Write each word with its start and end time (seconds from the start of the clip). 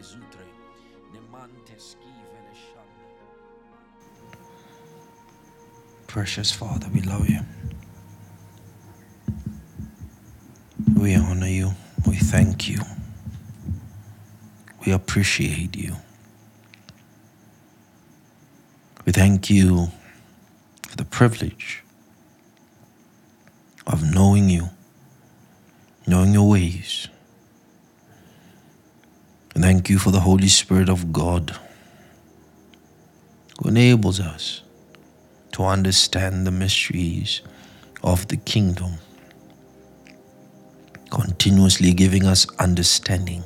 Zutre. 0.00 0.44
Precious 6.06 6.50
Father, 6.50 6.88
we 6.92 7.00
love 7.02 7.28
you. 7.28 7.40
We 10.96 11.14
honor 11.16 11.46
you. 11.48 11.72
We 12.06 12.16
thank 12.16 12.68
you. 12.68 12.80
We 14.84 14.92
appreciate 14.92 15.76
you. 15.76 15.94
We 19.04 19.12
thank 19.12 19.50
you 19.50 19.88
for 20.88 20.96
the 20.96 21.04
privilege 21.04 21.82
of 23.86 24.02
knowing 24.02 24.48
you, 24.48 24.70
knowing 26.06 26.32
your 26.32 26.48
ways. 26.48 27.08
Thank 29.60 29.90
you 29.90 29.98
for 29.98 30.12
the 30.12 30.20
Holy 30.20 30.46
Spirit 30.46 30.88
of 30.88 31.12
God 31.12 31.58
who 33.58 33.68
enables 33.68 34.20
us 34.20 34.62
to 35.52 35.64
understand 35.64 36.46
the 36.46 36.52
mysteries 36.52 37.42
of 38.04 38.28
the 38.28 38.36
kingdom, 38.36 38.92
continuously 41.10 41.92
giving 41.92 42.24
us 42.24 42.46
understanding 42.60 43.42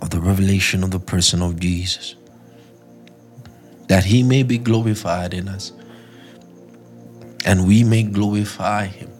of 0.00 0.10
the 0.10 0.20
revelation 0.20 0.84
of 0.84 0.92
the 0.92 1.00
person 1.00 1.42
of 1.42 1.58
Jesus, 1.58 2.14
that 3.88 4.04
he 4.04 4.22
may 4.22 4.44
be 4.44 4.58
glorified 4.58 5.34
in 5.34 5.48
us 5.48 5.72
and 7.44 7.66
we 7.66 7.82
may 7.82 8.04
glorify 8.04 8.86
him. 8.86 9.10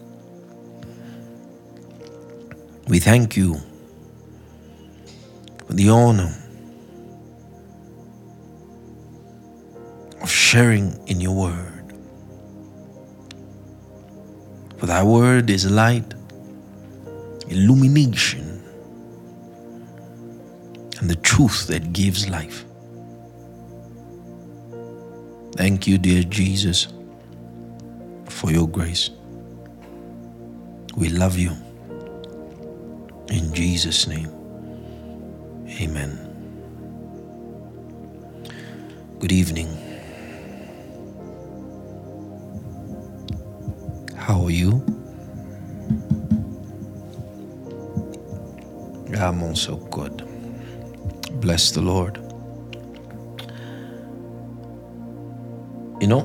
We 2.87 3.01
thank 3.01 3.37
you 3.37 3.61
for 5.67 5.73
the 5.73 5.89
honor 5.89 6.35
of 10.21 10.31
sharing 10.31 10.97
in 11.07 11.21
your 11.21 11.35
word. 11.35 11.93
For 14.79 14.87
thy 14.87 15.03
word 15.03 15.51
is 15.51 15.71
light, 15.71 16.15
illumination, 17.49 18.63
and 21.01 21.09
the 21.09 21.17
truth 21.17 21.67
that 21.69 21.93
gives 21.93 22.29
life. 22.29 22.65
Thank 25.57 25.87
you, 25.87 25.99
dear 25.99 26.25
Jesus, 26.25 26.89
for 28.29 28.51
your 28.51 28.67
grace. 28.67 29.11
We 30.97 31.11
love 31.11 31.39
you. 31.39 31.53
In 33.29 33.55
Jesus' 33.55 34.07
name, 34.07 34.34
amen. 35.81 36.19
Good 39.19 39.33
evening. 39.33 39.69
How 44.17 44.45
are 44.45 44.51
you? 44.51 44.85
I'm 49.19 49.43
also 49.43 49.77
good. 49.77 50.27
Bless 51.41 51.71
the 51.71 51.81
Lord. 51.81 52.19
You 56.01 56.09
know, 56.09 56.23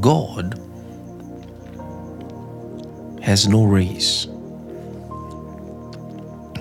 God 0.00 0.58
has 3.22 3.48
no 3.48 3.64
race. 3.64 4.29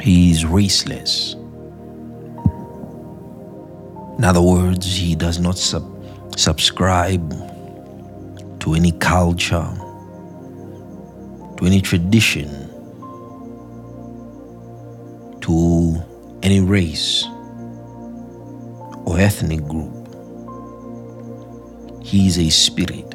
He 0.01 0.31
is 0.31 0.45
raceless. 0.45 1.35
In 4.17 4.23
other 4.25 4.41
words, 4.41 4.95
he 4.95 5.15
does 5.15 5.39
not 5.39 5.57
sub- 5.57 6.03
subscribe 6.37 7.31
to 8.59 8.73
any 8.73 8.91
culture, 8.93 9.67
to 11.57 11.65
any 11.65 11.81
tradition, 11.81 12.49
to 15.41 15.95
any 16.43 16.61
race 16.61 17.25
or 19.05 19.19
ethnic 19.19 19.65
group. 19.67 19.95
He 22.03 22.27
is 22.27 22.37
a 22.39 22.49
spirit. 22.49 23.08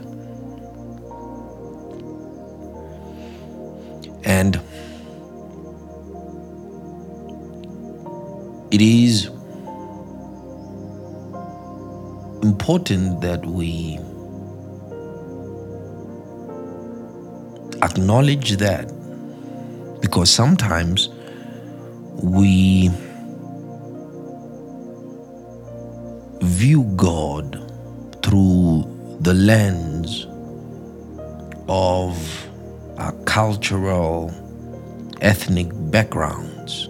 Important 12.64 13.20
that 13.20 13.44
we 13.44 13.98
acknowledge 17.82 18.56
that 18.56 18.88
because 20.00 20.30
sometimes 20.30 21.10
we 22.22 22.88
view 26.41 26.84
God 26.97 27.53
through 28.22 28.84
the 29.20 29.34
lens 29.34 30.26
of 31.69 32.16
our 32.97 33.12
cultural, 33.26 34.32
ethnic 35.20 35.69
backgrounds. 35.91 36.88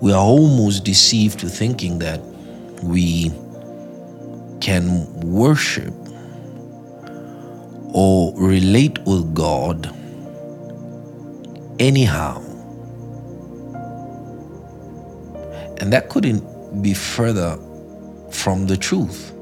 We 0.00 0.12
are 0.12 0.22
almost 0.22 0.84
deceived 0.84 1.40
to 1.40 1.48
thinking 1.48 1.98
that 1.98 2.20
we 2.82 3.30
can 4.60 5.06
worship 5.20 5.92
or 7.92 8.32
relate 8.36 8.98
with 9.00 9.34
God 9.34 9.86
anyhow. 11.80 12.42
And 15.80 15.92
that 15.92 16.08
couldn't 16.08 16.82
be 16.82 16.94
further 16.94 17.58
from 18.30 18.66
the 18.66 18.76
truth. 18.76 19.32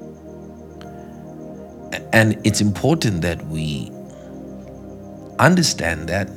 And 2.13 2.39
it's 2.45 2.61
important 2.61 3.23
that 3.23 3.45
we 3.47 3.91
understand 5.39 6.09
that 6.09 6.29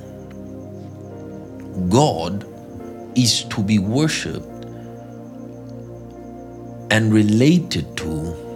God 1.89 2.45
is 3.15 3.43
to 3.45 3.63
be 3.63 3.79
worshiped 3.79 4.45
and 6.91 7.13
related 7.13 7.95
to 7.97 8.49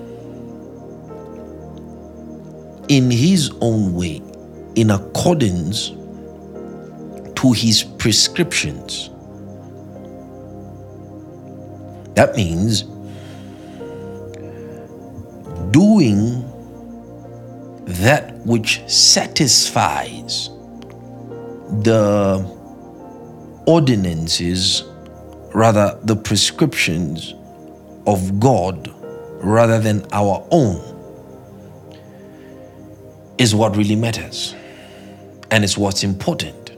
in 2.89 3.09
His 3.09 3.51
own 3.61 3.93
way, 3.93 4.21
in 4.75 4.91
accordance 4.91 5.89
to 7.35 7.51
His 7.53 7.83
prescriptions. 7.83 9.09
That 12.15 12.35
means 12.35 12.83
doing 15.71 16.43
that 17.85 18.35
which 18.45 18.81
satisfies 18.87 20.49
the 21.81 22.52
ordinances, 23.65 24.83
rather, 25.53 25.97
the 26.03 26.15
prescriptions 26.15 27.33
of 28.05 28.39
God 28.39 28.93
rather 29.39 29.79
than 29.79 30.05
our 30.11 30.45
own, 30.51 30.81
is 33.37 33.53
what 33.53 33.75
really 33.75 33.95
matters 33.95 34.55
and 35.51 35.63
it's 35.63 35.77
what's 35.77 36.03
important. 36.03 36.71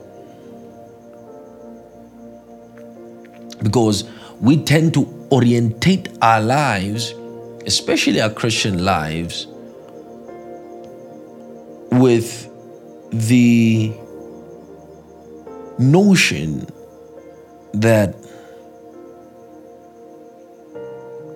Because 3.63 4.03
we 4.41 4.57
tend 4.63 4.93
to 4.95 5.27
orientate 5.31 6.09
our 6.21 6.41
lives, 6.41 7.13
especially 7.65 8.21
our 8.21 8.29
Christian 8.29 8.83
lives, 8.83 9.47
with 11.91 12.49
the 13.11 13.93
notion 15.79 16.67
that 17.81 18.15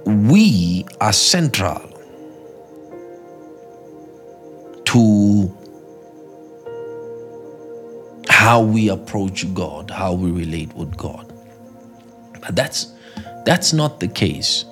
we 0.06 0.86
are 1.02 1.14
central 1.14 1.86
to 4.86 5.56
how 8.30 8.62
we 8.62 8.90
approach 8.90 9.54
God, 9.54 9.92
how 9.92 10.14
we 10.14 10.32
relate 10.32 10.74
with 10.76 10.96
God. 10.98 11.32
But 12.42 12.56
that's 12.56 12.94
that's 13.46 13.74
not 13.74 14.00
the 14.00 14.08
case. 14.08 14.66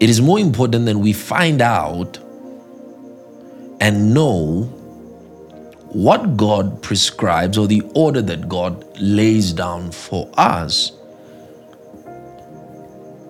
It 0.00 0.10
is 0.10 0.20
more 0.20 0.38
important 0.38 0.86
that 0.86 0.96
we 0.96 1.12
find 1.12 1.62
out 1.62 2.18
and 3.80 4.12
know 4.12 4.72
what 5.96 6.36
God 6.36 6.82
prescribes 6.82 7.56
or 7.56 7.66
the 7.66 7.80
order 7.94 8.20
that 8.20 8.50
God 8.50 8.84
lays 9.00 9.54
down 9.54 9.90
for 9.90 10.30
us 10.36 10.92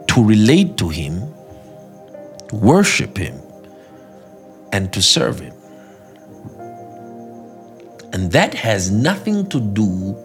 to 0.09 0.25
relate 0.25 0.77
to 0.79 0.89
Him, 0.89 1.33
worship 2.51 3.17
Him, 3.17 3.41
and 4.73 4.93
to 4.93 5.01
serve 5.01 5.39
Him. 5.39 5.55
And 8.13 8.33
that 8.33 8.53
has 8.53 8.91
nothing 8.91 9.49
to 9.51 9.61
do 9.61 10.17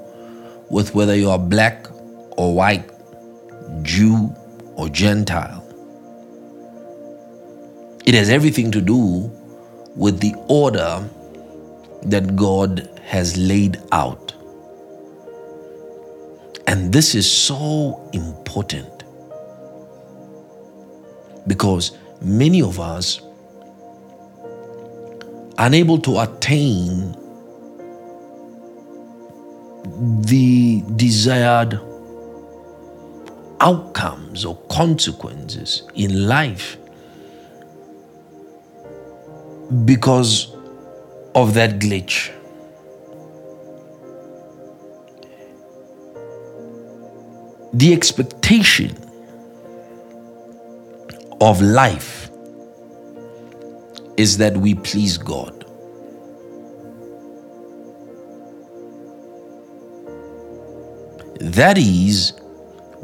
with 0.71 0.95
whether 0.95 1.15
you 1.15 1.29
are 1.29 1.37
black 1.37 1.85
or 2.37 2.55
white, 2.55 2.89
Jew 3.83 4.35
or 4.77 4.89
Gentile. 4.89 5.63
It 8.03 8.15
has 8.15 8.31
everything 8.31 8.71
to 8.71 8.81
do 8.81 9.31
with 9.95 10.19
the 10.19 10.33
order 10.47 11.07
that 12.03 12.35
God 12.35 12.89
has 13.03 13.37
laid 13.37 13.81
out. 13.91 14.33
And 16.67 16.93
this 16.93 17.15
is 17.15 17.29
so 17.29 18.09
important 18.13 19.03
because 21.47 21.97
many 22.21 22.61
of 22.61 22.79
us 22.79 23.21
are 25.57 25.67
unable 25.67 25.99
to 25.99 26.19
attain 26.19 27.15
the 30.21 30.83
desired 30.95 31.79
outcomes 33.59 34.45
or 34.45 34.55
consequences 34.69 35.83
in 35.95 36.27
life 36.27 36.77
because 39.85 40.50
of 41.35 41.53
that 41.53 41.79
glitch. 41.79 42.31
The 47.73 47.93
expectation 47.93 48.95
of 51.39 51.61
life 51.61 52.29
is 54.17 54.37
that 54.37 54.57
we 54.57 54.75
please 54.75 55.17
God. 55.17 55.65
That 61.39 61.77
is 61.77 62.33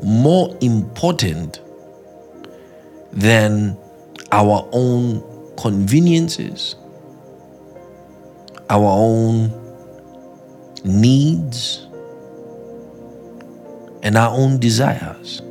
more 0.04 0.56
important 0.62 1.60
than 3.12 3.78
our 4.32 4.68
own 4.72 5.24
conveniences, 5.58 6.76
our 8.70 8.90
own 8.90 9.52
needs, 10.84 11.88
and 14.04 14.18
our 14.18 14.32
own 14.32 14.60
desires. 14.60 15.42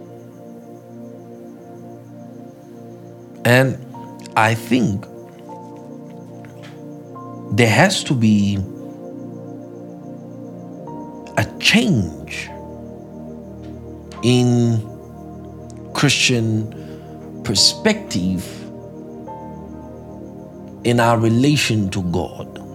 And 3.45 3.79
I 4.37 4.55
think 4.55 5.07
there 7.57 7.71
has 7.71 8.03
to 8.05 8.15
be 8.15 8.59
a 11.37 11.45
change 11.59 12.49
in 14.23 14.83
Christian 15.95 16.73
perspective 17.45 18.45
in 20.85 20.99
our 20.99 21.19
relation 21.19 21.89
to 21.91 22.03
God. 22.03 22.66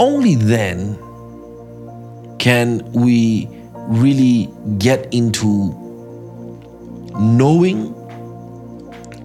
Only 0.00 0.34
then 0.34 0.96
can 2.38 2.90
we 2.92 3.46
really 3.76 4.48
get 4.78 5.12
into 5.12 5.76
knowing 7.20 7.94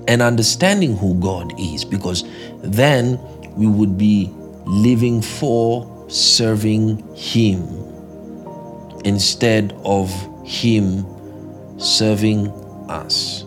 and 0.10 0.22
understanding 0.22 0.98
who 0.98 1.16
God 1.16 1.58
is 1.58 1.86
because 1.86 2.26
then 2.62 3.18
we 3.56 3.68
would 3.68 3.98
be 3.98 4.30
living 4.66 5.22
for 5.22 6.10
serving 6.10 6.98
Him 7.16 7.64
instead 9.06 9.74
of 9.86 10.12
Him 10.46 11.06
serving 11.80 12.50
us 12.90 13.44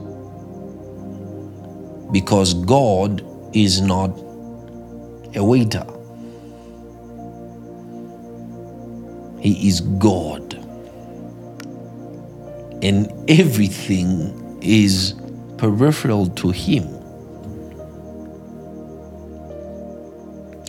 because 2.10 2.54
God 2.54 3.22
is 3.54 3.82
not 3.82 4.18
a 5.36 5.44
waiter. 5.44 5.84
He 9.48 9.66
is 9.66 9.80
God. 9.80 10.52
And 12.82 13.10
everything 13.30 14.58
is 14.60 15.14
peripheral 15.56 16.26
to 16.26 16.50
Him. 16.50 16.82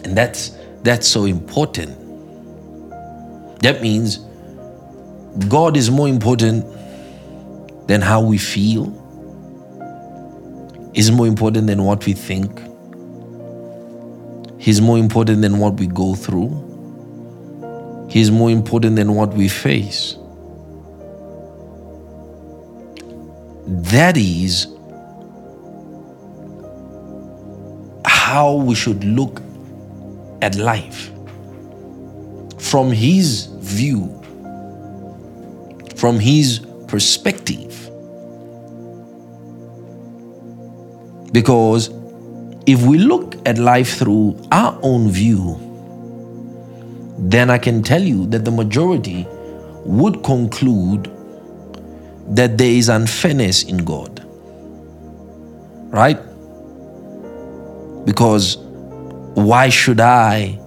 And 0.06 0.18
that's 0.18 0.58
that's 0.84 1.10
so 1.10 1.26
important. 1.26 1.92
That 3.60 3.82
means 3.82 4.20
God 5.50 5.76
is 5.76 5.92
more 5.92 6.08
important 6.08 6.66
than 7.90 8.00
how 8.00 8.22
we 8.22 8.38
feel 8.38 8.96
is 10.94 11.12
more 11.12 11.28
important 11.28 11.68
than 11.68 11.84
what 11.84 12.06
we 12.06 12.14
think. 12.14 12.62
He's 14.58 14.80
more 14.80 14.98
important 14.98 15.42
than 15.42 15.60
what 15.60 15.74
we 15.74 15.88
go 15.88 16.16
through. 16.16 16.69
He's 18.10 18.32
more 18.32 18.50
important 18.50 18.96
than 18.96 19.14
what 19.14 19.34
we 19.34 19.48
face. 19.48 20.16
That 23.68 24.18
is 24.18 24.68
how 28.06 28.56
we 28.56 28.74
should 28.74 29.04
look 29.04 29.42
at 30.42 30.56
life 30.56 31.12
from 32.58 32.92
His 32.92 33.46
view, 33.60 34.08
from 35.96 36.20
His 36.20 36.60
perspective. 36.88 37.90
Because 41.32 41.90
if 42.66 42.82
we 42.82 42.98
look 42.98 43.36
at 43.48 43.60
life 43.60 43.98
through 43.98 44.40
our 44.52 44.78
own 44.82 45.10
view, 45.10 45.69
then 47.22 47.50
I 47.50 47.58
can 47.58 47.84
tell 47.84 48.02
you 48.02 48.26
that 48.28 48.46
the 48.46 48.52
majority 48.52 49.28
would 49.86 50.24
conclude 50.24 51.12
that 52.30 52.58
there 52.58 52.72
is 52.72 52.90
unfairness 52.90 53.64
in 53.64 53.78
God. 53.78 54.26
Right? 55.92 56.20
Because 58.06 58.58
why 59.36 59.70
should 59.70 60.00
I 60.00 60.60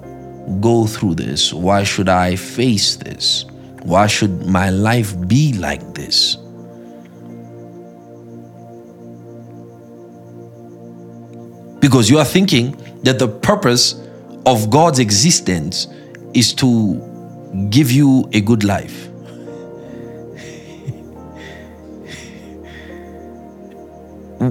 go 0.60 0.86
through 0.86 1.14
this? 1.14 1.52
Why 1.54 1.84
should 1.84 2.08
I 2.08 2.36
face 2.36 2.96
this? 2.96 3.46
Why 3.82 4.06
should 4.06 4.46
my 4.46 4.70
life 4.70 5.16
be 5.26 5.54
like 5.54 5.94
this? 5.94 6.36
Because 11.80 12.08
you 12.08 12.18
are 12.18 12.24
thinking 12.24 12.76
that 13.02 13.18
the 13.18 13.28
purpose 13.28 14.00
of 14.46 14.70
God's 14.70 14.98
existence 14.98 15.88
is 16.34 16.54
to 16.54 17.66
give 17.70 17.90
you 17.90 18.28
a 18.32 18.40
good 18.40 18.64
life. 18.64 19.08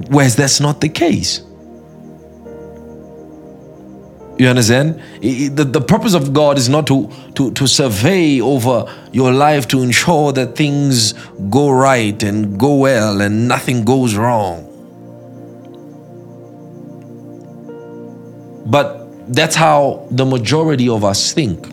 Whereas 0.08 0.36
that's 0.36 0.60
not 0.60 0.80
the 0.80 0.88
case. 0.88 1.42
You 4.38 4.48
understand? 4.48 5.00
The, 5.20 5.64
the 5.64 5.80
purpose 5.80 6.14
of 6.14 6.32
God 6.32 6.56
is 6.56 6.68
not 6.68 6.86
to, 6.86 7.10
to, 7.34 7.52
to 7.52 7.68
survey 7.68 8.40
over 8.40 8.86
your 9.12 9.32
life 9.32 9.68
to 9.68 9.82
ensure 9.82 10.32
that 10.32 10.56
things 10.56 11.12
go 11.50 11.70
right 11.70 12.20
and 12.22 12.58
go 12.58 12.76
well 12.76 13.20
and 13.20 13.46
nothing 13.46 13.84
goes 13.84 14.16
wrong. 14.16 14.68
But 18.66 19.01
that's 19.28 19.54
how 19.54 20.06
the 20.10 20.24
majority 20.24 20.88
of 20.88 21.04
us 21.04 21.32
think. 21.32 21.66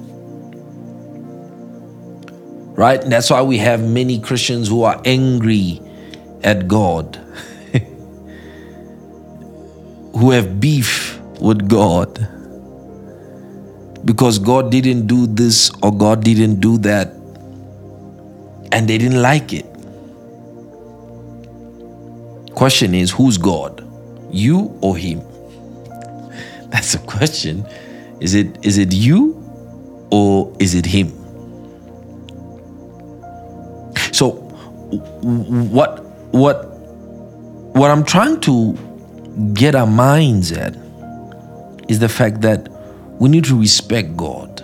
Right? 2.78 3.02
And 3.04 3.12
that's 3.12 3.30
why 3.30 3.42
we 3.42 3.58
have 3.58 3.82
many 3.82 4.20
Christians 4.20 4.70
who 4.70 4.84
are 4.84 5.02
angry 5.04 5.82
at 6.44 6.68
God, 6.68 7.16
who 10.16 10.32
have 10.32 10.60
beef 10.62 11.20
with 11.42 11.68
God 11.68 12.28
because 14.06 14.40
God 14.40 14.72
didn't 14.72 15.08
do 15.08 15.28
this 15.28 15.72
or 15.84 15.96
God 15.96 16.24
didn't 16.24 16.60
do 16.60 16.78
that, 16.80 17.10
and 18.72 18.88
they 18.88 18.98
didn't 18.98 19.22
like 19.22 19.54
it. 19.54 19.66
Question 22.56 22.94
is, 22.94 23.12
who's 23.12 23.38
God? 23.38 23.86
You 24.32 24.78
or 24.82 24.98
him? 24.98 25.22
That's 26.72 26.94
the 26.94 27.00
question. 27.00 27.66
Is 28.20 28.36
it 28.36 28.64
is 28.64 28.78
it 28.78 28.94
you 28.94 29.36
or 30.12 30.56
is 30.60 30.76
it 30.76 30.86
him? 30.86 31.08
So 34.12 34.32
what 35.22 36.04
what 36.32 36.66
what 37.76 37.90
I'm 37.90 38.04
trying 38.04 38.40
to 38.42 38.74
get 39.54 39.74
our 39.74 39.88
minds 39.88 40.52
at 40.52 40.76
is 41.88 42.00
the 42.00 42.10
fact 42.10 42.42
that 42.42 42.70
we 43.20 43.30
need 43.30 43.46
to 43.46 43.60
respect 43.60 44.16
God. 44.16 44.62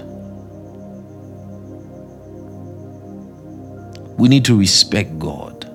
We 4.18 4.30
need 4.30 4.46
to 4.46 4.58
respect 4.58 5.18
God. 5.18 5.66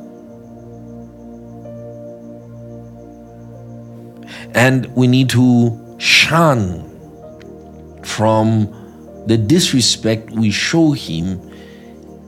And 4.54 4.86
we 4.94 5.06
need 5.06 5.28
to 5.30 5.89
shun 6.00 6.86
from 8.02 9.24
the 9.26 9.36
disrespect 9.36 10.30
we 10.30 10.50
show 10.50 10.92
Him 10.92 11.38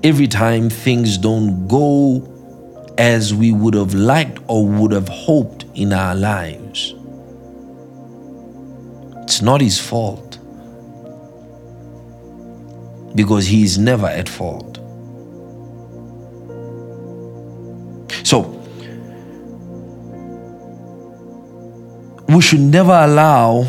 every 0.05 0.29
time 0.29 0.69
things 0.69 1.17
don't 1.17 1.67
go 1.67 2.29
as 2.99 3.35
we 3.35 3.51
would 3.53 3.75
have 3.75 3.95
liked 3.95 4.39
or 4.47 4.67
would 4.67 4.93
have 4.93 5.09
hoped 5.09 5.65
in 5.75 5.93
our 5.93 6.15
lives. 6.15 6.95
It's 9.23 9.41
not 9.41 9.63
His 9.63 9.81
fault 9.81 10.39
because 13.15 13.47
He 13.47 13.65
is 13.65 13.79
never 13.79 14.07
at 14.07 14.29
fault. 14.29 14.77
So, 18.25 18.62
we 22.33 22.41
should 22.41 22.61
never 22.61 22.93
allow 22.93 23.67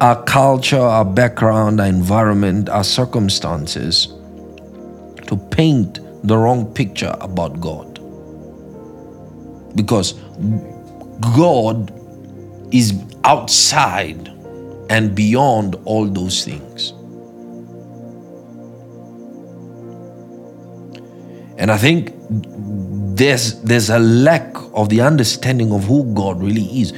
our 0.00 0.22
culture, 0.24 0.78
our 0.78 1.04
background, 1.04 1.80
our 1.80 1.86
environment, 1.86 2.68
our 2.68 2.84
circumstances 2.84 4.14
to 5.26 5.36
paint 5.50 5.98
the 6.26 6.36
wrong 6.36 6.72
picture 6.72 7.16
about 7.20 7.60
God. 7.60 7.98
Because 9.74 10.12
God 11.36 11.92
is 12.72 13.02
outside 13.24 14.28
and 14.90 15.14
beyond 15.14 15.74
all 15.84 16.06
those 16.06 16.44
things. 16.44 16.92
And 21.58 21.72
I 21.72 21.78
think 21.78 22.12
there's 23.16 23.60
there's 23.62 23.90
a 23.90 23.98
lack 23.98 24.54
of 24.74 24.88
the 24.90 25.00
understanding 25.00 25.72
of 25.72 25.84
who 25.84 26.12
God 26.14 26.42
really 26.42 26.80
is 26.80 26.92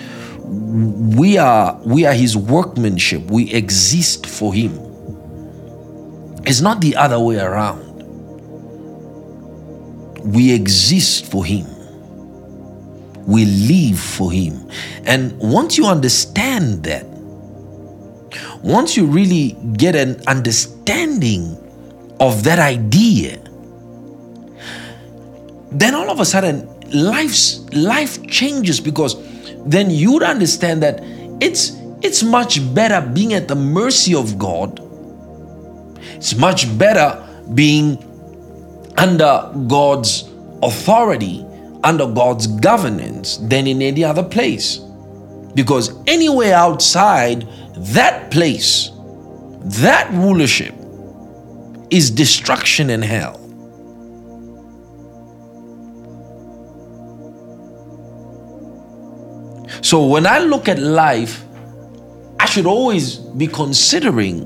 we 0.47 1.39
are 1.39 1.81
we 1.85 2.07
are 2.07 2.15
his 2.15 2.37
workmanship. 2.37 3.31
We 3.31 3.53
exist 3.53 4.27
for 4.27 4.55
him. 4.55 4.79
It's 6.45 6.61
not 6.61 6.81
the 6.81 6.95
other 6.95 7.19
way 7.19 7.39
around. 7.39 7.85
We 10.23 10.53
exist 10.53 11.27
for 11.27 11.45
him. 11.45 11.67
We 13.27 13.45
live 13.45 13.99
for 13.99 14.31
him. 14.31 14.71
And 15.05 15.37
once 15.39 15.77
you 15.77 15.87
understand 15.87 16.85
that 16.85 17.05
once 18.63 18.97
you 18.97 19.07
really 19.07 19.57
get 19.77 19.95
an 19.95 20.21
understanding 20.27 21.57
of 22.19 22.45
that 22.45 22.59
idea 22.59 23.39
then 25.71 25.95
all 25.95 26.11
of 26.11 26.21
a 26.21 26.25
sudden 26.25 26.69
life's 26.93 27.61
life 27.73 28.25
changes 28.27 28.81
because 28.81 29.15
then 29.67 29.91
you'd 29.91 30.23
understand 30.23 30.83
that 30.83 31.01
it's 31.41 31.77
it's 32.03 32.23
much 32.23 32.61
better 32.75 33.01
being 33.13 33.35
at 33.35 33.49
the 33.49 33.55
mercy 33.55 34.15
of 34.15 34.39
God. 34.39 34.81
It's 36.15 36.37
much 36.37 36.79
better 36.79 37.23
being 37.55 37.99
under 38.97 39.51
God's 39.67 40.31
authority, 40.63 41.45
under 41.83 42.07
God's 42.07 42.47
governance 42.47 43.39
than 43.39 43.67
in 43.67 43.83
any 43.83 44.05
other 44.05 44.23
place. 44.23 44.79
Because 45.55 45.97
anywhere 46.07 46.55
outside 46.55 47.47
that 47.77 48.31
place, 48.31 48.91
that 49.65 50.09
rulership 50.13 50.75
is 51.91 52.11
destruction 52.11 52.91
and 52.91 53.05
hell. 53.05 53.46
So 59.87 60.05
when 60.05 60.27
I 60.27 60.39
look 60.41 60.69
at 60.69 60.81
life, 60.81 61.45
I 62.41 62.47
should 62.47 62.67
always 62.67 63.19
be 63.19 63.47
considering 63.47 64.41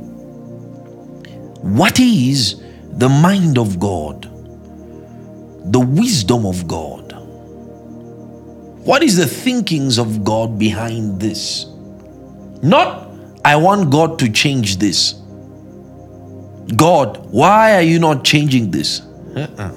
what 1.62 1.98
is 1.98 2.62
the 2.98 3.08
mind 3.08 3.56
of 3.56 3.80
God, 3.80 4.24
the 5.72 5.80
wisdom 5.80 6.44
of 6.44 6.68
God. 6.68 7.14
What 8.84 9.02
is 9.02 9.16
the 9.16 9.26
thinkings 9.26 9.96
of 9.96 10.24
God 10.24 10.58
behind 10.58 11.18
this? 11.18 11.64
Not, 12.62 13.08
I 13.42 13.56
want 13.56 13.90
God 13.90 14.18
to 14.18 14.30
change 14.30 14.76
this. 14.76 15.14
God, 16.76 17.16
why 17.30 17.76
are 17.76 17.82
you 17.82 17.98
not 17.98 18.24
changing 18.24 18.70
this? 18.70 19.00
Uh-uh. 19.34 19.72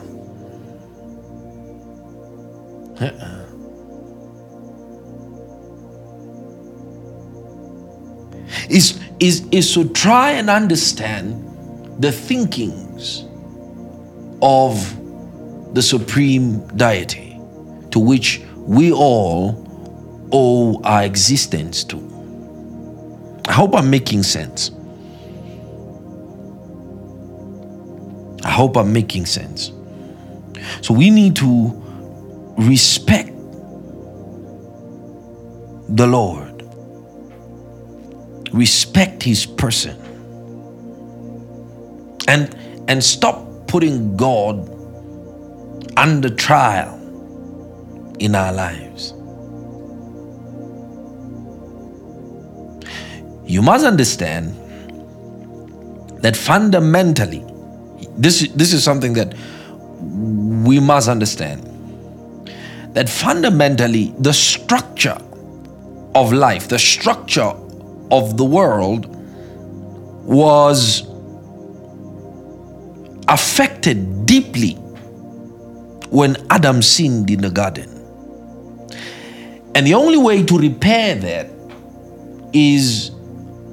Uh-uh. 3.00 3.43
Is, 8.70 9.00
is, 9.20 9.48
is 9.52 9.74
to 9.74 9.90
try 9.90 10.32
and 10.32 10.50
understand 10.50 11.40
the 12.02 12.12
thinkings 12.12 13.26
of 14.42 14.76
the 15.74 15.82
supreme 15.82 16.66
deity 16.76 17.40
to 17.92 18.00
which 18.00 18.42
we 18.58 18.92
all 18.92 19.64
owe 20.32 20.82
our 20.84 21.04
existence 21.04 21.84
to. 21.84 21.98
I 23.48 23.54
hope 23.54 23.76
I'm 23.76 23.90
making 23.90 24.24
sense. 24.24 24.72
I 28.44 28.50
hope 28.50 28.76
I'm 28.76 28.92
making 28.92 29.26
sense. 29.26 29.72
So 30.82 30.94
we 30.94 31.10
need 31.10 31.36
to 31.38 31.72
respect 32.58 33.30
the 35.90 36.08
Lord 36.08 36.43
respect 38.54 39.24
his 39.24 39.46
person. 39.46 39.98
And 42.28 42.56
and 42.88 43.04
stop 43.04 43.68
putting 43.68 44.16
god 44.16 44.70
under 45.98 46.30
trial 46.30 47.00
in 48.20 48.36
our 48.36 48.54
lives. 48.54 49.14
You 53.46 53.62
must 53.62 53.86
understand 53.86 54.56
that 56.22 56.38
fundamentally 56.38 57.46
this 58.18 58.48
this 58.50 58.74
is 58.74 58.84
something 58.84 59.14
that 59.14 59.34
we 60.66 60.80
must 60.80 61.10
understand. 61.10 61.70
That 62.94 63.10
fundamentally 63.10 64.14
the 64.20 64.34
structure 64.34 65.18
of 66.16 66.32
life 66.32 66.68
the 66.68 66.78
structure 66.78 67.54
of 68.14 68.38
the 68.38 68.46
world 68.46 69.08
was 70.26 71.04
affected 73.28 74.26
deeply 74.26 74.74
when 76.10 76.38
Adam 76.52 76.82
sinned 76.82 77.30
in 77.32 77.42
the 77.42 77.50
garden. 77.50 77.90
And 79.76 79.88
the 79.88 79.96
only 79.96 80.20
way 80.20 80.44
to 80.44 80.58
repair 80.58 81.16
that 81.16 81.50
is 82.54 83.10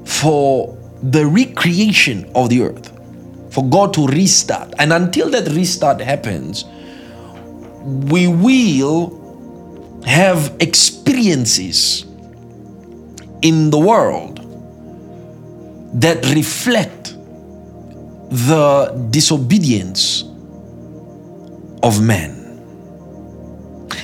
for 0.07 0.75
the 1.03 1.27
recreation 1.27 2.31
of 2.35 2.49
the 2.49 2.63
earth, 2.63 2.91
for 3.53 3.69
God 3.69 3.93
to 3.95 4.07
restart. 4.07 4.73
And 4.79 4.93
until 4.95 5.29
that 5.31 5.49
restart 5.49 6.01
happens, 6.01 6.65
we 8.11 8.27
will 8.27 10.03
have 10.07 10.57
experiences 10.61 12.07
in 13.43 13.71
the 13.71 13.79
world 13.79 14.39
that 16.01 16.25
reflect 16.35 17.15
the 18.31 19.09
disobedience 19.11 20.23
of 21.83 22.01
man. 22.03 22.37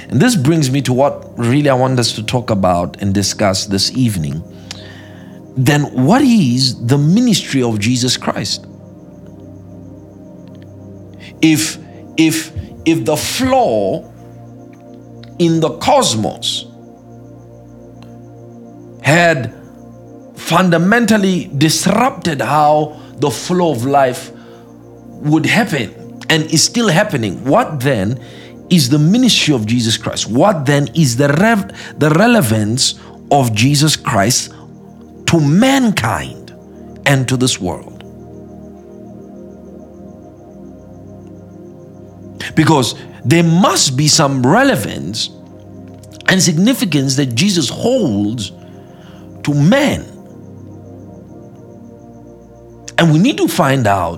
And 0.09 0.21
this 0.21 0.37
brings 0.37 0.71
me 0.71 0.83
to 0.83 0.93
what 0.93 1.38
really 1.38 1.69
I 1.69 1.75
want 1.75 1.99
us 1.99 2.12
to 2.12 2.23
talk 2.23 2.50
about 2.50 3.00
and 3.02 3.12
discuss 3.14 3.66
this 3.66 3.90
evening. 3.93 4.43
Then, 5.57 6.05
what 6.05 6.23
is 6.23 6.87
the 6.87 6.99
ministry 6.99 7.62
of 7.62 7.78
Jesus 7.78 8.16
Christ? 8.16 8.66
If 11.43 11.78
if 12.16 12.52
if 12.85 13.05
the 13.05 13.16
flaw 13.16 14.11
in 15.38 15.61
the 15.61 15.76
cosmos 15.78 16.65
had 19.06 19.54
fundamentally 20.34 21.48
disrupted 21.56 22.40
how 22.40 23.00
the 23.18 23.30
flow 23.30 23.70
of 23.70 23.84
life 23.84 24.32
would 25.22 25.46
happen 25.46 26.20
and 26.28 26.42
is 26.52 26.64
still 26.64 26.88
happening. 26.88 27.44
What 27.44 27.78
then 27.78 28.20
is 28.68 28.88
the 28.88 28.98
ministry 28.98 29.54
of 29.54 29.64
Jesus 29.64 29.96
Christ? 29.96 30.28
What 30.28 30.66
then 30.66 30.88
is 30.96 31.16
the, 31.16 31.28
rev- 31.28 32.00
the 32.00 32.10
relevance 32.10 32.98
of 33.30 33.54
Jesus 33.54 33.94
Christ 33.94 34.52
to 35.26 35.40
mankind 35.40 36.50
and 37.06 37.28
to 37.28 37.36
this 37.36 37.60
world? 37.60 38.02
Because 42.56 42.96
there 43.25 43.44
must 43.44 43.96
be 43.96 44.08
some 44.08 44.44
relevance 44.44 45.28
and 46.26 46.42
significance 46.42 47.14
that 47.14 47.36
Jesus 47.36 47.68
holds 47.68 48.50
to 49.47 49.55
man. 49.55 50.03
And 52.99 53.12
we 53.12 53.19
need 53.21 53.37
to 53.38 53.47
find 53.47 53.87
out 53.87 54.17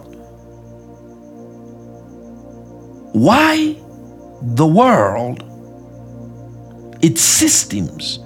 why 3.13 3.77
the 4.41 4.67
world, 4.67 5.43
its 7.03 7.21
systems, 7.21 8.21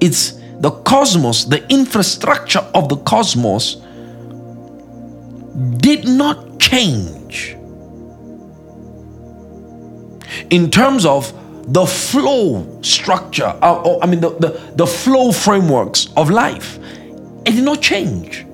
its 0.00 0.32
the 0.60 0.70
cosmos, 0.84 1.46
the 1.46 1.66
infrastructure 1.72 2.64
of 2.74 2.90
the 2.90 2.96
cosmos 2.96 3.76
did 5.78 6.06
not 6.06 6.60
change 6.60 7.56
in 10.50 10.70
terms 10.70 11.06
of 11.06 11.32
the 11.64 11.86
flow 11.86 12.80
structure, 12.82 13.56
uh, 13.62 13.98
I 14.00 14.06
mean, 14.06 14.20
the, 14.20 14.30
the, 14.30 14.72
the 14.74 14.86
flow 14.86 15.32
frameworks 15.32 16.08
of 16.16 16.30
life. 16.30 16.78
It 17.44 17.52
did 17.52 17.64
not 17.64 17.80
change. 17.80 18.44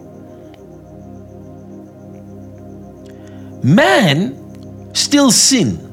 Man 3.62 4.94
still 4.94 5.30
sin. 5.30 5.84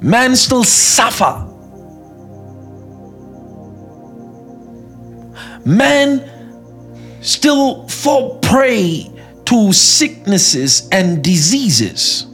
Man 0.00 0.36
still 0.36 0.64
suffer. 0.64 1.46
Man 5.64 6.30
still 7.22 7.88
fall 7.88 8.38
prey 8.38 9.10
to 9.46 9.72
sicknesses 9.72 10.88
and 10.92 11.22
diseases 11.22 12.26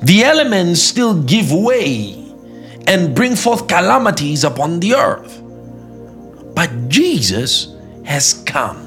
the 0.00 0.24
elements 0.24 0.82
still 0.82 1.22
give 1.22 1.52
way 1.52 2.24
and 2.86 3.14
bring 3.14 3.34
forth 3.34 3.66
calamities 3.66 4.44
upon 4.44 4.80
the 4.80 4.94
earth. 4.94 5.42
But 6.54 6.88
Jesus 6.88 7.74
has 8.04 8.42
come. 8.46 8.82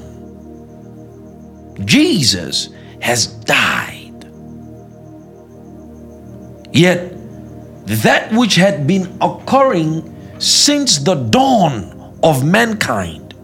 Jesus 1.84 2.70
has 3.00 3.26
died. 3.26 4.24
Yet, 6.72 7.12
that 7.86 8.30
which 8.32 8.54
had 8.54 8.86
been 8.86 9.16
occurring 9.20 10.16
since 10.38 10.98
the 10.98 11.14
dawn 11.14 12.18
of 12.22 12.44
mankind 12.44 13.34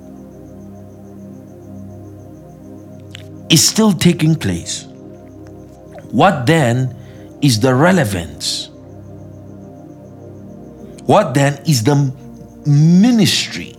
is 3.50 3.66
still 3.66 3.92
taking 3.92 4.34
place. 4.34 4.84
What 6.10 6.46
then 6.46 6.94
is 7.42 7.60
the 7.60 7.74
relevance? 7.74 8.68
What 11.06 11.34
then 11.34 11.62
is 11.66 11.84
the 11.84 12.12
ministry 12.66 13.76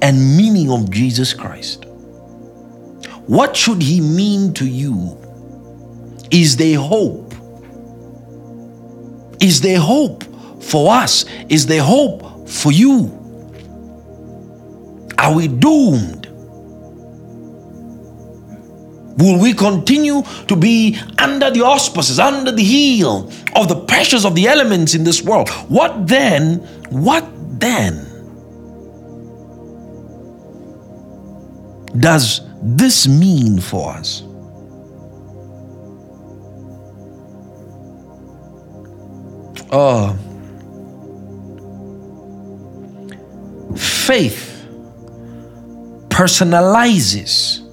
and 0.00 0.36
meaning 0.36 0.70
of 0.70 0.90
Jesus 0.90 1.34
Christ? 1.34 1.84
What 3.26 3.56
should 3.56 3.82
he 3.82 4.00
mean 4.00 4.52
to 4.54 4.66
you? 4.66 5.18
Is 6.30 6.56
there 6.56 6.78
hope? 6.78 7.34
Is 9.40 9.60
there 9.60 9.80
hope 9.80 10.24
for 10.62 10.92
us? 10.94 11.24
Is 11.48 11.66
there 11.66 11.82
hope 11.82 12.48
for 12.48 12.70
you? 12.70 13.20
Are 15.18 15.34
we 15.34 15.48
doomed? 15.48 16.23
Will 19.16 19.38
we 19.38 19.52
continue 19.52 20.22
to 20.48 20.56
be 20.56 20.98
under 21.18 21.50
the 21.50 21.62
auspices, 21.62 22.18
under 22.18 22.50
the 22.50 22.64
heel 22.64 23.30
of 23.54 23.68
the 23.68 23.76
pressures 23.76 24.24
of 24.24 24.34
the 24.34 24.48
elements 24.48 24.94
in 24.94 25.04
this 25.04 25.22
world? 25.22 25.48
What 25.68 26.06
then? 26.06 26.56
What 26.90 27.24
then 27.60 28.10
does 31.98 32.40
this 32.60 33.06
mean 33.06 33.60
for 33.60 33.92
us? 33.92 34.24
Oh, 39.70 40.16
faith 43.76 44.66
personalizes 46.08 47.63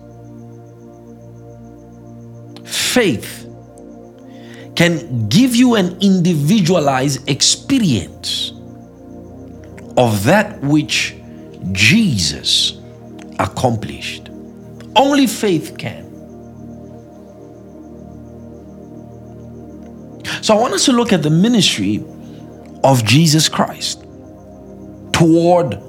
faith 2.71 3.47
can 4.75 5.27
give 5.27 5.55
you 5.55 5.75
an 5.75 5.97
individualized 6.01 7.29
experience 7.29 8.51
of 9.97 10.23
that 10.23 10.59
which 10.61 11.15
Jesus 11.71 12.79
accomplished. 13.39 14.29
Only 14.95 15.27
faith 15.27 15.77
can. 15.77 16.09
So 20.41 20.57
I 20.57 20.59
want 20.59 20.73
us 20.73 20.85
to 20.85 20.91
look 20.91 21.13
at 21.13 21.21
the 21.21 21.29
ministry 21.29 22.03
of 22.83 23.05
Jesus 23.05 23.47
Christ 23.47 24.03
toward 25.13 25.79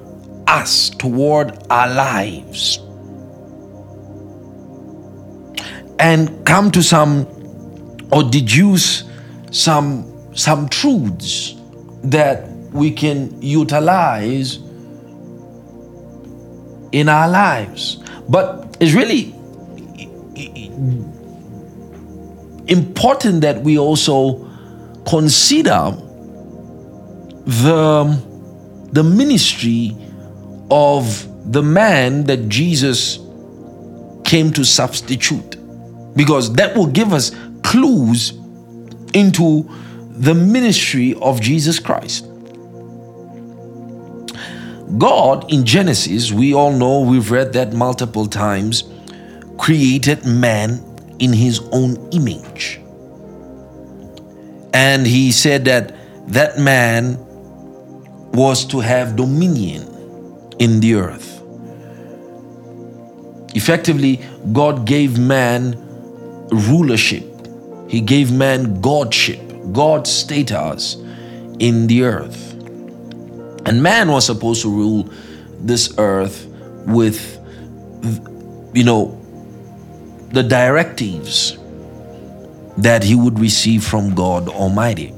us, 0.47 0.91
toward 0.91 1.57
our 1.71 1.89
lives. 1.89 2.79
And 6.03 6.45
come 6.45 6.69
to 6.73 6.83
some 6.83 7.29
or 8.11 8.25
deduce 8.25 9.05
some 9.53 10.05
some 10.35 10.69
truths 10.69 11.55
that 12.03 12.49
we 12.73 12.91
can 12.91 13.41
utilize 13.41 14.57
in 16.91 17.09
our 17.09 17.29
lives. 17.29 18.03
But 18.29 18.77
it's 18.81 18.95
really 18.95 19.33
important 22.67 23.43
that 23.43 23.63
we 23.63 23.79
also 23.79 24.45
consider 25.07 25.97
the 27.47 28.21
the 28.93 29.05
ministry 29.05 29.97
of 30.69 31.29
the 31.53 31.63
man 31.63 32.25
that 32.25 32.49
Jesus 32.49 33.21
came 34.25 34.53
to 34.53 34.65
substitute 34.65 35.62
because 36.15 36.53
that 36.55 36.77
will 36.77 36.87
give 36.87 37.13
us 37.13 37.33
clues 37.63 38.33
into 39.15 39.69
the 40.11 40.35
ministry 40.35 41.15
of 41.21 41.41
Jesus 41.41 41.79
Christ. 41.79 42.27
God 44.99 45.51
in 45.51 45.65
Genesis, 45.65 46.33
we 46.33 46.53
all 46.55 46.73
know, 46.73 47.01
we've 47.01 47.31
read 47.31 47.55
that 47.55 47.73
multiple 47.73 48.27
times, 48.27 48.85
created 49.59 50.27
man 50.27 50.83
in 51.19 51.33
his 51.33 51.61
own 51.73 51.97
image. 52.13 52.81
And 54.75 55.07
he 55.07 55.33
said 55.33 55.65
that 55.67 55.95
that 56.29 56.59
man 56.59 57.19
was 58.33 58.65
to 58.67 58.81
have 58.81 59.17
dominion 59.17 59.83
in 60.59 60.81
the 60.81 60.95
earth. 60.95 61.43
Effectively, 63.55 64.21
God 64.53 64.87
gave 64.87 65.19
man 65.19 65.77
rulership. 66.53 67.25
He 67.89 68.01
gave 68.01 68.33
man 68.33 68.81
godship, 68.81 69.41
God 69.73 70.07
status 70.07 70.97
in 71.59 71.87
the 71.87 72.05
earth. 72.05 72.53
And 73.67 73.83
man 73.83 74.09
was 74.11 74.27
supposed 74.27 74.63
to 74.63 74.71
rule 74.71 75.09
this 75.61 75.95
earth 75.99 76.47
with, 76.87 77.39
you 78.75 78.85
know, 78.85 79.19
the 80.33 80.43
directives 80.43 81.59
that 82.79 83.05
he 83.05 83.15
would 83.15 83.39
receive 83.39 83.85
from 83.85 84.15
God 84.15 84.49
Almighty. 84.49 85.15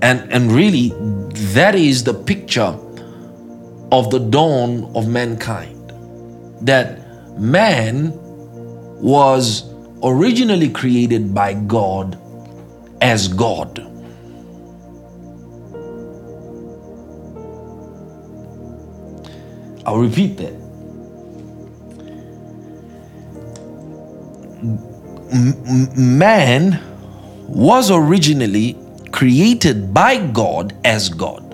And, 0.00 0.32
and 0.32 0.52
really, 0.52 0.92
that 1.54 1.74
is 1.74 2.04
the 2.04 2.14
picture 2.14 2.78
of 3.90 4.10
the 4.10 4.18
dawn 4.18 4.90
of 4.94 5.08
mankind. 5.08 5.92
That 6.62 7.38
man 7.38 8.12
was 9.00 9.72
originally 10.02 10.70
created 10.70 11.34
by 11.34 11.54
God 11.54 12.18
as 13.00 13.28
God. 13.28 13.84
I'll 19.86 19.98
repeat 19.98 20.36
that. 20.36 20.58
man 25.96 26.80
was 27.48 27.90
originally 27.90 28.76
created 29.12 29.92
by 29.92 30.26
God 30.26 30.74
as 30.84 31.08
God. 31.08 31.44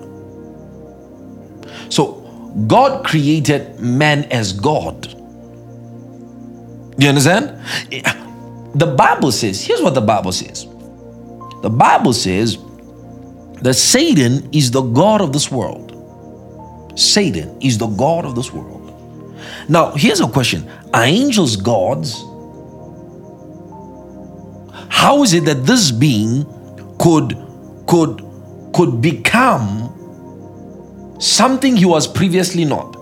So 1.89 2.21
God 2.67 3.05
created 3.05 3.79
man 3.79 4.25
as 4.25 4.53
God. 4.53 5.14
You 6.97 7.09
understand? 7.09 7.59
The 8.75 8.87
Bible 8.87 9.31
says, 9.31 9.63
here's 9.63 9.81
what 9.81 9.93
the 9.93 10.01
Bible 10.01 10.31
says. 10.31 10.65
The 11.61 11.69
Bible 11.69 12.13
says 12.13 12.57
that 13.61 13.73
Satan 13.73 14.49
is 14.53 14.71
the 14.71 14.81
God 14.81 15.21
of 15.21 15.33
this 15.33 15.51
world. 15.51 15.91
Satan 16.95 17.57
is 17.61 17.77
the 17.77 17.87
God 17.87 18.25
of 18.25 18.35
this 18.35 18.51
world. 18.53 18.93
Now, 19.67 19.91
here's 19.91 20.21
a 20.21 20.27
question 20.27 20.69
Are 20.93 21.03
angels 21.03 21.55
gods? 21.55 22.23
How 24.89 25.23
is 25.23 25.33
it 25.33 25.45
that 25.45 25.65
this 25.65 25.91
being 25.91 26.45
could 26.99 27.37
could 27.87 28.23
could 28.73 29.01
become 29.01 29.91
something 31.19 31.75
he 31.75 31.85
was 31.85 32.07
previously 32.07 32.65
not? 32.65 32.94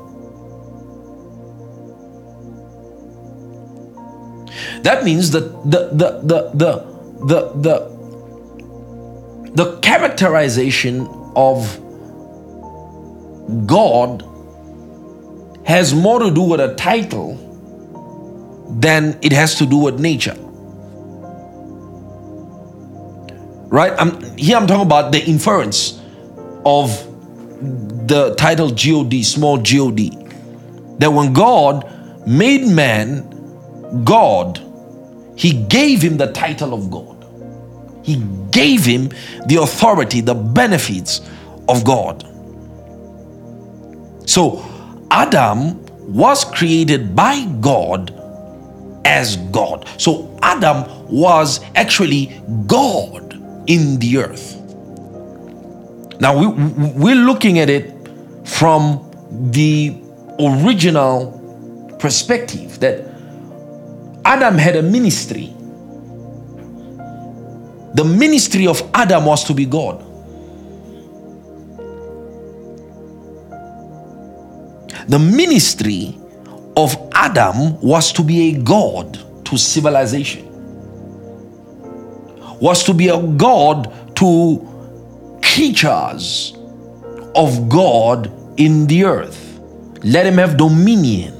That 4.84 5.04
means 5.04 5.32
that 5.32 5.44
the 5.70 5.90
the 5.94 6.20
the 6.22 6.42
the 6.54 6.72
the 7.26 7.40
the, 7.56 7.76
the 9.56 9.80
characterization 9.80 11.08
of 11.36 11.80
God 13.66 14.24
has 15.66 15.94
more 15.94 16.20
to 16.20 16.32
do 16.32 16.42
with 16.42 16.60
a 16.60 16.76
title 16.76 17.40
than 18.80 19.18
it 19.22 19.32
has 19.32 19.56
to 19.56 19.66
do 19.66 19.78
with 19.78 20.00
nature. 20.00 20.36
Right? 23.70 23.94
I'm, 23.98 24.22
here 24.38 24.58
I'm 24.58 24.68
talking 24.68 24.86
about 24.86 25.12
the 25.12 25.24
inference 25.24 26.00
of 26.66 26.90
the 28.08 28.36
title 28.36 28.70
God, 28.70 29.24
small 29.24 29.58
God. 29.58 30.10
That 31.00 31.12
when 31.12 31.34
God 31.34 32.28
made 32.28 32.68
man 32.68 33.30
God, 34.04 34.60
he 35.36 35.64
gave 35.64 36.02
him 36.02 36.18
the 36.18 36.32
title 36.32 36.74
of 36.74 36.92
God. 36.92 37.26
He 38.04 38.24
gave 38.52 38.86
him 38.86 39.10
the 39.48 39.58
authority, 39.62 40.22
the 40.22 40.36
benefits 40.36 41.22
of 41.70 41.84
God. 41.84 42.26
So 44.30 44.64
Adam 45.10 45.84
was 46.14 46.44
created 46.44 47.16
by 47.16 47.46
God 47.62 48.14
as 49.06 49.38
God. 49.52 49.88
So 49.98 50.38
Adam 50.42 50.86
was 51.08 51.62
actually 51.76 52.42
God 52.68 53.34
in 53.68 54.00
the 54.00 54.18
earth. 54.18 54.60
Now 56.20 56.38
we, 56.38 56.48
we're 56.48 57.16
looking 57.16 57.60
at 57.60 57.70
it 57.70 57.92
from 58.46 59.10
the 59.52 59.96
original 60.40 61.98
perspective 62.00 62.80
that 62.80 63.13
Adam 64.26 64.58
had 64.58 64.76
a 64.76 64.82
ministry. 64.82 65.54
The 67.96 68.04
ministry 68.04 68.68
of 68.68 68.82
Adam 68.94 69.26
was 69.26 69.44
to 69.46 69.54
be 69.54 69.66
God. 69.66 70.04
The 75.08 75.20
ministry 75.20 76.18
of 76.76 76.96
Adam 77.14 77.80
was 77.82 78.12
to 78.14 78.24
be 78.24 78.50
a 78.50 78.60
God 78.60 79.20
to 79.46 79.58
civilization, 79.58 80.48
was 82.60 82.84
to 82.86 82.94
be 82.94 83.10
a 83.10 83.22
God 83.22 84.16
to 84.16 85.40
creatures 85.44 86.58
of 87.36 87.70
God 87.70 88.32
in 88.60 88.88
the 88.88 89.04
earth. 89.04 89.60
Let 90.04 90.26
him 90.26 90.38
have 90.38 90.58
dominion 90.58 91.34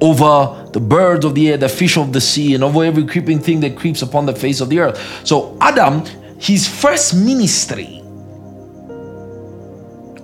over 0.00 0.61
the 0.72 0.80
birds 0.80 1.24
of 1.24 1.34
the 1.34 1.50
air, 1.50 1.56
the 1.56 1.68
fish 1.68 1.96
of 1.96 2.12
the 2.12 2.20
sea, 2.20 2.54
and 2.54 2.64
over 2.64 2.84
every 2.84 3.06
creeping 3.06 3.38
thing 3.38 3.60
that 3.60 3.76
creeps 3.76 4.02
upon 4.02 4.26
the 4.26 4.34
face 4.34 4.60
of 4.60 4.68
the 4.68 4.80
earth. 4.80 5.26
So, 5.26 5.56
Adam, 5.60 6.04
his 6.38 6.66
first 6.66 7.14
ministry 7.14 8.00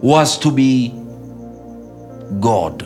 was 0.00 0.38
to 0.38 0.50
be 0.50 0.88
God. 2.40 2.82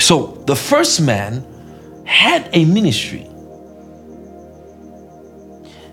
So 0.00 0.42
the 0.46 0.56
first 0.56 1.00
man 1.00 1.44
had 2.04 2.48
a 2.52 2.64
ministry. 2.64 3.26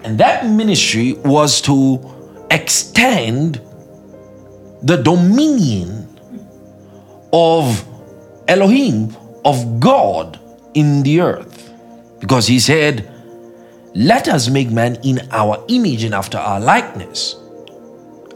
And 0.04 0.18
that 0.20 0.46
ministry 0.46 1.14
was 1.14 1.60
to 1.62 2.00
extend 2.52 3.60
the 4.84 4.98
dominion 4.98 6.05
of 7.36 7.84
Elohim, 8.48 9.14
of 9.44 9.82
God 9.82 10.40
in 10.74 11.04
the 11.04 11.20
earth. 11.20 11.70
Because 12.22 12.48
he 12.48 12.60
said, 12.60 13.12
Let 13.94 14.30
us 14.30 14.48
make 14.48 14.72
man 14.72 14.96
in 15.04 15.28
our 15.32 15.62
image 15.68 16.06
and 16.06 16.16
after 16.16 16.38
our 16.38 16.62
likeness 16.62 17.36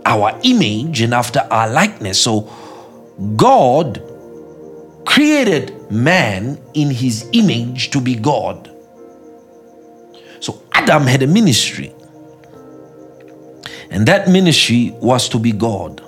our 0.09 0.37
image 0.43 1.01
and 1.01 1.13
after 1.13 1.39
our 1.51 1.69
likeness. 1.69 2.21
So 2.21 2.51
God 3.35 4.01
created 5.05 5.91
man 5.91 6.59
in 6.73 6.89
his 6.89 7.29
image 7.33 7.91
to 7.91 8.01
be 8.01 8.15
God. 8.15 8.71
So 10.39 10.61
Adam 10.73 11.05
had 11.05 11.21
a 11.21 11.27
ministry. 11.27 11.93
And 13.91 14.07
that 14.07 14.27
ministry 14.27 14.91
was 14.99 15.29
to 15.29 15.39
be 15.39 15.51
God. 15.51 16.01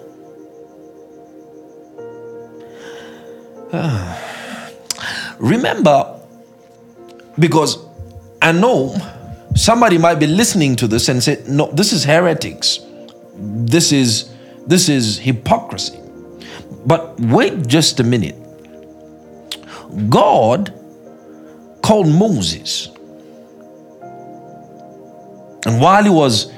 Ah. 3.74 4.72
Remember, 5.40 6.20
because 7.40 7.78
I 8.42 8.52
know 8.52 8.96
somebody 9.56 9.98
might 9.98 10.16
be 10.16 10.28
listening 10.28 10.76
to 10.78 10.88
this 10.88 11.10
and 11.10 11.22
say, 11.24 11.44
no, 11.48 11.72
this 11.72 11.94
is 11.94 12.04
heretics 12.04 12.80
this 13.42 13.92
is 13.92 14.32
this 14.68 14.90
is 14.90 15.18
hypocrisy. 15.18 16.00
But 16.86 17.20
wait 17.20 17.68
just 17.68 18.00
a 18.00 18.04
minute. 18.04 18.36
God 20.10 20.74
called 21.82 22.08
Moses. 22.08 22.88
And 25.66 25.80
while 25.80 26.04
he 26.04 26.10
was 26.10 26.52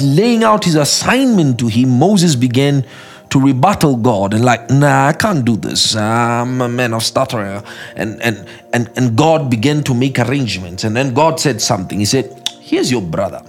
laying 0.00 0.44
out 0.44 0.64
his 0.64 0.74
assignment 0.74 1.58
to 1.60 1.68
him, 1.68 1.98
Moses 1.98 2.36
began 2.36 2.86
to 3.32 3.40
rebuttal 3.40 3.96
God 3.96 4.34
and 4.34 4.44
like, 4.44 4.70
nah, 4.70 5.08
I 5.08 5.14
can't 5.14 5.42
do 5.42 5.56
this. 5.56 5.96
I'm 5.96 6.60
a 6.60 6.68
man 6.68 6.92
of 6.92 7.02
stutter. 7.02 7.40
Uh, 7.40 7.62
and 7.96 8.20
and 8.20 8.46
and 8.74 8.90
and 8.94 9.16
God 9.16 9.50
began 9.50 9.82
to 9.84 9.94
make 9.94 10.18
arrangements. 10.18 10.84
And 10.84 10.94
then 10.94 11.14
God 11.14 11.40
said 11.40 11.62
something. 11.62 11.98
He 11.98 12.04
said, 12.04 12.50
Here's 12.60 12.90
your 12.90 13.00
brother, 13.00 13.42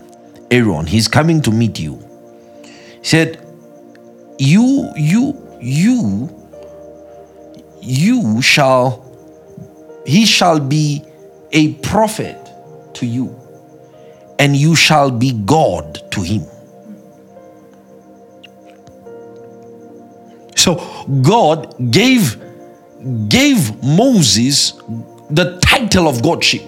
Aaron. 0.50 0.88
He's 0.88 1.10
coming 1.10 1.42
to 1.42 1.52
meet 1.52 1.80
you. 1.80 2.00
He 3.02 3.04
said, 3.04 3.46
You, 4.40 4.90
you, 4.96 5.36
you, 5.60 6.30
you 7.82 8.42
shall, 8.42 9.04
he 10.06 10.26
shall 10.26 10.62
be 10.62 11.04
a 11.52 11.74
prophet 11.76 12.38
to 12.94 13.06
you, 13.06 13.38
and 14.40 14.56
you 14.56 14.76
shall 14.76 15.12
be 15.12 15.34
God 15.46 16.10
to 16.12 16.22
him. 16.22 16.44
So 20.64 20.76
God 21.22 21.92
gave 21.92 22.42
gave 23.28 23.84
Moses 23.84 24.72
the 25.30 25.60
title 25.62 26.08
of 26.08 26.24
godship. 26.24 26.62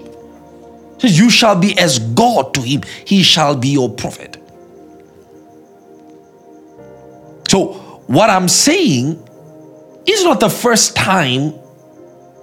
Says, 1.00 1.18
You 1.18 1.30
shall 1.30 1.58
be 1.58 1.80
as 1.80 2.00
God 2.00 2.54
to 2.56 2.62
him, 2.62 2.82
he 3.06 3.24
shall 3.24 3.56
be 3.56 3.70
your 3.70 3.90
prophet. 3.90 4.36
So, 7.48 7.74
what 8.08 8.30
I'm 8.30 8.50
saying 8.50 9.12
is 10.06 10.26
not 10.26 10.42
the 10.42 10.50
first 10.50 10.98
time 10.98 11.54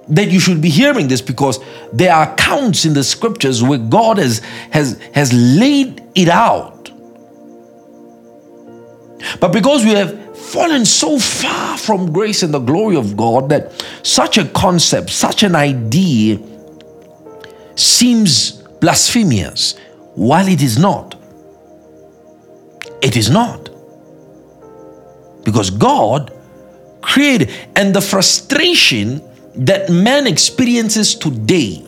that 0.09 0.31
you 0.31 0.41
should 0.41 0.62
be 0.62 0.71
hearing 0.71 1.09
this 1.09 1.21
because 1.21 1.61
there 1.93 2.15
are 2.15 2.33
accounts 2.33 2.87
in 2.87 2.95
the 2.95 3.05
scriptures 3.05 3.62
where 3.62 3.79
God 3.79 4.17
has, 4.17 4.38
has, 4.71 4.99
has 5.12 5.35
laid 5.35 6.03
it 6.15 6.31
out. 6.31 6.91
But 9.38 9.53
because 9.53 9.85
we 9.85 9.91
have 9.91 10.22
fallen 10.53 10.85
so 10.85 11.19
far 11.19 11.79
from 11.79 12.12
grace 12.12 12.43
and 12.43 12.53
the 12.53 12.59
glory 12.59 12.97
of 12.97 13.17
God 13.17 13.49
that 13.49 13.73
such 14.03 14.37
a 14.37 14.45
concept, 14.49 15.09
such 15.09 15.43
an 15.43 15.57
idea 15.57 16.38
seems 17.75 18.53
blasphemous 18.81 19.79
while 20.15 20.47
it 20.47 20.61
is 20.61 20.79
not. 20.79 21.15
It 23.01 23.17
is 23.17 23.31
not. 23.31 23.71
Because 25.45 25.71
God 25.71 26.33
created, 27.01 27.51
and 27.75 27.95
the 27.95 28.01
frustration 28.01 29.23
that 29.55 29.91
man 29.91 30.27
experiences 30.27 31.15
today 31.15 31.85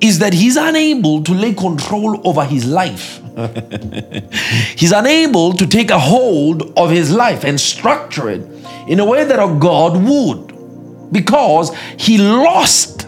is 0.00 0.18
that 0.18 0.34
he's 0.34 0.56
unable 0.56 1.22
to 1.22 1.32
lay 1.32 1.54
control 1.54 2.26
over 2.26 2.44
his 2.44 2.66
life. 2.66 3.20
he's 4.76 4.92
unable 4.92 5.52
to 5.52 5.66
take 5.66 5.90
a 5.90 5.98
hold 5.98 6.72
of 6.78 6.90
his 6.90 7.12
life 7.12 7.44
and 7.44 7.60
structure 7.60 8.30
it 8.30 8.40
in 8.88 9.00
a 9.00 9.04
way 9.04 9.24
that 9.24 9.38
a 9.38 9.58
God 9.58 10.02
would 10.02 11.12
because 11.12 11.74
he 11.98 12.18
lost 12.18 13.06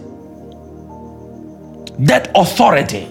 that 1.99 2.31
authority. 2.35 3.09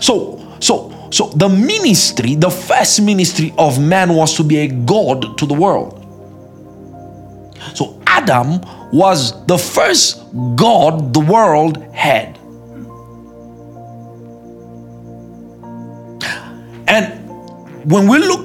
So, 0.00 0.56
so, 0.60 1.08
so 1.10 1.28
the 1.28 1.48
ministry, 1.48 2.34
the 2.34 2.50
first 2.50 3.00
ministry 3.02 3.54
of 3.56 3.80
man 3.80 4.14
was 4.14 4.36
to 4.36 4.44
be 4.44 4.58
a 4.58 4.68
God 4.68 5.38
to 5.38 5.46
the 5.46 5.54
world. 5.54 5.94
So 7.74 8.00
Adam 8.06 8.60
was 8.92 9.44
the 9.46 9.58
first 9.58 10.22
God 10.56 11.12
the 11.12 11.20
world 11.20 11.82
had. 11.94 12.37
When 17.88 18.06
we 18.06 18.18
look 18.18 18.40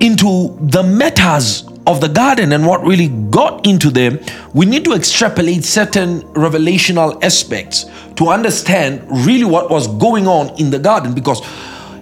into 0.00 0.56
the 0.60 0.82
matters 0.82 1.66
of 1.86 2.00
the 2.00 2.08
garden 2.08 2.52
and 2.52 2.66
what 2.66 2.82
really 2.84 3.08
got 3.30 3.66
into 3.66 3.90
them, 3.90 4.20
we 4.54 4.66
need 4.66 4.84
to 4.84 4.92
extrapolate 4.92 5.64
certain 5.64 6.20
revelational 6.34 7.22
aspects 7.24 7.86
to 8.14 8.28
understand 8.28 9.04
really 9.26 9.44
what 9.44 9.70
was 9.70 9.88
going 9.98 10.28
on 10.28 10.48
in 10.60 10.70
the 10.70 10.78
garden 10.78 11.14
because 11.14 11.40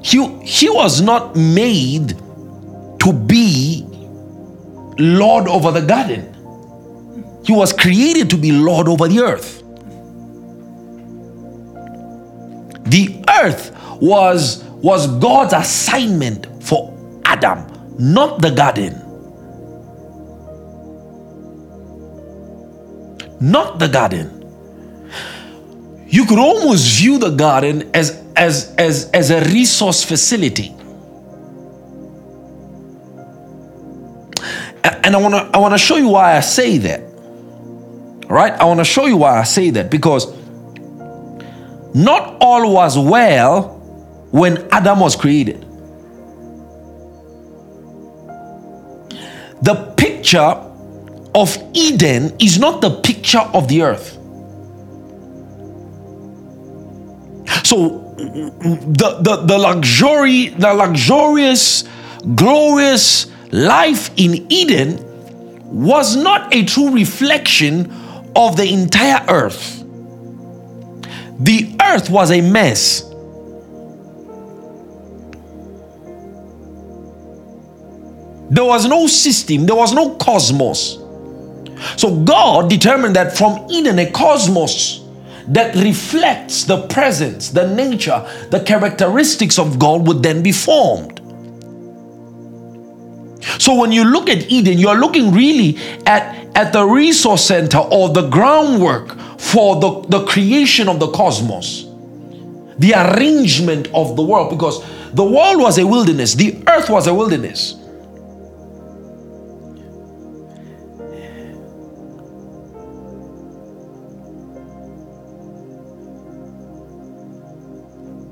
he, 0.03 0.27
he 0.43 0.69
was 0.69 1.01
not 1.01 1.35
made 1.35 2.09
to 3.01 3.13
be 3.13 3.87
Lord 4.99 5.49
over 5.49 5.71
the 5.71 5.81
garden. 5.83 6.33
He 7.45 7.53
was 7.53 7.73
created 7.73 8.29
to 8.31 8.37
be 8.37 8.53
Lord 8.53 8.89
over 8.89 9.09
the 9.09 9.21
earth. 9.21 9.63
The 12.91 13.25
earth 13.43 13.73
was, 14.01 14.65
was 14.83 15.07
God's 15.19 15.53
assignment 15.53 16.63
for 16.63 16.93
Adam, 17.25 17.67
not 17.99 18.41
the 18.41 18.51
garden. 18.51 19.03
Not 23.41 23.79
the 23.79 23.89
garden. 23.89 24.33
You 26.09 26.25
could 26.25 26.39
almost 26.39 26.99
view 26.99 27.19
the 27.19 27.31
garden 27.31 27.91
as, 27.95 28.23
as, 28.37 28.75
as, 28.77 29.11
as 29.11 29.31
a 29.31 29.41
resource 29.45 30.05
facility. 30.05 30.75
And 35.07 35.15
I 35.15 35.19
want 35.19 35.35
to 35.35 35.57
I 35.57 35.59
want 35.59 35.73
to 35.73 35.79
show 35.79 35.97
you 35.97 36.09
why 36.09 36.37
I 36.37 36.41
say 36.41 36.79
that. 36.79 37.01
Right? 38.29 38.53
I 38.53 38.65
want 38.65 38.81
to 38.81 38.85
show 38.85 39.07
you 39.07 39.17
why 39.17 39.39
I 39.39 39.45
say 39.45 39.71
that 39.71 39.89
because 39.89 40.27
not 41.95 42.37
all 42.41 42.73
was 42.73 42.99
well 42.99 43.76
when 44.37 44.69
Adam 44.71 45.01
was 45.01 45.17
created. 45.17 45.63
The 49.63 49.95
picture 49.97 50.63
of 51.35 51.57
Eden 51.73 52.37
is 52.39 52.59
not 52.59 52.83
the 52.83 53.01
picture 53.01 53.41
of 53.41 53.67
the 53.69 53.81
earth. 53.81 54.13
So 57.65 58.15
the, 58.19 59.21
the, 59.23 59.37
the 59.47 59.59
luxury, 59.59 60.49
the 60.49 60.75
luxurious, 60.75 61.85
glorious 62.35 63.29
life 63.53 64.11
in 64.19 64.47
Eden 64.53 64.99
was 65.65 66.15
not 66.15 66.55
a 66.55 66.63
true 66.67 66.91
reflection 66.91 67.91
of 68.37 68.59
the 68.59 68.71
entire 68.71 69.25
earth. 69.29 69.83
The 71.41 71.75
earth 71.83 72.11
was 72.11 72.31
a 72.31 72.43
mess. 72.43 73.16
There 78.51 78.65
was 78.65 78.87
no 78.87 79.07
system, 79.07 79.67
there 79.67 79.77
was 79.77 79.93
no 79.93 80.15
cosmos. 80.17 80.99
So 81.97 82.23
God 82.25 82.71
determined 82.71 83.17
that 83.17 83.37
from 83.37 83.67
Eden, 83.71 83.99
a 83.99 84.11
cosmos 84.11 85.05
that 85.49 85.75
reflects 85.77 86.65
the 86.65 86.87
presence, 86.89 87.51
the 87.51 87.73
nature, 87.75 88.27
the 88.51 88.61
characteristics 88.61 89.59
of 89.59 89.79
God 89.79 90.07
would 90.07 90.23
then 90.23 90.43
be 90.43 90.53
formed. 90.53 91.21
So 93.59 93.75
when 93.75 93.93
you 93.93 94.05
look 94.05 94.29
at 94.29 94.51
Eden, 94.51 94.79
you're 94.79 94.99
looking 94.99 95.33
really 95.33 95.79
at, 96.05 96.57
at 96.57 96.73
the 96.73 96.85
resource 96.85 97.45
center 97.45 97.79
or 97.79 98.09
the 98.09 98.29
groundwork 98.29 99.19
for 99.39 99.81
the, 99.81 100.01
the 100.09 100.25
creation 100.27 100.89
of 100.89 100.99
the 100.99 101.09
cosmos, 101.09 101.85
the 102.79 102.95
arrangement 102.95 103.89
of 103.95 104.17
the 104.17 104.23
world, 104.23 104.51
because 104.51 104.85
the 105.13 105.25
world 105.25 105.61
was 105.61 105.79
a 105.79 105.87
wilderness, 105.87 106.35
the 106.35 106.63
earth 106.69 106.91
was 106.91 107.07
a 107.07 107.15
wilderness. 107.15 107.77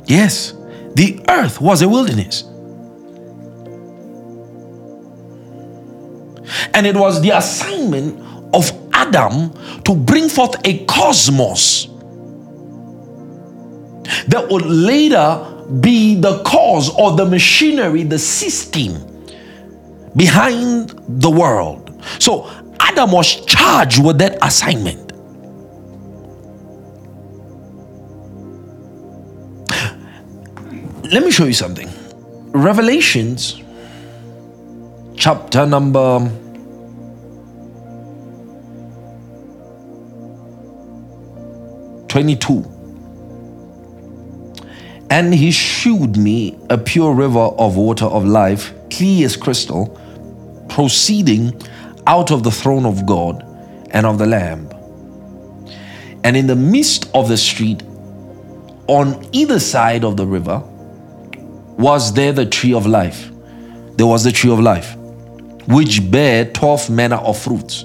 Yes, 0.07 0.53
the 0.95 1.25
earth 1.29 1.61
was 1.61 1.83
a 1.83 1.89
wilderness. 1.89 2.43
And 6.75 6.87
it 6.87 6.97
was 6.97 7.21
the 7.23 7.31
assignment 7.31 8.21
of 8.55 8.71
Adam 8.93 9.53
to 9.85 9.95
bring 9.95 10.29
forth 10.29 10.57
a 10.65 10.85
cosmos 10.87 11.87
that 14.29 14.47
would 14.51 14.67
later 14.67 15.51
be 15.81 16.15
the 16.15 16.43
cause 16.43 16.91
or 16.91 17.17
the 17.17 17.25
machinery, 17.25 18.03
the 18.03 18.19
system 18.19 18.93
behind 20.17 20.95
the 21.09 21.31
world. 21.31 22.03
So 22.19 22.51
Adam 22.81 23.11
was 23.13 23.45
charged 23.47 24.05
with 24.05 24.19
that 24.19 24.39
assignment. 24.43 25.04
Let 31.15 31.23
me 31.23 31.31
show 31.31 31.45
you 31.45 31.53
something. 31.53 31.89
Revelations 32.51 33.63
chapter 35.15 35.65
number 35.65 36.19
22. 42.09 42.65
And 45.09 45.33
he 45.33 45.53
shewed 45.53 46.17
me 46.17 46.59
a 46.69 46.77
pure 46.77 47.15
river 47.15 47.39
of 47.39 47.77
water 47.77 48.07
of 48.07 48.25
life, 48.25 48.75
clear 48.91 49.25
as 49.25 49.37
crystal, 49.37 49.97
proceeding 50.69 51.63
out 52.09 52.33
of 52.33 52.43
the 52.43 52.51
throne 52.51 52.85
of 52.85 53.07
God 53.07 53.45
and 53.93 54.05
of 54.05 54.19
the 54.19 54.27
Lamb. 54.27 54.69
And 56.25 56.37
in 56.37 56.49
the 56.49 56.57
midst 56.57 57.09
of 57.15 57.29
the 57.29 57.37
street, 57.37 57.85
on 58.89 59.25
either 59.31 59.61
side 59.61 60.03
of 60.03 60.17
the 60.17 60.27
river, 60.27 60.61
was 61.77 62.13
there 62.15 62.33
the 62.33 62.47
tree 62.47 62.75
of 62.75 62.87
life. 62.87 63.31
There 63.97 64.07
was 64.07 64.25
the 64.25 64.33
tree 64.33 64.51
of 64.51 64.61
life, 64.61 64.97
which 65.67 66.11
bare 66.11 66.45
twelve 66.53 66.91
manner 66.91 67.17
of 67.17 67.39
fruits, 67.39 67.85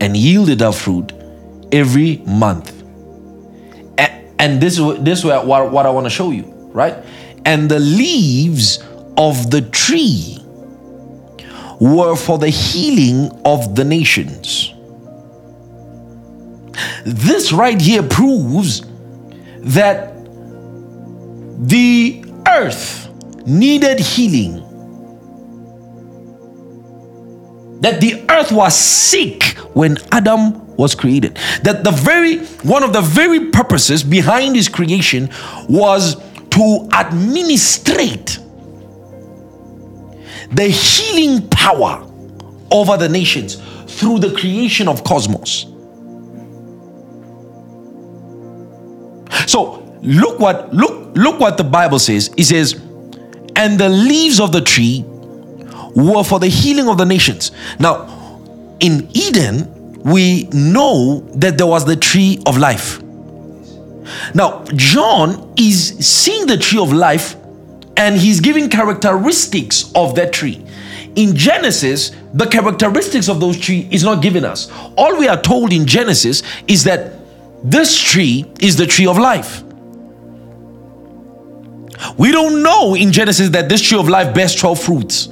and 0.00 0.16
yielded 0.16 0.60
her 0.60 0.72
fruit 0.72 1.12
every 1.72 2.18
month. 2.26 2.72
And 4.36 4.60
this, 4.60 4.76
this 4.76 5.20
is 5.20 5.24
what, 5.24 5.46
what 5.46 5.86
I 5.86 5.90
want 5.90 6.04
to 6.04 6.10
show 6.10 6.30
you, 6.30 6.42
right? 6.74 6.96
And 7.46 7.70
the 7.70 7.78
leaves 7.78 8.84
of 9.16 9.50
the 9.50 9.62
tree 9.62 10.38
were 11.80 12.14
for 12.14 12.36
the 12.36 12.50
healing 12.50 13.30
of 13.46 13.74
the 13.74 13.84
nations. 13.84 14.74
This 17.06 17.52
right 17.52 17.80
here 17.80 18.02
proves 18.02 18.82
that 19.60 20.13
the 21.58 22.24
earth 22.48 23.08
needed 23.46 24.00
healing. 24.00 24.60
That 27.80 28.00
the 28.00 28.24
earth 28.30 28.50
was 28.50 28.74
sick 28.74 29.56
when 29.74 29.98
Adam 30.10 30.64
was 30.76 30.94
created. 30.94 31.38
That 31.62 31.84
the 31.84 31.90
very 31.90 32.38
one 32.62 32.82
of 32.82 32.92
the 32.92 33.00
very 33.00 33.50
purposes 33.50 34.02
behind 34.02 34.56
his 34.56 34.68
creation 34.68 35.30
was 35.68 36.16
to 36.50 36.88
administrate 36.94 38.38
the 40.52 40.68
healing 40.68 41.48
power 41.48 42.08
over 42.70 42.96
the 42.96 43.08
nations 43.08 43.56
through 43.86 44.20
the 44.20 44.34
creation 44.34 44.88
of 44.88 45.04
cosmos. 45.04 45.66
So 49.46 49.98
look 50.02 50.38
what 50.38 50.72
look 50.72 51.03
look 51.14 51.40
what 51.40 51.56
the 51.56 51.64
Bible 51.64 51.98
says. 51.98 52.32
It 52.36 52.44
says, 52.44 52.74
and 53.56 53.78
the 53.78 53.88
leaves 53.88 54.40
of 54.40 54.52
the 54.52 54.60
tree 54.60 55.04
were 55.94 56.24
for 56.24 56.38
the 56.38 56.48
healing 56.48 56.88
of 56.88 56.98
the 56.98 57.06
nations. 57.06 57.52
Now, 57.78 58.40
in 58.80 59.08
Eden, 59.12 60.02
we 60.02 60.44
know 60.52 61.20
that 61.36 61.56
there 61.56 61.66
was 61.66 61.84
the 61.84 61.96
tree 61.96 62.42
of 62.46 62.58
life. 62.58 63.02
Now, 64.34 64.64
John 64.74 65.54
is 65.56 65.96
seeing 66.06 66.46
the 66.46 66.58
tree 66.58 66.80
of 66.80 66.92
life 66.92 67.36
and 67.96 68.16
he's 68.16 68.40
giving 68.40 68.68
characteristics 68.68 69.90
of 69.94 70.14
that 70.16 70.32
tree. 70.32 70.64
In 71.16 71.34
Genesis, 71.36 72.10
the 72.34 72.46
characteristics 72.46 73.28
of 73.28 73.40
those 73.40 73.58
tree 73.58 73.88
is 73.90 74.02
not 74.02 74.20
given 74.20 74.44
us. 74.44 74.70
All 74.96 75.16
we 75.16 75.28
are 75.28 75.40
told 75.40 75.72
in 75.72 75.86
Genesis 75.86 76.42
is 76.66 76.84
that 76.84 77.12
this 77.62 77.98
tree 77.98 78.44
is 78.60 78.76
the 78.76 78.86
tree 78.86 79.06
of 79.06 79.16
life. 79.16 79.63
We 82.18 82.32
don't 82.32 82.62
know 82.62 82.94
in 82.94 83.12
Genesis 83.12 83.50
that 83.50 83.68
this 83.68 83.82
tree 83.82 83.98
of 83.98 84.08
life 84.08 84.34
bears 84.34 84.54
12 84.54 84.80
fruits. 84.80 85.28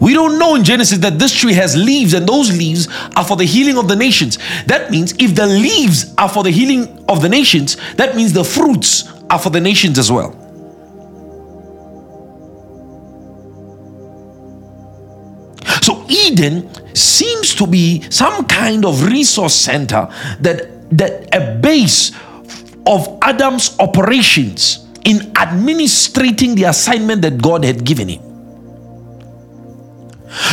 We 0.00 0.14
don't 0.14 0.38
know 0.38 0.54
in 0.54 0.64
Genesis 0.64 0.98
that 0.98 1.18
this 1.18 1.32
tree 1.32 1.54
has 1.54 1.76
leaves 1.76 2.12
and 2.12 2.26
those 2.26 2.56
leaves 2.56 2.88
are 3.16 3.24
for 3.24 3.36
the 3.36 3.44
healing 3.44 3.78
of 3.78 3.88
the 3.88 3.96
nations. 3.96 4.38
That 4.66 4.90
means 4.90 5.14
if 5.18 5.34
the 5.34 5.46
leaves 5.46 6.14
are 6.18 6.28
for 6.28 6.42
the 6.42 6.50
healing 6.50 7.04
of 7.08 7.22
the 7.22 7.28
nations, 7.28 7.76
that 7.94 8.16
means 8.16 8.32
the 8.32 8.44
fruits 8.44 9.12
are 9.30 9.38
for 9.38 9.50
the 9.50 9.60
nations 9.60 9.98
as 9.98 10.10
well. 10.10 10.32
So 15.82 16.04
Eden 16.08 16.68
seems 16.94 17.54
to 17.56 17.66
be 17.66 18.02
some 18.10 18.46
kind 18.46 18.84
of 18.84 19.04
resource 19.04 19.54
center 19.54 20.08
that 20.40 20.72
that 20.90 21.34
a 21.34 21.58
base 21.60 22.12
of 22.86 23.18
Adam's 23.22 23.76
operations 23.78 24.86
in 25.04 25.32
administrating 25.36 26.54
the 26.54 26.64
assignment 26.64 27.22
that 27.22 27.40
God 27.40 27.64
had 27.64 27.84
given 27.84 28.08
him. 28.08 28.22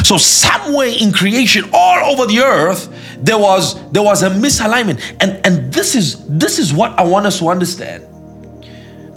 So 0.04 0.18
somewhere 0.18 0.88
in 0.88 1.12
creation, 1.12 1.70
all 1.74 2.12
over 2.12 2.26
the 2.26 2.40
earth, 2.40 2.88
there 3.20 3.38
was 3.38 3.76
there 3.92 4.04
was 4.04 4.24
a 4.24 4.30
misalignment, 4.30 5.02
and 5.20 5.46
and 5.46 5.74
this 5.74 5.96
is 5.96 6.26
this 6.28 6.60
is 6.60 6.74
what 6.74 6.98
I 6.98 7.04
want 7.04 7.26
us 7.26 7.40
to 7.40 7.50
understand. 7.50 8.04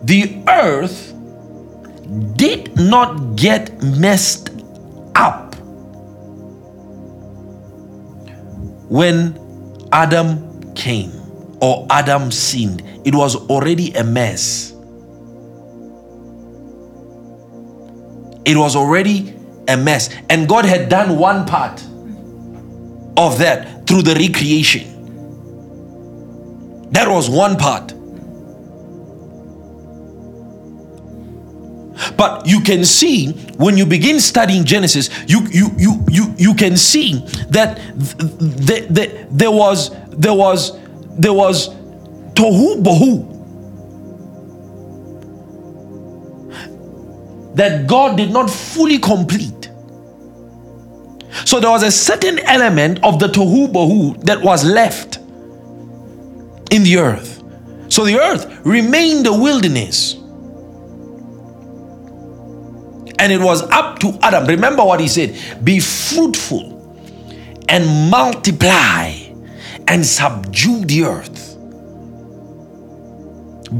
The 0.04 0.42
earth 0.48 1.12
did 2.36 2.78
not 2.78 3.36
get 3.36 3.82
messed 3.82 4.50
up 5.14 5.54
when 8.88 9.38
Adam 9.92 10.72
came 10.74 11.12
or 11.60 11.86
Adam 11.90 12.30
sinned. 12.30 12.82
It 13.04 13.14
was 13.14 13.36
already 13.48 13.92
a 13.92 14.04
mess. 14.04 14.72
It 18.44 18.56
was 18.56 18.76
already 18.76 19.34
a 19.68 19.76
mess. 19.76 20.10
And 20.30 20.48
God 20.48 20.64
had 20.64 20.88
done 20.88 21.18
one 21.18 21.46
part 21.46 21.82
of 23.16 23.38
that 23.38 23.86
through 23.86 24.02
the 24.02 24.14
recreation. 24.14 24.92
That 26.92 27.08
was 27.08 27.28
one 27.28 27.56
part. 27.56 27.92
But 32.16 32.46
you 32.46 32.60
can 32.60 32.84
see 32.84 33.32
when 33.56 33.76
you 33.76 33.86
begin 33.86 34.20
studying 34.20 34.64
Genesis, 34.64 35.10
you 35.26 35.46
you 35.50 35.70
you 35.76 36.04
you 36.08 36.34
you 36.38 36.54
can 36.54 36.76
see 36.76 37.18
that 37.50 37.76
th- 38.18 38.66
th- 38.66 38.94
th- 38.94 39.26
there 39.30 39.50
was 39.50 39.90
there 40.10 40.34
was 40.34 40.78
there 41.18 41.32
was 41.32 41.70
tohu 42.34 42.82
bohu 42.82 43.32
that 47.54 47.86
God 47.86 48.16
did 48.18 48.30
not 48.30 48.50
fully 48.50 48.98
complete. 48.98 49.70
So 51.44 51.58
there 51.58 51.70
was 51.70 51.82
a 51.82 51.90
certain 51.90 52.38
element 52.40 53.02
of 53.02 53.18
the 53.18 53.28
tohu 53.28 53.72
bohu 53.72 54.22
that 54.24 54.42
was 54.42 54.64
left 54.64 55.16
in 56.70 56.82
the 56.82 56.98
earth. 56.98 57.42
So 57.88 58.04
the 58.04 58.18
earth 58.20 58.60
remained 58.64 59.26
a 59.26 59.32
wilderness. 59.32 60.14
And 63.18 63.32
it 63.32 63.40
was 63.40 63.62
up 63.70 63.98
to 64.00 64.18
Adam. 64.20 64.46
Remember 64.46 64.84
what 64.84 65.00
he 65.00 65.08
said 65.08 65.64
be 65.64 65.80
fruitful 65.80 66.74
and 67.68 68.10
multiply 68.10 69.25
and 69.88 70.04
subdue 70.04 70.84
the 70.84 71.04
earth. 71.04 71.56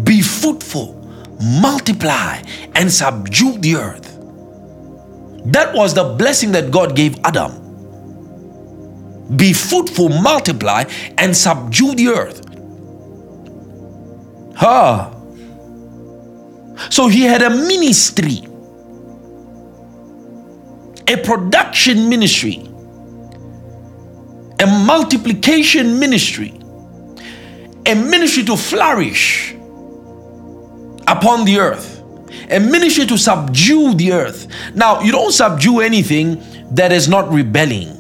Be 0.05 0.21
fruitful 0.21 0.97
multiply 1.41 2.43
and 2.75 2.91
subdue 2.91 3.59
the 3.59 3.77
earth. 3.77 4.15
That 5.53 5.75
was 5.75 5.95
the 5.95 6.05
blessing 6.05 6.53
that 6.53 6.71
God 6.71 6.97
gave 6.97 7.19
Adam. 7.25 7.63
Be 9.37 9.53
fruitful, 9.53 10.09
multiply, 10.09 10.85
and 11.19 11.37
subdue 11.37 11.95
the 11.95 12.09
earth. 12.09 12.43
Huh. 14.57 15.13
So 16.91 17.09
he 17.09 17.23
had 17.23 17.43
a 17.43 17.51
ministry, 17.51 18.47
a 21.09 21.17
production 21.23 22.09
ministry, 22.09 22.69
a 24.61 24.67
multiplication 24.67 25.99
ministry, 25.99 26.55
a 27.87 27.95
ministry 27.95 28.43
to 28.45 28.57
flourish 28.57 29.55
upon 31.07 31.45
the 31.45 31.59
earth, 31.59 32.03
a 32.51 32.59
ministry 32.59 33.07
to 33.07 33.19
subdue 33.19 33.95
the 33.95 34.13
earth. 34.13 34.49
Now, 34.75 35.01
you 35.01 35.13
don't 35.13 35.33
subdue 35.33 35.81
anything 35.81 36.43
that 36.75 36.93
is 36.93 37.09
not 37.09 37.31
rebelling. 37.31 37.93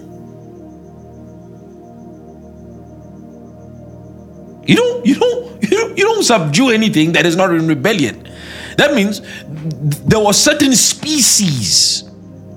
You 4.66 4.74
don't, 4.74 5.06
you 5.06 5.14
don't, 5.14 5.62
you 5.62 5.68
don't, 5.68 5.98
you 5.98 6.04
don't 6.04 6.24
subdue 6.24 6.70
anything 6.70 7.12
that 7.12 7.24
is 7.26 7.36
not 7.36 7.54
in 7.54 7.68
rebellion. 7.68 8.28
That 8.76 8.94
means 8.94 9.22
there 10.04 10.20
were 10.20 10.32
certain 10.32 10.74
species 10.74 12.10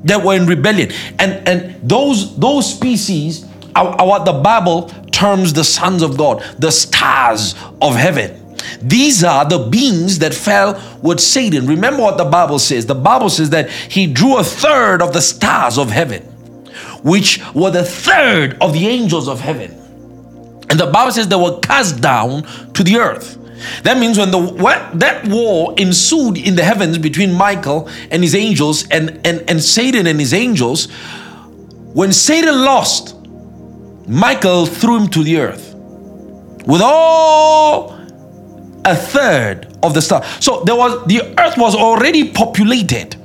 that 0.04 0.24
were 0.24 0.36
in 0.36 0.48
rebellion, 0.48 0.92
and 1.20 1.48
and 1.48 1.90
those 1.90 2.38
those 2.38 2.74
species 2.74 3.46
what 3.76 4.26
the 4.26 4.34
Bible 4.34 4.90
terms 5.12 5.54
the 5.54 5.64
sons 5.64 6.02
of 6.02 6.18
God, 6.18 6.44
the 6.60 6.72
stars 6.72 7.56
of 7.82 7.96
heaven. 7.96 8.36
These 8.82 9.24
are 9.24 9.46
the 9.46 9.60
beings 9.60 10.20
that 10.20 10.34
fell 10.34 10.82
with 11.02 11.20
Satan. 11.20 11.66
Remember 11.68 12.04
what 12.04 12.18
the 12.18 12.26
Bible 12.26 12.60
says. 12.60 12.86
The 12.86 12.96
Bible 12.96 13.30
says 13.30 13.50
that 13.52 13.70
he 13.70 14.08
drew 14.08 14.38
a 14.38 14.44
third 14.44 15.02
of 15.02 15.14
the 15.14 15.22
stars 15.22 15.78
of 15.78 15.90
heaven, 15.90 16.22
which 17.04 17.42
were 17.54 17.72
the 17.72 17.84
third 17.84 18.58
of 18.62 18.74
the 18.74 18.88
angels 18.88 19.28
of 19.28 19.40
heaven. 19.40 19.72
And 20.70 20.80
the 20.80 20.88
Bible 20.88 21.12
says 21.12 21.28
they 21.28 21.36
were 21.36 21.60
cast 21.60 22.00
down 22.02 22.44
to 22.74 22.84
the 22.84 22.98
earth. 22.98 23.38
That 23.84 23.98
means 23.98 24.18
when 24.18 24.32
the 24.32 24.40
when 24.40 25.00
that 25.00 25.28
war 25.28 25.74
ensued 25.78 26.38
in 26.38 26.56
the 26.56 26.64
heavens 26.64 26.98
between 26.98 27.34
Michael 27.34 27.90
and 28.10 28.24
his 28.24 28.34
angels 28.34 28.88
and, 28.90 29.20
and, 29.26 29.50
and 29.50 29.62
Satan 29.62 30.08
and 30.08 30.20
his 30.20 30.34
angels, 30.34 30.90
when 31.94 32.14
Satan 32.14 32.64
lost, 32.64 33.16
Michael 34.10 34.66
threw 34.66 34.98
him 34.98 35.08
to 35.10 35.24
the 35.24 35.38
earth 35.38 35.76
with 36.66 36.82
all 36.82 37.92
a 38.84 38.96
third 38.96 39.68
of 39.84 39.94
the 39.94 40.02
star. 40.02 40.24
So 40.40 40.64
there 40.64 40.76
was 40.76 41.06
the 41.06 41.22
earth 41.40 41.58
was 41.58 41.76
already 41.76 42.32
populated 42.32 43.16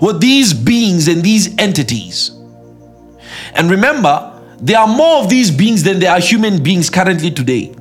with 0.00 0.20
these 0.20 0.52
beings 0.52 1.06
and 1.06 1.22
these 1.22 1.56
entities. 1.58 2.30
And 3.54 3.70
remember, 3.70 4.28
there 4.60 4.78
are 4.78 4.88
more 4.88 5.22
of 5.22 5.30
these 5.30 5.50
beings 5.50 5.84
than 5.84 6.00
there 6.00 6.10
are 6.10 6.20
human 6.20 6.60
beings 6.60 6.90
currently 6.90 7.30
today. 7.30 7.72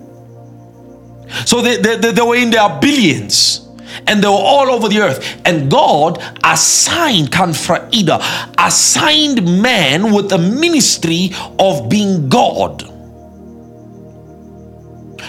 So 1.45 1.61
they, 1.61 1.77
they, 1.77 2.11
they, 2.11 2.21
were 2.21 2.35
in 2.35 2.51
their 2.51 2.79
billions 2.79 3.70
and 4.07 4.23
they 4.23 4.27
were 4.27 4.33
all 4.33 4.69
over 4.71 4.87
the 4.87 4.99
earth. 4.99 5.41
And 5.45 5.69
God 5.69 6.21
assigned 6.43 7.31
Kanfraida, 7.31 8.21
assigned 8.57 9.61
man 9.61 10.13
with 10.13 10.29
the 10.29 10.37
ministry 10.37 11.31
of 11.59 11.89
being 11.89 12.29
God 12.29 12.79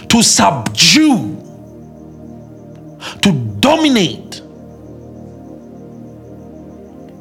to 0.08 0.22
subdue, 0.22 1.38
to 3.22 3.32
dominate 3.60 4.42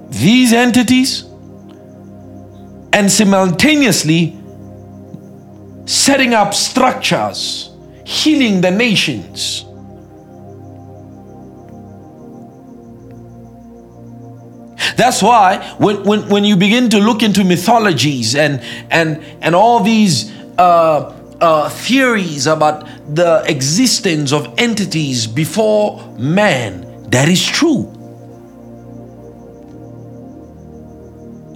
these 0.09 0.53
entities 0.53 1.23
and 2.93 3.09
simultaneously 3.09 4.37
setting 5.85 6.33
up 6.33 6.53
structures, 6.53 7.71
healing 8.05 8.61
the 8.61 8.71
nations. 8.71 9.65
That's 14.95 15.21
why 15.21 15.75
when, 15.77 16.03
when, 16.03 16.29
when 16.29 16.43
you 16.43 16.55
begin 16.55 16.89
to 16.89 16.99
look 16.99 17.23
into 17.23 17.43
mythologies 17.43 18.35
and 18.35 18.61
and 18.89 19.23
and 19.41 19.55
all 19.55 19.81
these 19.81 20.31
uh, 20.57 21.17
uh, 21.39 21.69
theories 21.69 22.47
about 22.47 22.87
the 23.13 23.43
existence 23.47 24.31
of 24.31 24.53
entities 24.57 25.27
before 25.27 26.15
man, 26.17 27.09
that 27.09 27.27
is 27.27 27.45
true. 27.45 27.97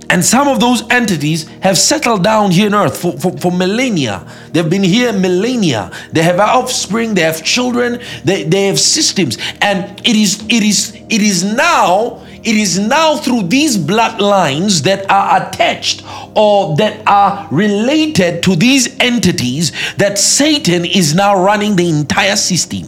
And 0.09 0.23
some 0.23 0.47
of 0.47 0.59
those 0.59 0.87
entities 0.91 1.47
have 1.61 1.77
settled 1.77 2.23
down 2.23 2.51
here 2.51 2.67
on 2.67 2.73
earth 2.73 3.01
for, 3.01 3.19
for, 3.19 3.35
for, 3.37 3.51
millennia. 3.51 4.25
They've 4.51 4.69
been 4.69 4.83
here 4.83 5.11
millennia. 5.11 5.91
They 6.11 6.21
have 6.23 6.39
offspring, 6.39 7.15
they 7.15 7.21
have 7.23 7.43
children, 7.43 7.99
they, 8.23 8.43
they 8.43 8.67
have 8.67 8.79
systems. 8.79 9.37
And 9.61 9.99
it 10.07 10.15
is 10.15 10.45
it 10.47 10.63
is 10.63 10.95
it 11.09 11.21
is 11.21 11.43
now, 11.43 12.23
it 12.45 12.55
is 12.55 12.77
now 12.77 13.17
through 13.17 13.43
these 13.43 13.75
bloodlines 13.75 14.83
that 14.83 15.09
are 15.09 15.47
attached 15.47 16.03
or 16.35 16.75
that 16.77 17.01
are 17.07 17.47
related 17.51 18.43
to 18.43 18.55
these 18.55 18.97
entities 18.99 19.71
that 19.95 20.19
Satan 20.19 20.85
is 20.85 21.15
now 21.15 21.43
running 21.43 21.75
the 21.75 21.89
entire 21.89 22.35
system. 22.35 22.83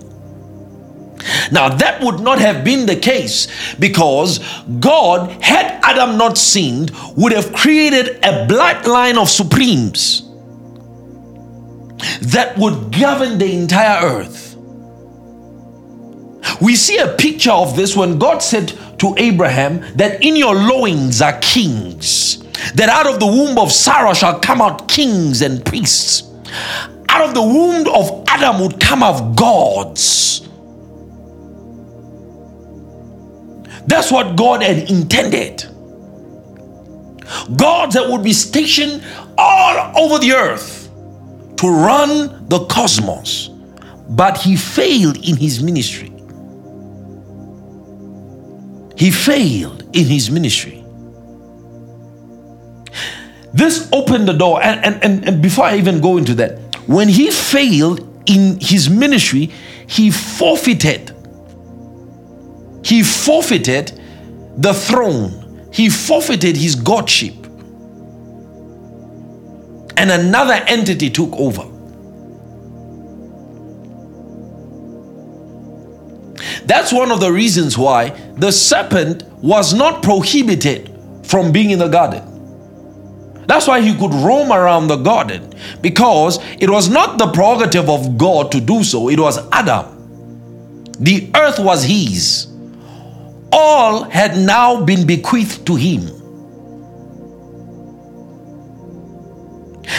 Now, 1.52 1.70
that 1.70 2.02
would 2.04 2.20
not 2.20 2.40
have 2.40 2.64
been 2.64 2.86
the 2.86 2.96
case 2.96 3.48
because 3.78 4.40
God, 4.80 5.32
had 5.42 5.80
Adam 5.84 6.18
not 6.18 6.38
sinned, 6.38 6.92
would 7.16 7.32
have 7.32 7.52
created 7.54 8.18
a 8.18 8.46
bloodline 8.48 9.18
of 9.18 9.28
supremes 9.28 10.22
that 12.22 12.54
would 12.58 12.98
govern 12.98 13.40
the 13.40 13.52
entire 13.52 14.06
earth. 14.06 14.56
We 16.62 16.76
see 16.76 16.98
a 16.98 17.16
picture 17.16 17.52
of 17.52 17.76
this 17.76 17.96
when 17.96 18.20
God 18.20 18.40
said 18.40 18.78
to 19.00 19.16
Abraham 19.18 19.80
that 19.96 20.24
in 20.24 20.36
your 20.36 20.56
loins 20.56 21.22
are 21.22 21.38
kings, 21.40 22.44
that 22.74 22.90
out 22.90 23.08
of 23.08 23.20
the 23.20 23.28
womb 23.28 23.58
of 23.58 23.72
Sarah 23.72 24.16
shall 24.16 24.40
come 24.40 24.62
out 24.62 24.88
kings 24.88 25.42
and 25.42 25.64
priests. 25.64 26.24
Out 27.10 27.30
of 27.30 27.34
the 27.34 27.42
womb 27.42 27.88
of 27.88 28.24
Adam 28.28 28.60
would 28.62 28.80
come 28.80 29.04
out 29.04 29.36
gods 29.36 30.38
That's 33.88 34.12
what 34.12 34.36
God 34.36 34.62
had 34.62 34.92
intended. 34.92 35.64
Gods 37.56 37.96
that 37.96 38.08
would 38.10 38.24
be 38.24 38.34
stationed 38.34 39.04
all 39.38 39.98
over 39.98 40.20
the 40.20 40.34
earth 40.34 40.90
to 41.58 41.70
run 41.70 42.48
the 42.50 42.66
cosmos. 42.66 43.48
But 44.10 44.38
he 44.38 44.56
failed 44.56 45.18
in 45.18 45.38
his 45.38 45.64
ministry. 45.64 46.12
He 48.98 49.12
failed 49.12 49.84
in 49.96 50.06
his 50.06 50.32
ministry. 50.32 50.84
This 53.54 53.90
opened 53.94 54.28
the 54.28 54.34
door, 54.34 54.62
and, 54.62 54.84
and, 54.84 55.04
and, 55.04 55.28
and 55.28 55.42
before 55.42 55.66
I 55.66 55.78
even 55.78 56.02
go 56.02 56.18
into 56.18 56.34
that, 56.36 56.60
when 56.88 57.08
he 57.08 57.32
failed 57.32 58.02
in 58.26 58.60
his 58.60 58.90
ministry, 58.90 59.52
he 59.88 60.12
forfeited 60.12 61.14
he 62.88 63.04
forfeited 63.04 64.00
the 64.56 64.74
throne, 64.74 65.68
he 65.74 65.90
forfeited 65.90 66.56
his 66.56 66.74
godship. 66.74 67.34
And 69.98 70.10
another 70.10 70.54
entity 70.54 71.10
took 71.10 71.34
over. 71.34 71.66
That's 76.68 76.92
one 76.92 77.12
of 77.12 77.22
the 77.22 77.32
reasons 77.32 77.78
why 77.78 78.10
the 78.36 78.52
serpent 78.52 79.24
was 79.42 79.74
not 79.74 80.04
prohibited 80.04 80.94
from 81.24 81.54
being 81.54 81.72
in 81.72 81.80
the 81.80 81.88
garden. 81.88 82.24
That's 83.48 83.68
why 83.68 83.80
he 83.80 83.96
could 83.96 84.14
roam 84.14 84.52
around 84.52 84.88
the 84.88 84.98
garden 84.98 85.54
because 85.80 86.40
it 86.60 86.70
was 86.70 86.90
not 86.90 87.18
the 87.18 87.28
prerogative 87.32 87.90
of 87.90 88.18
God 88.18 88.52
to 88.52 88.60
do 88.60 88.84
so, 88.84 89.10
it 89.10 89.18
was 89.18 89.40
Adam. 89.54 89.86
The 91.00 91.32
earth 91.36 91.58
was 91.58 91.84
his 91.84 92.48
all 93.54 94.04
had 94.04 94.38
now 94.38 94.84
been 94.84 95.08
bequeathed 95.08 95.66
to 95.68 95.76
him. 95.76 96.02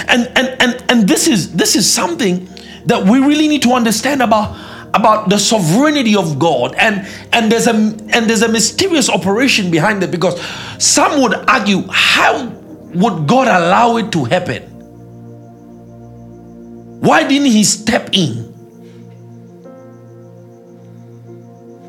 And, 0.06 0.30
and, 0.36 0.48
and, 0.60 0.84
and 0.90 1.08
this 1.08 1.26
is 1.26 1.54
this 1.56 1.76
is 1.76 1.90
something 1.90 2.46
that 2.84 3.04
we 3.04 3.20
really 3.20 3.48
need 3.48 3.62
to 3.62 3.72
understand 3.72 4.20
about 4.20 4.54
about 4.94 5.28
the 5.28 5.38
sovereignty 5.38 6.16
of 6.16 6.38
God 6.38 6.74
and 6.76 7.06
and 7.32 7.52
there's 7.52 7.66
a 7.66 7.74
and 7.74 8.28
there's 8.28 8.42
a 8.42 8.48
mysterious 8.48 9.08
operation 9.08 9.70
behind 9.70 10.02
it 10.02 10.10
because 10.10 10.40
some 10.78 11.20
would 11.20 11.34
argue 11.48 11.82
how 11.90 12.46
would 12.94 13.26
God 13.26 13.48
allow 13.48 13.96
it 13.96 14.10
to 14.12 14.24
happen? 14.24 14.62
Why 17.00 17.26
didn't 17.26 17.48
he 17.48 17.64
step 17.64 18.10
in? 18.12 18.46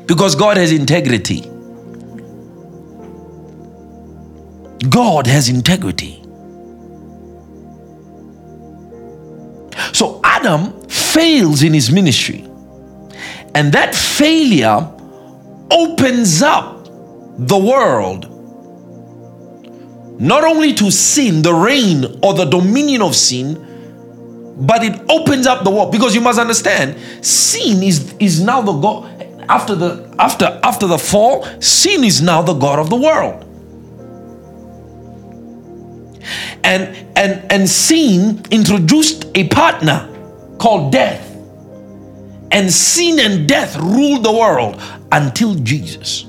Because 0.06 0.34
God 0.34 0.56
has 0.56 0.72
integrity. 0.72 1.42
God 4.88 5.26
has 5.26 5.48
integrity. 5.48 6.22
So 9.92 10.20
Adam 10.24 10.88
fails 10.88 11.62
in 11.62 11.74
his 11.74 11.90
ministry. 11.90 12.49
And 13.54 13.72
that 13.72 13.94
failure 13.94 14.88
opens 15.70 16.42
up 16.42 16.84
the 17.38 17.58
world. 17.58 18.26
Not 20.20 20.44
only 20.44 20.74
to 20.74 20.90
sin, 20.90 21.42
the 21.42 21.54
reign 21.54 22.04
or 22.22 22.34
the 22.34 22.44
dominion 22.44 23.00
of 23.02 23.16
sin, 23.16 23.66
but 24.60 24.84
it 24.84 25.00
opens 25.08 25.46
up 25.46 25.64
the 25.64 25.70
world. 25.70 25.90
Because 25.90 26.14
you 26.14 26.20
must 26.20 26.38
understand 26.38 26.96
sin 27.24 27.82
is 27.82 28.14
is 28.18 28.42
now 28.42 28.60
the 28.60 28.72
god 28.72 29.10
after 29.48 29.74
the 29.74 30.14
after 30.18 30.60
after 30.62 30.86
the 30.86 30.98
fall 30.98 31.44
sin 31.60 32.04
is 32.04 32.20
now 32.20 32.42
the 32.42 32.52
god 32.52 32.78
of 32.78 32.90
the 32.90 32.96
world. 32.96 33.46
And 36.62 36.94
and 37.16 37.50
and 37.50 37.68
sin 37.68 38.42
introduced 38.50 39.24
a 39.34 39.48
partner 39.48 40.06
called 40.58 40.92
death 40.92 41.29
and 42.52 42.72
sin 42.72 43.18
and 43.18 43.48
death 43.48 43.76
ruled 43.76 44.24
the 44.24 44.32
world 44.32 44.80
until 45.12 45.54
jesus. 45.54 46.26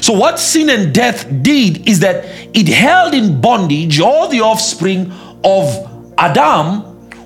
So 0.00 0.12
what 0.12 0.38
sin 0.38 0.70
and 0.70 0.94
death 0.94 1.26
did 1.42 1.88
is 1.88 2.00
that 2.00 2.24
it 2.54 2.68
held 2.68 3.14
in 3.14 3.40
bondage 3.40 4.00
all 4.00 4.28
the 4.28 4.40
offspring 4.40 5.12
of 5.44 6.12
adam 6.18 6.80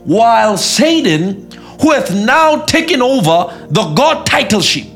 while 0.04 0.56
satan 0.56 1.50
who 1.80 1.92
hath 1.92 2.14
now 2.14 2.64
taken 2.64 3.02
over 3.02 3.66
the 3.70 3.92
god 3.94 4.26
titleship 4.26 4.86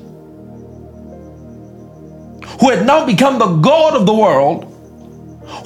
who 2.60 2.70
had 2.70 2.86
now 2.86 3.04
become 3.04 3.38
the 3.38 3.56
God 3.56 3.94
of 3.94 4.06
the 4.06 4.14
world, 4.14 4.64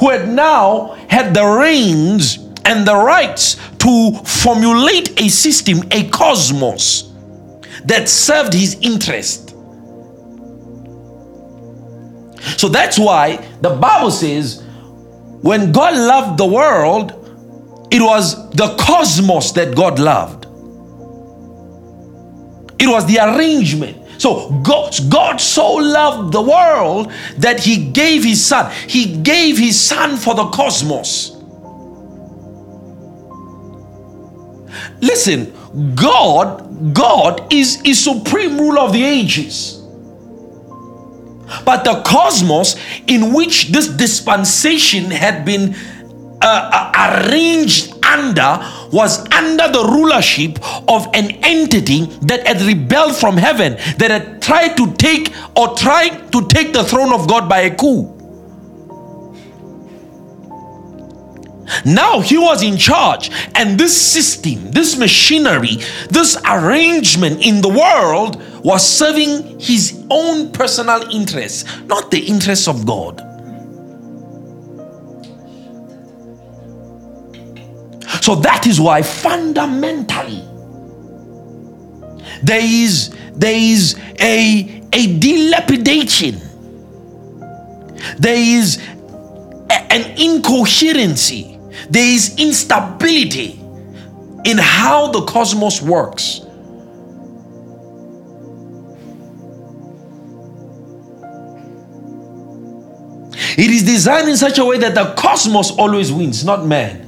who 0.00 0.10
had 0.10 0.28
now 0.28 0.96
had 1.08 1.34
the 1.34 1.44
reins 1.44 2.38
and 2.64 2.86
the 2.86 2.96
rights 2.96 3.56
to 3.78 4.12
formulate 4.24 5.20
a 5.20 5.28
system, 5.28 5.82
a 5.90 6.08
cosmos 6.08 7.12
that 7.84 8.08
served 8.08 8.52
his 8.52 8.78
interest. 8.80 9.54
So 12.56 12.68
that's 12.68 12.98
why 12.98 13.36
the 13.60 13.70
Bible 13.70 14.10
says 14.10 14.62
when 15.42 15.72
God 15.72 15.94
loved 15.96 16.38
the 16.38 16.46
world, 16.46 17.12
it 17.90 18.02
was 18.02 18.50
the 18.50 18.76
cosmos 18.76 19.52
that 19.52 19.74
God 19.74 19.98
loved. 19.98 20.46
It 22.80 22.86
was 22.86 23.06
the 23.06 23.18
arrangement. 23.18 23.96
So 24.20 24.50
God, 24.62 24.94
God 25.08 25.40
so 25.40 25.74
loved 25.74 26.32
the 26.32 26.42
world 26.42 27.12
that 27.38 27.60
he 27.60 27.90
gave 27.90 28.24
his 28.24 28.44
son. 28.44 28.72
He 28.88 29.16
gave 29.18 29.58
his 29.58 29.80
son 29.80 30.16
for 30.16 30.34
the 30.34 30.46
cosmos. 30.46 31.37
Listen, 35.00 35.52
God, 35.94 36.94
God 36.94 37.52
is, 37.52 37.80
is 37.84 38.02
supreme 38.02 38.58
ruler 38.58 38.80
of 38.80 38.92
the 38.92 39.04
ages. 39.04 39.78
But 41.64 41.84
the 41.84 42.02
cosmos 42.02 42.76
in 43.06 43.32
which 43.32 43.68
this 43.68 43.88
dispensation 43.88 45.10
had 45.10 45.44
been 45.44 45.74
uh, 46.40 46.70
uh 46.72 47.24
arranged 47.26 47.94
under 48.04 48.60
was 48.92 49.18
under 49.32 49.68
the 49.68 49.84
rulership 49.84 50.58
of 50.88 51.06
an 51.14 51.30
entity 51.42 52.06
that 52.22 52.46
had 52.46 52.60
rebelled 52.62 53.16
from 53.16 53.36
heaven, 53.36 53.74
that 53.98 54.10
had 54.10 54.42
tried 54.42 54.76
to 54.76 54.92
take 54.94 55.32
or 55.56 55.74
tried 55.74 56.30
to 56.32 56.46
take 56.48 56.72
the 56.72 56.84
throne 56.84 57.12
of 57.12 57.28
God 57.28 57.48
by 57.48 57.60
a 57.60 57.74
coup. 57.74 58.17
Now 61.84 62.20
he 62.20 62.38
was 62.38 62.62
in 62.62 62.76
charge, 62.76 63.30
and 63.54 63.78
this 63.78 64.00
system, 64.00 64.70
this 64.70 64.96
machinery, 64.96 65.76
this 66.10 66.36
arrangement 66.46 67.44
in 67.44 67.60
the 67.60 67.68
world 67.68 68.42
was 68.64 68.86
serving 68.86 69.60
his 69.60 70.04
own 70.10 70.52
personal 70.52 71.02
interests, 71.10 71.64
not 71.86 72.10
the 72.10 72.20
interests 72.20 72.68
of 72.68 72.86
God. 72.86 73.24
So 78.22 78.34
that 78.36 78.66
is 78.66 78.80
why 78.80 79.02
fundamentally 79.02 80.42
there 82.42 82.60
is 82.62 83.14
there 83.34 83.54
is 83.56 83.98
a 84.20 84.82
a 84.92 85.18
dilapidation. 85.18 86.40
There 88.18 88.36
is 88.36 88.78
a, 89.70 89.92
an 89.92 90.18
incoherency. 90.18 91.57
There 91.90 92.06
is 92.06 92.34
instability 92.38 93.60
in 94.44 94.58
how 94.58 95.10
the 95.10 95.22
cosmos 95.22 95.82
works. 95.82 96.42
It 103.58 103.70
is 103.70 103.82
designed 103.82 104.28
in 104.28 104.36
such 104.36 104.58
a 104.58 104.64
way 104.64 104.78
that 104.78 104.94
the 104.94 105.14
cosmos 105.14 105.72
always 105.72 106.12
wins, 106.12 106.44
not 106.44 106.64
man. 106.64 107.04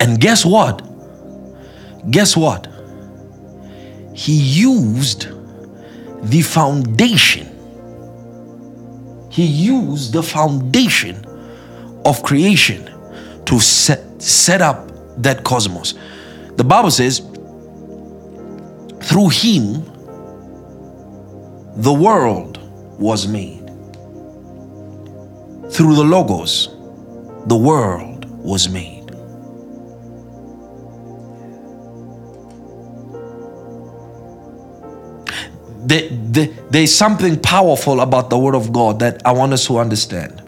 And 0.00 0.20
guess 0.20 0.44
what? 0.46 0.82
Guess 2.08 2.36
what? 2.36 2.75
He 4.16 4.32
used 4.32 5.28
the 6.22 6.40
foundation. 6.40 7.46
He 9.30 9.44
used 9.44 10.14
the 10.14 10.22
foundation 10.22 11.22
of 12.06 12.22
creation 12.22 12.90
to 13.44 13.60
set, 13.60 14.22
set 14.22 14.62
up 14.62 14.90
that 15.18 15.44
cosmos. 15.44 15.92
The 16.56 16.64
Bible 16.64 16.90
says, 16.90 17.18
through 19.02 19.28
him, 19.28 19.84
the 21.76 21.92
world 21.92 22.58
was 22.98 23.28
made. 23.28 23.66
Through 25.70 25.94
the 25.94 26.04
Logos, 26.04 26.68
the 27.48 27.56
world 27.56 28.24
was 28.42 28.66
made. 28.70 28.95
There, 35.86 36.08
there, 36.10 36.48
there's 36.68 36.92
something 36.92 37.38
powerful 37.40 38.00
about 38.00 38.28
the 38.28 38.36
Word 38.36 38.56
of 38.56 38.72
God 38.72 38.98
that 38.98 39.24
I 39.24 39.30
want 39.30 39.52
us 39.52 39.66
to 39.66 39.78
understand. 39.78 40.42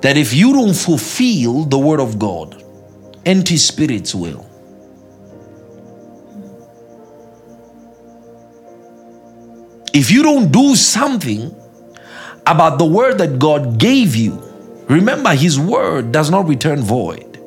That 0.00 0.16
if 0.16 0.32
you 0.32 0.54
don't 0.54 0.74
fulfill 0.74 1.64
the 1.64 1.78
Word 1.78 2.00
of 2.00 2.18
God, 2.18 2.64
empty 3.26 3.58
spirits 3.58 4.14
will. 4.14 4.46
If 9.92 10.10
you 10.10 10.22
don't 10.22 10.50
do 10.50 10.74
something 10.74 11.54
about 12.46 12.78
the 12.78 12.86
word 12.86 13.18
that 13.18 13.38
God 13.38 13.78
gave 13.78 14.16
you, 14.16 14.40
remember 14.88 15.34
His 15.34 15.60
word 15.60 16.12
does 16.12 16.30
not 16.30 16.48
return 16.48 16.80
void. 16.80 17.38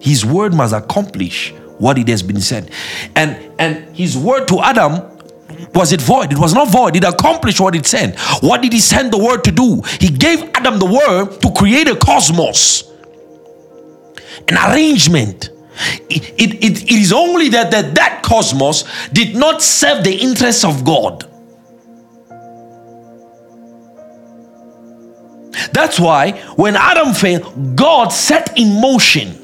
His 0.00 0.24
word 0.24 0.54
must 0.54 0.72
accomplish 0.72 1.52
what 1.78 1.98
it 1.98 2.08
has 2.08 2.22
been 2.22 2.40
said. 2.40 2.70
And 3.14 3.52
and 3.58 3.96
His 3.96 4.16
word 4.16 4.48
to 4.48 4.60
Adam 4.60 5.10
was 5.74 5.92
it 5.92 6.00
void? 6.00 6.32
It 6.32 6.38
was 6.38 6.54
not 6.54 6.68
void. 6.68 6.96
It 6.96 7.04
accomplished 7.04 7.60
what 7.60 7.74
it 7.74 7.86
said. 7.86 8.18
What 8.40 8.62
did 8.62 8.72
He 8.72 8.80
send 8.80 9.12
the 9.12 9.18
word 9.18 9.44
to 9.44 9.52
do? 9.52 9.82
He 10.00 10.08
gave 10.08 10.42
Adam 10.54 10.78
the 10.78 10.86
word 10.86 11.40
to 11.42 11.52
create 11.52 11.88
a 11.88 11.96
cosmos 11.96 12.90
an 14.48 14.56
arrangement. 14.56 15.50
It, 16.08 16.34
it, 16.40 16.62
it, 16.62 16.90
is 16.90 17.12
only 17.12 17.48
that, 17.50 17.70
that 17.72 17.96
that 17.96 18.22
cosmos 18.22 18.84
did 19.10 19.34
not 19.34 19.60
serve 19.62 20.04
the 20.04 20.14
interests 20.14 20.64
of 20.64 20.84
God. 20.84 21.28
That's 25.72 25.98
why 25.98 26.32
when 26.56 26.76
Adam 26.76 27.12
failed, 27.12 27.76
God 27.76 28.08
set 28.08 28.56
in 28.56 28.80
motion 28.80 29.43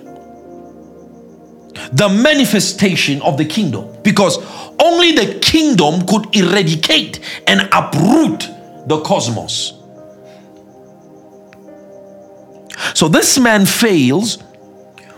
the 1.93 2.09
manifestation 2.09 3.21
of 3.23 3.37
the 3.37 3.45
kingdom 3.45 3.89
because 4.03 4.39
only 4.79 5.13
the 5.13 5.39
kingdom 5.41 6.07
could 6.07 6.35
eradicate 6.35 7.21
and 7.47 7.69
uproot 7.73 8.49
the 8.87 9.01
cosmos. 9.05 9.75
So 12.95 13.09
this 13.09 13.39
man 13.39 13.67
fails 13.67 14.43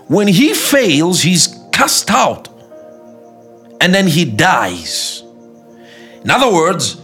when 0.09 0.29
he 0.29 0.53
fails, 0.53 1.23
he's 1.23 1.59
cast 1.73 2.11
out 2.11 2.49
and 3.81 3.95
then 3.95 4.07
he 4.07 4.25
dies. 4.25 5.23
In 6.23 6.31
other 6.31 6.53
words, 6.53 7.01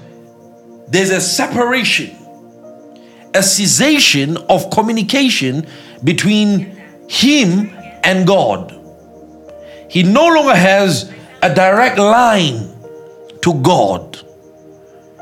there's 0.89 1.11
a 1.11 1.21
separation, 1.21 2.17
a 3.35 3.43
cessation 3.43 4.37
of 4.37 4.71
communication 4.71 5.67
between 6.05 6.77
him 7.09 7.71
and 8.05 8.27
God. 8.27 8.78
He 9.89 10.03
no 10.03 10.29
longer 10.29 10.55
has 10.55 11.13
a 11.43 11.55
direct 11.55 11.99
line 11.99 12.75
to 13.43 13.55
God. 13.55 14.19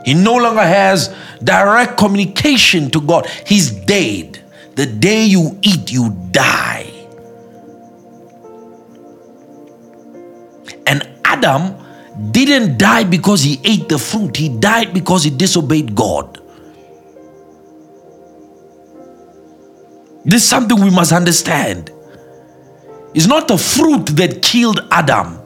He 0.04 0.14
no 0.14 0.36
longer 0.36 0.62
has 0.62 1.14
direct 1.42 1.96
communication 1.98 2.90
to 2.90 3.00
God. 3.00 3.26
He's 3.46 3.70
dead. 3.70 4.42
The 4.76 4.86
day 4.86 5.24
you 5.24 5.58
eat, 5.62 5.90
you 5.90 6.16
die. 6.30 6.92
And 10.86 11.08
Adam 11.24 11.74
didn't 12.30 12.78
die 12.78 13.04
because 13.04 13.42
he 13.42 13.60
ate 13.64 13.88
the 13.88 13.98
fruit, 13.98 14.36
he 14.36 14.48
died 14.48 14.94
because 14.94 15.24
he 15.24 15.30
disobeyed 15.30 15.94
God. 15.94 16.40
This 20.24 20.42
is 20.42 20.48
something 20.48 20.80
we 20.80 20.90
must 20.90 21.12
understand. 21.12 21.90
It's 23.16 23.26
not 23.26 23.48
the 23.48 23.56
fruit 23.56 24.04
that 24.16 24.42
killed 24.42 24.86
Adam, 24.90 25.38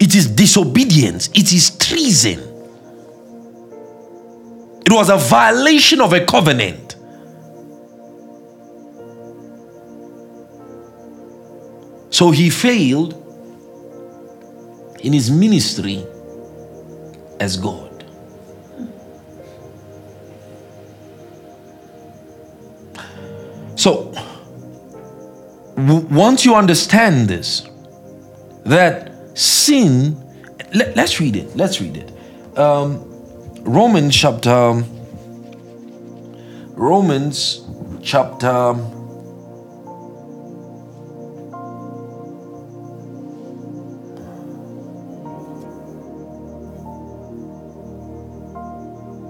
it 0.00 0.14
is 0.14 0.26
disobedience, 0.26 1.28
it 1.34 1.52
is 1.52 1.76
treason. 1.76 2.40
It 4.86 4.90
was 4.90 5.10
a 5.10 5.18
violation 5.18 6.00
of 6.00 6.14
a 6.14 6.24
covenant. 6.24 6.96
So 12.08 12.30
he 12.30 12.48
failed 12.48 13.12
in 15.00 15.12
his 15.12 15.30
ministry 15.30 16.02
as 17.40 17.58
God. 17.58 18.04
So, 23.76 24.14
w- 25.76 26.06
once 26.06 26.44
you 26.44 26.54
understand 26.54 27.28
this, 27.28 27.68
that 28.64 29.12
sin, 29.36 30.16
let, 30.74 30.98
us 30.98 31.20
read 31.20 31.36
it. 31.36 31.56
Let's 31.56 31.80
read 31.80 31.96
it. 31.96 32.58
Um, 32.58 33.02
Romans 33.62 34.14
chapter, 34.14 34.84
Romans 36.76 37.66
chapter 38.02 38.74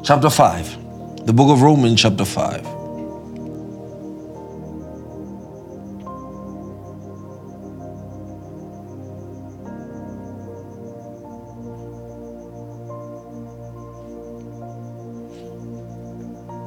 chapter 0.04 0.28
5. 0.28 1.26
The 1.26 1.32
book 1.32 1.50
of 1.50 1.62
Romans, 1.62 2.02
chapter 2.02 2.24
5. 2.26 2.83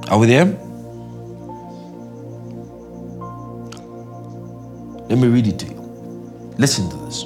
Are 0.09 0.17
we 0.17 0.27
there? 0.27 0.45
Let 5.09 5.17
me 5.19 5.27
read 5.27 5.47
it 5.47 5.59
to 5.59 5.65
you. 5.65 6.53
Listen 6.57 6.89
to 6.89 6.95
this. 7.05 7.23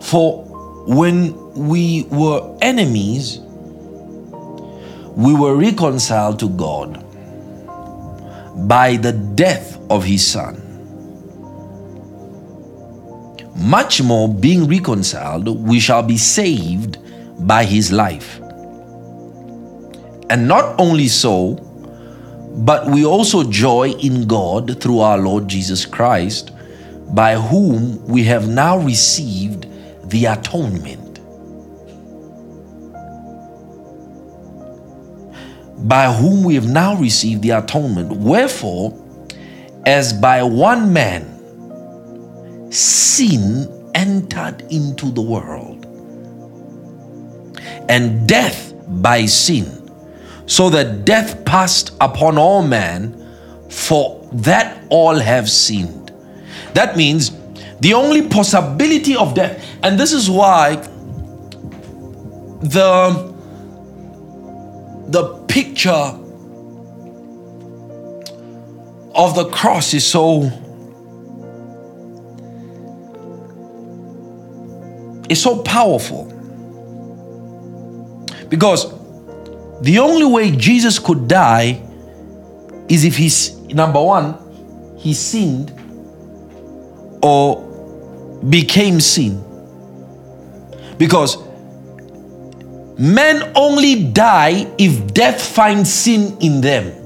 For 0.00 0.44
when 0.86 1.34
we 1.54 2.04
were 2.10 2.58
enemies, 2.60 3.38
we 5.16 5.34
were 5.34 5.56
reconciled 5.56 6.38
to 6.40 6.48
God 6.48 7.04
by 8.68 8.96
the 8.96 9.12
death 9.12 9.78
of 9.90 10.04
his 10.04 10.26
son. 10.26 10.58
Much 13.56 14.02
more, 14.02 14.28
being 14.28 14.66
reconciled, 14.66 15.48
we 15.48 15.78
shall 15.78 16.02
be 16.02 16.16
saved 16.16 16.98
by 17.46 17.64
his 17.64 17.92
life. 17.92 18.41
And 20.32 20.48
not 20.48 20.80
only 20.80 21.08
so, 21.08 21.56
but 22.64 22.86
we 22.86 23.04
also 23.04 23.50
joy 23.50 23.90
in 23.90 24.26
God 24.26 24.80
through 24.80 25.00
our 25.00 25.18
Lord 25.18 25.46
Jesus 25.46 25.84
Christ, 25.84 26.52
by 27.10 27.34
whom 27.34 28.02
we 28.06 28.24
have 28.24 28.48
now 28.48 28.78
received 28.78 29.66
the 30.08 30.24
atonement. 30.24 31.20
By 35.86 36.10
whom 36.10 36.44
we 36.44 36.54
have 36.54 36.66
now 36.66 36.96
received 36.96 37.42
the 37.42 37.50
atonement. 37.50 38.12
Wherefore, 38.12 38.98
as 39.84 40.14
by 40.14 40.42
one 40.42 40.94
man 40.94 41.28
sin 42.72 43.90
entered 43.94 44.62
into 44.70 45.10
the 45.10 45.20
world, 45.20 45.84
and 47.90 48.26
death 48.26 48.72
by 48.88 49.26
sin 49.26 49.81
so 50.46 50.70
that 50.70 51.04
death 51.04 51.44
passed 51.44 51.94
upon 52.00 52.38
all 52.38 52.62
men, 52.62 53.18
for 53.68 54.28
that 54.32 54.84
all 54.90 55.18
have 55.18 55.48
sinned. 55.48 56.12
That 56.74 56.96
means 56.96 57.32
the 57.80 57.94
only 57.94 58.28
possibility 58.28 59.16
of 59.16 59.34
death, 59.34 59.64
and 59.82 59.98
this 59.98 60.12
is 60.12 60.30
why 60.30 60.76
the 62.62 63.32
the 65.08 65.34
picture 65.48 66.18
of 69.14 69.34
the 69.34 69.48
cross 69.50 69.92
is 69.94 70.06
so 70.06 70.50
is 75.28 75.42
so 75.42 75.62
powerful 75.62 76.24
because 78.48 78.92
the 79.82 79.98
only 79.98 80.24
way 80.24 80.50
Jesus 80.52 80.98
could 80.98 81.26
die 81.26 81.82
is 82.88 83.04
if 83.04 83.16
he's 83.16 83.56
number 83.74 84.00
one, 84.02 84.38
he 84.96 85.12
sinned 85.12 85.72
or 87.22 87.60
became 88.48 89.00
sin. 89.00 89.42
Because 90.98 91.36
men 92.98 93.52
only 93.56 94.04
die 94.12 94.72
if 94.78 95.12
death 95.12 95.42
finds 95.42 95.92
sin 95.92 96.36
in 96.40 96.60
them. 96.60 96.98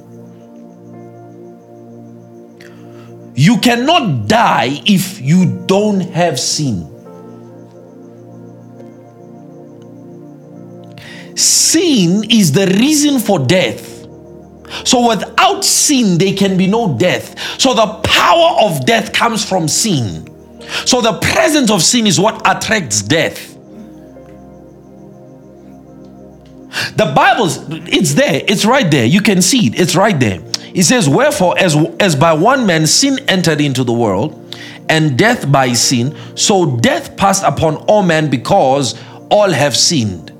You 3.35 3.59
cannot 3.59 4.29
die 4.29 4.81
if 4.87 5.21
you 5.21 5.65
don't 5.67 6.01
have 6.01 6.41
sin. 6.41 6.96
Sin 11.37 12.25
is 12.31 12.53
the 12.53 12.67
reason 12.67 13.19
for 13.19 13.39
death. 13.39 13.93
So 14.85 15.09
without 15.09 15.65
sin, 15.65 16.19
there 16.19 16.35
can 16.35 16.57
be 16.57 16.67
no 16.67 16.97
death. 16.97 17.39
So 17.61 17.75
the 17.75 17.87
power 18.03 18.57
of 18.63 18.85
death 18.87 19.13
comes 19.13 19.45
from 19.45 19.69
sin. 19.69 20.33
So 20.85 21.01
the 21.01 21.19
presence 21.21 21.71
of 21.71 21.83
sin 21.83 22.07
is 22.07 22.19
what 22.19 22.41
attracts 22.45 23.03
death. 23.03 23.55
The 26.97 27.13
Bible, 27.15 27.47
it's 27.87 28.15
there, 28.15 28.43
it's 28.47 28.65
right 28.65 28.91
there. 28.91 29.07
You 29.07 29.23
can 29.23 29.41
see 29.41 29.69
it, 29.69 29.81
it's 29.81 29.95
right 29.95 30.19
there. 30.19 30.41
It 30.75 30.83
says, 30.83 31.09
Wherefore, 31.09 31.59
as, 31.59 31.77
as 32.01 32.17
by 32.17 32.35
one 32.35 32.67
man 32.67 32.87
sin 32.87 33.19
entered 33.29 33.61
into 33.61 33.85
the 33.85 33.93
world, 33.93 34.43
and 34.89 35.19
death 35.19 35.51
by 35.51 35.73
sin, 35.73 36.17
so 36.37 36.77
death 36.77 37.17
passed 37.17 37.45
upon 37.45 37.77
all 37.89 38.03
men 38.03 38.29
because 38.29 39.01
all 39.31 39.51
have 39.51 39.77
sinned. 39.77 40.36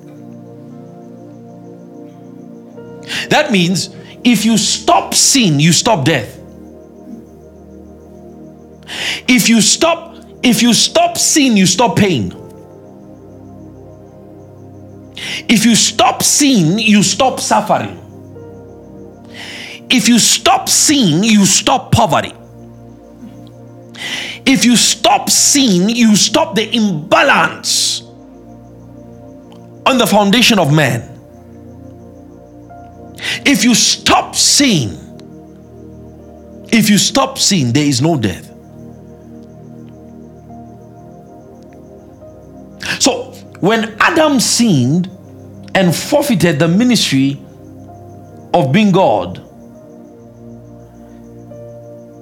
That 3.29 3.51
means 3.51 3.95
if 4.25 4.45
you 4.45 4.59
stop 4.59 5.15
sin, 5.15 5.61
you 5.61 5.73
stop 5.73 6.05
death. 6.05 6.39
If 9.29 9.49
you 9.49 9.61
stop 9.61 10.17
if 10.43 10.63
you 10.63 10.75
stop 10.75 11.19
sin, 11.19 11.57
you 11.57 11.67
stop 11.67 11.97
pain. 11.97 12.33
If 15.49 15.65
you 15.65 15.75
stop 15.75 16.23
sin, 16.23 16.79
you 16.79 17.03
stop 17.03 17.41
suffering. 17.41 18.03
If 19.91 20.09
you 20.09 20.19
stop 20.19 20.69
sin, 20.69 21.23
you 21.23 21.47
stop 21.47 21.91
poverty. 21.93 22.33
If 24.45 24.65
you 24.65 24.77
stop 24.77 25.31
sin, 25.31 25.89
you 25.89 26.15
stop 26.15 26.55
the 26.55 26.73
imbalance 26.75 28.03
on 29.85 29.99
the 29.99 30.07
foundation 30.07 30.59
of 30.59 30.73
man. 30.73 31.16
If 33.45 33.65
you 33.65 33.75
stop 33.75 34.35
sin, 34.35 35.03
if 36.71 36.91
you 36.91 36.99
stop 36.99 37.39
sin, 37.39 37.73
there 37.73 37.87
is 37.87 38.03
no 38.03 38.19
death. 38.19 38.47
So 43.01 43.33
when 43.61 43.97
Adam 44.01 44.41
sinned 44.41 45.11
and 45.75 45.95
forfeited 45.95 46.59
the 46.59 46.69
ministry 46.69 47.41
of 48.53 48.73
being 48.73 48.93
God, 48.93 49.43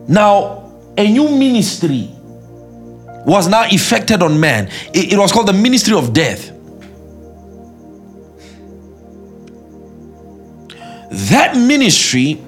now 0.08 0.72
a 0.96 1.10
new 1.10 1.28
ministry 1.30 2.10
was 3.26 3.48
now 3.48 3.64
effected 3.64 4.22
on 4.22 4.38
man. 4.38 4.70
It, 4.92 5.18
was 5.18 5.32
called 5.32 5.48
the 5.48 5.52
ministry 5.54 5.96
of 5.96 6.12
death. 6.12 6.53
That 11.14 11.56
ministry 11.56 12.42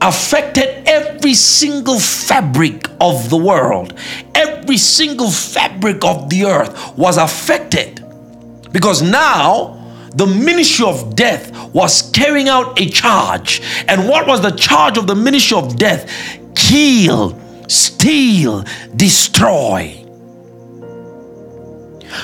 affected 0.00 0.88
every 0.88 1.34
single 1.34 1.98
fabric 1.98 2.88
of 3.00 3.28
the 3.30 3.36
world. 3.36 3.94
Every 4.34 4.76
single 4.76 5.30
fabric 5.30 6.04
of 6.04 6.30
the 6.30 6.44
earth 6.44 6.96
was 6.96 7.16
affected 7.16 8.04
because 8.72 9.02
now 9.02 9.76
the 10.14 10.26
ministry 10.26 10.86
of 10.86 11.14
death 11.14 11.52
was 11.72 12.10
carrying 12.12 12.48
out 12.48 12.80
a 12.80 12.88
charge. 12.88 13.62
And 13.88 14.08
what 14.08 14.26
was 14.26 14.40
the 14.40 14.50
charge 14.50 14.98
of 14.98 15.06
the 15.06 15.14
ministry 15.14 15.56
of 15.56 15.76
death? 15.76 16.10
Kill, 16.54 17.38
steal, 17.68 18.64
destroy. 18.96 19.96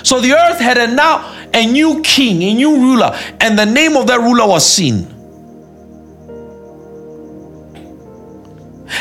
So 0.02 0.20
the 0.20 0.32
earth 0.32 0.58
had 0.58 0.78
a 0.78 0.88
now 0.88 1.32
a 1.54 1.64
new 1.66 2.02
king, 2.02 2.42
a 2.42 2.54
new 2.54 2.76
ruler, 2.76 3.16
and 3.40 3.58
the 3.58 3.66
name 3.66 3.96
of 3.96 4.06
that 4.08 4.20
ruler 4.20 4.46
was 4.46 4.66
sin. 4.66 5.15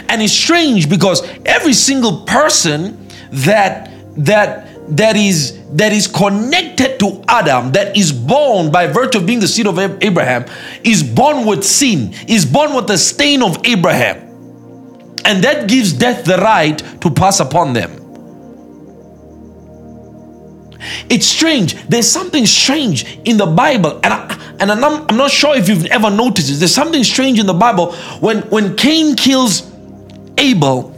And 0.10 0.22
it's 0.22 0.34
strange 0.34 0.90
because 0.90 1.22
every 1.46 1.74
single 1.74 2.22
person 2.26 3.08
that 3.32 3.92
that 4.18 4.68
that 4.98 5.16
is 5.16 5.60
that 5.76 5.92
is 5.92 6.08
connected 6.08 7.00
to 7.00 7.24
Adam, 7.28 7.72
that 7.74 7.98
is 7.98 8.12
born 8.12 8.72
by 8.72 8.88
virtue 8.88 9.18
of 9.18 9.26
being 9.26 9.40
the 9.40 9.48
seed 9.48 9.68
of 9.68 9.80
Abraham, 9.80 10.46
is 10.84 11.04
born 11.04 11.46
with 11.46 11.64
sin, 11.64 12.14
is 12.28 12.46
born 12.46 12.74
with 12.74 12.88
the 12.88 12.98
stain 12.98 13.44
of 13.44 13.66
Abraham. 13.66 14.22
And 15.26 15.44
that 15.44 15.68
gives 15.68 15.92
death 15.92 16.24
the 16.24 16.38
right 16.38 16.78
to 17.02 17.10
pass 17.10 17.40
upon 17.40 17.74
them. 17.74 18.02
It's 21.10 21.26
strange. 21.26 21.76
There's 21.88 22.10
something 22.10 22.46
strange 22.46 23.18
in 23.26 23.38
the 23.38 23.48
Bible, 23.48 24.00
and 24.04 24.14
I, 24.14 24.56
and 24.60 24.72
I'm, 24.72 24.84
I'm 24.84 25.18
not 25.18 25.32
sure 25.32 25.56
if 25.56 25.68
you've 25.68 25.86
ever 25.88 26.12
noticed 26.12 26.52
it. 26.52 26.54
There's 26.56 26.74
something 26.74 27.04
strange 27.04 27.40
in 27.40 27.48
the 27.48 27.54
Bible 27.54 27.94
when 28.20 28.42
when 28.50 28.76
Cain 28.76 29.16
kills 29.16 29.72
Abel, 30.38 30.92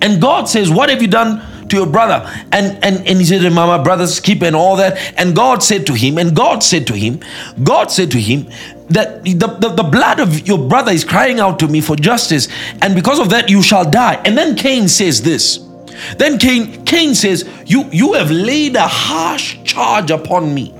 and 0.00 0.20
God 0.20 0.48
says, 0.48 0.70
What 0.70 0.90
have 0.90 1.02
you 1.02 1.08
done 1.08 1.68
to 1.68 1.76
your 1.76 1.86
brother? 1.86 2.26
And 2.52 2.82
and, 2.84 3.06
and 3.06 3.18
he 3.18 3.24
said, 3.24 3.52
My 3.52 3.82
brother's 3.82 4.20
keep 4.20 4.42
and 4.42 4.54
all 4.54 4.76
that. 4.76 4.98
And 5.18 5.34
God 5.34 5.62
said 5.62 5.86
to 5.86 5.94
him, 5.94 6.18
and 6.18 6.34
God 6.34 6.62
said 6.62 6.86
to 6.88 6.94
him, 6.94 7.20
God 7.62 7.90
said 7.90 8.10
to 8.12 8.18
him, 8.18 8.48
that 8.90 9.22
the, 9.22 9.34
the, 9.34 9.68
the 9.68 9.82
blood 9.82 10.18
of 10.18 10.46
your 10.46 10.58
brother 10.58 10.92
is 10.92 11.04
crying 11.04 11.40
out 11.40 11.58
to 11.58 11.68
me 11.68 11.80
for 11.80 11.94
justice, 11.94 12.48
and 12.80 12.94
because 12.94 13.18
of 13.18 13.30
that 13.30 13.50
you 13.50 13.62
shall 13.62 13.88
die. 13.88 14.20
And 14.24 14.36
then 14.36 14.56
Cain 14.56 14.88
says 14.88 15.22
this. 15.22 15.58
Then 16.16 16.38
Cain, 16.38 16.84
Cain 16.84 17.14
says, 17.14 17.48
you, 17.66 17.84
you 17.92 18.14
have 18.14 18.30
laid 18.30 18.76
a 18.76 18.86
harsh 18.86 19.62
charge 19.64 20.10
upon 20.10 20.54
me. 20.54 20.74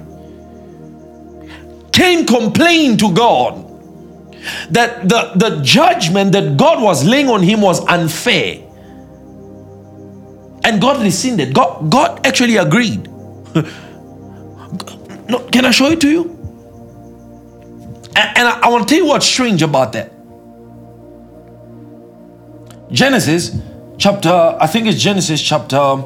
Cain 1.92 2.24
complained 2.24 3.00
to 3.00 3.12
God 3.12 3.67
that 4.70 5.08
the, 5.08 5.32
the 5.36 5.60
judgment 5.62 6.32
that 6.32 6.56
God 6.56 6.82
was 6.82 7.04
laying 7.04 7.28
on 7.28 7.42
him 7.42 7.60
was 7.60 7.84
unfair. 7.86 8.64
And 10.64 10.80
God 10.80 11.02
rescinded. 11.02 11.54
God, 11.54 11.90
God 11.90 12.26
actually 12.26 12.56
agreed. 12.56 13.06
no, 15.28 15.38
can 15.50 15.64
I 15.64 15.70
show 15.70 15.86
it 15.86 16.00
to 16.02 16.10
you? 16.10 16.24
And, 18.16 18.38
and 18.38 18.48
I, 18.48 18.60
I 18.64 18.68
want 18.68 18.88
to 18.88 18.94
tell 18.94 19.02
you 19.04 19.08
what's 19.08 19.26
strange 19.26 19.62
about 19.62 19.92
that. 19.92 20.12
Genesis 22.90 23.56
chapter, 23.98 24.56
I 24.60 24.66
think 24.66 24.86
it's 24.86 25.00
Genesis 25.00 25.40
chapter 25.42 26.04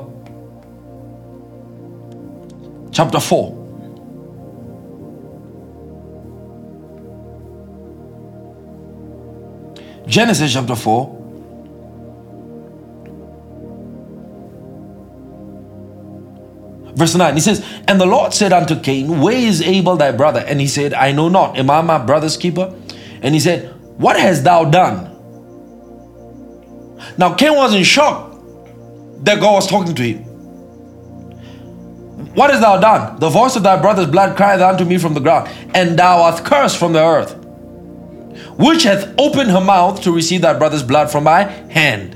chapter 2.92 3.20
4. 3.20 3.61
Genesis 10.12 10.52
chapter 10.52 10.76
4. 10.76 11.20
Verse 16.94 17.14
9, 17.14 17.34
he 17.34 17.40
says, 17.40 17.64
And 17.88 17.98
the 17.98 18.04
Lord 18.04 18.34
said 18.34 18.52
unto 18.52 18.78
Cain, 18.78 19.22
Where 19.22 19.34
is 19.34 19.62
Abel 19.62 19.96
thy 19.96 20.12
brother? 20.12 20.44
And 20.46 20.60
he 20.60 20.66
said, 20.66 20.92
I 20.92 21.12
know 21.12 21.30
not. 21.30 21.56
Am 21.56 21.70
I 21.70 21.80
my 21.80 21.96
brother's 21.96 22.36
keeper? 22.36 22.74
And 23.22 23.32
he 23.32 23.40
said, 23.40 23.72
What 23.96 24.18
hast 24.18 24.44
thou 24.44 24.66
done? 24.66 25.08
Now 27.16 27.32
Cain 27.32 27.56
was 27.56 27.72
in 27.72 27.82
shock 27.82 28.36
that 29.24 29.40
God 29.40 29.54
was 29.54 29.66
talking 29.66 29.94
to 29.94 30.02
him. 30.02 30.24
What 32.34 32.50
hast 32.50 32.60
thou 32.60 32.78
done? 32.78 33.18
The 33.18 33.30
voice 33.30 33.56
of 33.56 33.62
thy 33.62 33.80
brother's 33.80 34.08
blood 34.08 34.36
crieth 34.36 34.60
unto 34.60 34.84
me 34.84 34.98
from 34.98 35.14
the 35.14 35.20
ground, 35.20 35.48
and 35.74 35.98
thou 35.98 36.20
art 36.20 36.44
cursed 36.44 36.76
from 36.76 36.92
the 36.92 37.02
earth. 37.02 37.41
Which 38.56 38.84
hath 38.84 39.14
opened 39.18 39.50
her 39.50 39.60
mouth 39.60 40.02
to 40.02 40.12
receive 40.12 40.42
thy 40.42 40.58
brother's 40.58 40.82
blood 40.82 41.10
from 41.10 41.24
my 41.24 41.44
hand? 41.44 42.14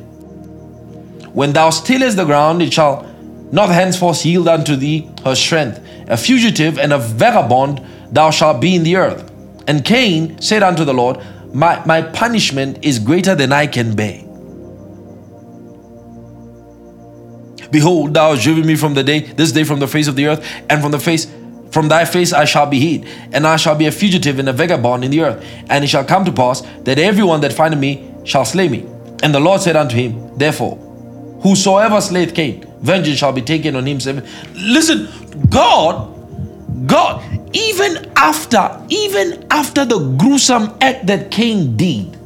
When 1.35 1.53
thou 1.53 1.71
stillest 1.71 2.17
the 2.17 2.25
ground, 2.25 2.63
it 2.63 2.73
shall 2.73 3.07
not 3.53 3.69
henceforth 3.69 4.25
yield 4.25 4.49
unto 4.49 4.77
thee 4.77 5.11
her 5.25 5.35
strength. 5.35 5.81
A 6.09 6.17
fugitive 6.17 6.79
and 6.79 6.93
a 6.93 6.99
vagabond 6.99 7.85
thou 8.11 8.31
shalt 8.31 8.61
be 8.61 8.75
in 8.75 8.83
the 8.83 8.97
earth. 8.97 9.31
And 9.67 9.85
Cain 9.85 10.41
said 10.41 10.63
unto 10.63 10.85
the 10.85 10.95
Lord, 10.95 11.21
My, 11.53 11.85
my 11.85 12.03
punishment 12.03 12.85
is 12.85 12.99
greater 12.99 13.35
than 13.35 13.53
I 13.53 13.67
can 13.67 13.95
bear. 13.95 14.23
Behold, 17.71 18.15
thou 18.15 18.31
hast 18.31 18.43
driven 18.43 18.67
me 18.67 18.77
from 18.77 18.95
the 18.95 19.03
day, 19.03 19.21
this 19.21 19.53
day 19.53 19.65
from 19.65 19.81
the 19.81 19.89
face 19.89 20.07
of 20.07 20.17
the 20.17 20.29
earth, 20.29 20.47
and 20.71 20.81
from 20.81 20.93
the 20.93 21.01
face 21.01 21.27
from 21.77 21.89
thy 21.89 22.07
face 22.07 22.33
I 22.33 22.47
shall 22.47 22.65
be 22.65 22.81
hid, 22.81 23.07
and 23.35 23.47
I 23.47 23.57
shall 23.57 23.75
be 23.75 23.85
a 23.85 23.93
fugitive 23.93 24.39
and 24.39 24.49
a 24.49 24.53
vagabond 24.55 25.05
in 25.05 25.11
the 25.11 25.21
earth. 25.21 25.45
And 25.69 25.85
it 25.85 25.89
shall 25.89 26.07
come 26.07 26.25
to 26.25 26.33
pass 26.33 26.63
that 26.85 26.99
everyone 26.99 27.43
that 27.43 27.53
findeth 27.53 27.79
me 27.79 28.11
shall 28.25 28.47
slay 28.47 28.67
me. 28.67 28.87
And 29.23 29.35
the 29.35 29.41
Lord 29.41 29.61
said 29.61 29.77
unto 29.77 29.95
him, 29.95 30.39
Therefore, 30.39 30.77
whosoever 31.43 32.01
slayeth 32.01 32.35
Cain, 32.35 32.65
vengeance 32.81 33.19
shall 33.19 33.33
be 33.35 33.43
taken 33.43 33.77
on 33.77 33.85
him. 33.85 33.99
Listen, 34.55 35.07
God, 35.51 36.89
God, 36.89 37.23
even 37.55 38.11
after, 38.17 38.83
even 38.89 39.47
after 39.51 39.85
the 39.85 39.99
gruesome 40.17 40.75
act 40.81 41.07
that 41.09 41.31
Cain 41.31 41.77
did, 41.77 42.17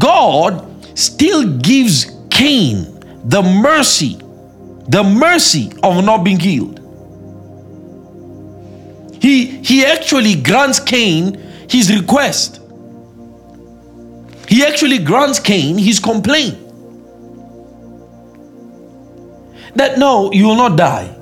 God 0.00 0.66
still 0.98 1.56
gives 1.58 2.10
Cain 2.30 2.98
the 3.28 3.42
mercy 3.42 4.18
the 4.88 5.02
mercy 5.02 5.72
of 5.82 6.04
not 6.04 6.22
being 6.22 6.38
killed. 6.38 6.75
He, 9.26 9.46
he 9.46 9.84
actually 9.84 10.36
grants 10.36 10.78
Cain 10.78 11.34
his 11.68 11.92
request. 11.92 12.60
He 14.48 14.64
actually 14.64 14.98
grants 15.00 15.40
Cain 15.40 15.78
his 15.78 15.98
complaint 15.98 16.56
that 19.74 19.98
no, 19.98 20.30
you 20.30 20.46
will 20.46 20.54
not 20.54 20.78
die. 20.78 21.12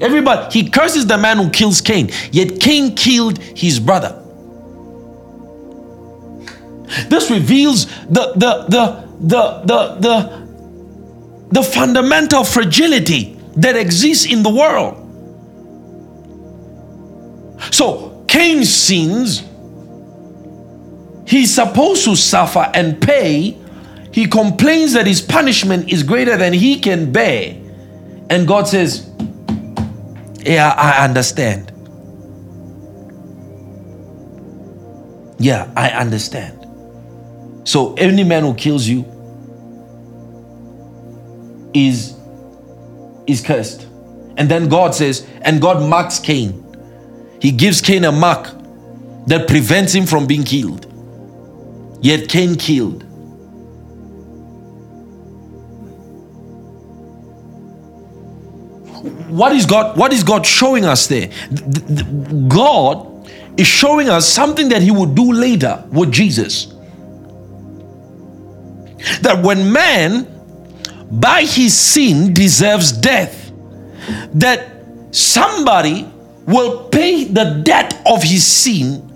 Everybody, 0.00 0.52
he 0.52 0.70
curses 0.70 1.06
the 1.06 1.16
man 1.16 1.36
who 1.36 1.50
kills 1.50 1.80
Cain, 1.80 2.10
yet 2.32 2.58
Cain 2.58 2.96
killed 2.96 3.38
his 3.38 3.78
brother. 3.78 4.20
This 7.08 7.30
reveals 7.30 7.86
the 8.08 8.32
the 8.34 8.66
the 8.68 9.08
the 9.20 9.62
the, 9.70 9.94
the 10.00 11.52
the 11.52 11.62
fundamental 11.62 12.42
fragility 12.42 13.38
that 13.54 13.76
exists 13.76 14.26
in 14.26 14.42
the 14.42 14.50
world. 14.50 15.01
So, 17.70 18.24
Cain 18.28 18.64
sins, 18.64 19.42
he's 21.26 21.54
supposed 21.54 22.04
to 22.04 22.16
suffer 22.16 22.70
and 22.74 23.00
pay. 23.00 23.58
He 24.12 24.26
complains 24.26 24.92
that 24.94 25.06
his 25.06 25.20
punishment 25.20 25.92
is 25.92 26.02
greater 26.02 26.36
than 26.36 26.52
he 26.52 26.78
can 26.80 27.12
bear. 27.12 27.56
And 28.28 28.46
God 28.46 28.68
says, 28.68 29.10
Yeah, 30.40 30.74
I 30.76 31.04
understand. 31.04 31.70
Yeah, 35.38 35.70
I 35.76 35.90
understand. 35.90 36.58
So, 37.64 37.94
any 37.94 38.24
man 38.24 38.42
who 38.42 38.54
kills 38.54 38.86
you, 38.86 39.04
is 41.74 42.16
is 43.26 43.42
cursed. 43.42 43.86
And 44.36 44.48
then 44.48 44.68
God 44.68 44.94
says, 44.94 45.26
and 45.42 45.60
God 45.60 45.88
marks 45.88 46.18
Cain. 46.18 46.58
He 47.42 47.50
gives 47.50 47.80
Cain 47.80 48.04
a 48.04 48.12
mark 48.12 48.54
that 49.26 49.48
prevents 49.48 49.92
him 49.92 50.06
from 50.06 50.28
being 50.28 50.44
killed. 50.44 50.86
Yet 52.00 52.28
Cain 52.28 52.54
killed. 52.54 53.02
What 59.28 59.50
is 59.50 59.66
God 59.66 59.98
what 59.98 60.12
is 60.12 60.22
God 60.22 60.46
showing 60.46 60.84
us 60.84 61.08
there? 61.08 61.32
God 62.46 63.28
is 63.56 63.66
showing 63.66 64.08
us 64.08 64.28
something 64.28 64.68
that 64.68 64.80
he 64.82 64.92
would 64.92 65.16
do 65.16 65.32
later 65.32 65.82
with 65.90 66.12
Jesus. 66.12 66.66
That 69.22 69.42
when 69.42 69.72
man 69.72 70.28
by 71.10 71.42
his 71.42 71.76
sin 71.76 72.32
deserves 72.32 72.92
death, 72.92 73.50
that 74.34 74.70
somebody 75.10 76.08
will 76.46 76.88
pay 76.88 77.24
the 77.24 77.62
debt 77.64 78.02
of 78.06 78.22
his 78.22 78.46
sin 78.46 79.08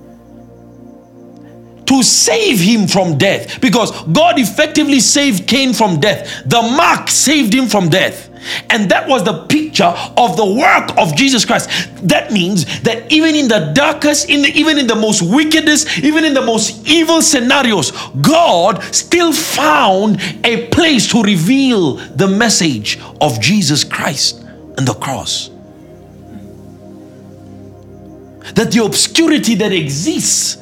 to 1.87 2.03
save 2.03 2.59
him 2.59 2.87
from 2.87 3.17
death 3.17 3.61
because 3.61 3.91
God 4.07 4.39
effectively 4.39 5.01
saved 5.01 5.47
Cain 5.47 5.73
from 5.73 6.01
death. 6.01 6.43
The 6.45 6.61
mark 6.63 7.09
saved 7.09 7.55
him 7.55 7.69
from 7.69 7.89
death. 7.89 8.31
And 8.71 8.91
that 8.91 9.09
was 9.09 9.25
the 9.25 9.47
picture 9.47 9.93
of 10.17 10.37
the 10.37 10.47
work 10.47 10.97
of 10.99 11.17
Jesus 11.17 11.45
Christ. 11.45 11.69
That 12.09 12.33
means 12.33 12.83
that 12.83 13.11
even 13.11 13.35
in 13.35 13.49
the 13.49 13.73
darkest, 13.75 14.29
in 14.29 14.43
the, 14.43 14.49
even 14.49 14.79
in 14.79 14.87
the 14.87 14.95
most 14.95 15.23
wickedest, 15.23 15.99
even 15.99 16.25
in 16.25 16.35
the 16.35 16.43
most 16.43 16.87
evil 16.87 17.23
scenarios, 17.23 17.91
God 18.21 18.83
still 18.95 19.33
found 19.33 20.21
a 20.45 20.69
place 20.69 21.11
to 21.11 21.23
reveal 21.23 21.97
the 21.97 22.29
message 22.29 23.01
of 23.21 23.41
Jesus 23.41 23.83
Christ 23.83 24.43
and 24.77 24.87
the 24.87 24.95
cross. 24.95 25.51
That 28.55 28.73
the 28.73 28.85
obscurity 28.85 29.55
that 29.57 29.73
exists 29.73 30.59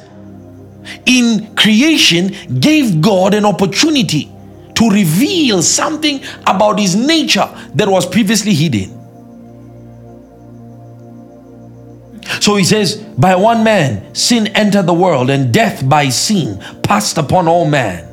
in 1.05 1.55
creation 1.55 2.35
gave 2.59 3.01
God 3.01 3.33
an 3.33 3.45
opportunity 3.45 4.31
to 4.75 4.89
reveal 4.89 5.61
something 5.63 6.21
about 6.45 6.79
his 6.79 6.95
nature 6.95 7.49
that 7.75 7.87
was 7.87 8.05
previously 8.05 8.53
hidden. 8.53 8.91
So 12.41 12.55
he 12.55 12.63
says, 12.63 12.97
By 12.97 13.35
one 13.35 13.63
man 13.63 14.13
sin 14.13 14.47
entered 14.47 14.85
the 14.85 14.93
world, 14.93 15.29
and 15.29 15.53
death 15.53 15.87
by 15.87 16.09
sin 16.09 16.59
passed 16.83 17.17
upon 17.17 17.47
all 17.47 17.67
men. 17.67 18.11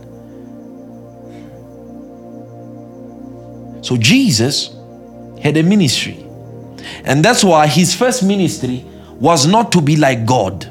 So 3.83 3.97
Jesus 3.97 4.75
had 5.43 5.57
a 5.57 5.62
ministry. 5.62 6.25
And 7.05 7.25
that's 7.25 7.43
why 7.43 7.66
his 7.66 7.95
first 7.95 8.23
ministry 8.23 8.85
was 9.23 9.47
not 9.47 9.70
to 9.70 9.81
be 9.81 9.97
like 9.97 10.27
God. 10.27 10.68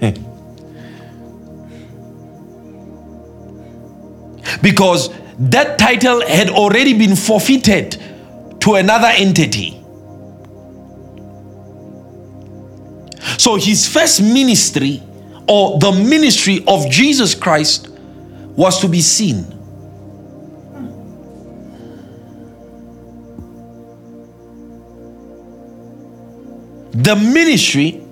because 4.62 5.10
that 5.40 5.76
title 5.76 6.24
had 6.24 6.50
already 6.50 6.96
been 6.96 7.16
forfeited 7.16 8.00
to 8.60 8.74
another 8.74 9.08
entity. 9.08 9.72
So 13.38 13.56
his 13.56 13.88
first 13.88 14.22
ministry 14.22 15.02
or 15.48 15.80
the 15.80 15.90
ministry 15.90 16.62
of 16.68 16.88
Jesus 16.88 17.34
Christ 17.34 17.88
was 18.56 18.80
to 18.82 18.88
be 18.88 19.00
seen. 19.00 19.53
The 26.94 27.16
ministry 27.16 28.06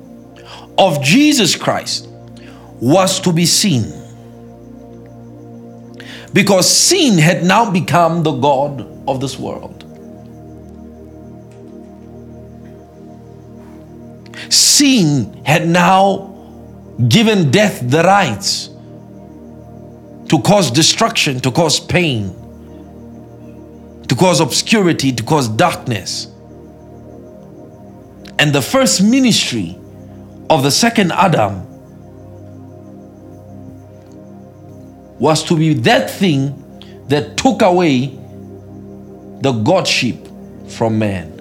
of 0.77 1.03
Jesus 1.03 1.55
Christ 1.55 2.09
was 2.81 3.21
to 3.21 3.33
be 3.33 3.47
seen 3.47 3.85
because 6.33 6.69
sin 6.69 7.19
had 7.19 7.45
now 7.45 7.71
become 7.71 8.23
the 8.25 8.33
God 8.33 8.81
of 9.07 9.21
this 9.21 9.39
world. 9.39 9.85
Sin 14.51 15.43
had 15.45 15.69
now 15.69 16.31
given 17.09 17.51
death 17.51 17.89
the 17.89 18.03
rights 18.03 18.69
to 20.29 20.41
cause 20.41 20.71
destruction, 20.71 21.39
to 21.41 21.53
cause 21.53 21.79
pain, 21.79 22.35
to 24.09 24.15
cause 24.17 24.41
obscurity, 24.41 25.13
to 25.13 25.23
cause 25.23 25.49
darkness. 25.49 26.32
And 28.39 28.53
the 28.53 28.63
first 28.63 29.03
ministry 29.03 29.79
of 30.51 30.63
the 30.63 30.71
second 30.71 31.13
Adam 31.13 31.67
was 35.19 35.45
to 35.45 35.57
be 35.57 35.75
that 35.75 36.11
thing 36.11 36.59
that 37.09 37.37
took 37.37 37.63
away 37.63 38.07
the 39.41 39.53
Godship 39.65 40.17
from 40.69 40.99
man. 40.99 41.33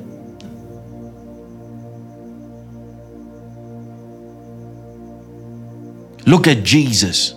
Look 6.26 6.48
at 6.48 6.64
Jesus. 6.64 7.34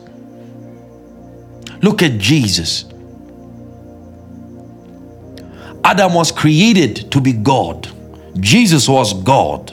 Look 1.82 2.02
at 2.02 2.18
Jesus. 2.18 2.84
Adam 5.82 6.14
was 6.14 6.30
created 6.32 7.10
to 7.12 7.20
be 7.20 7.32
God. 7.32 7.88
Jesus 8.40 8.88
was 8.88 9.12
God. 9.22 9.70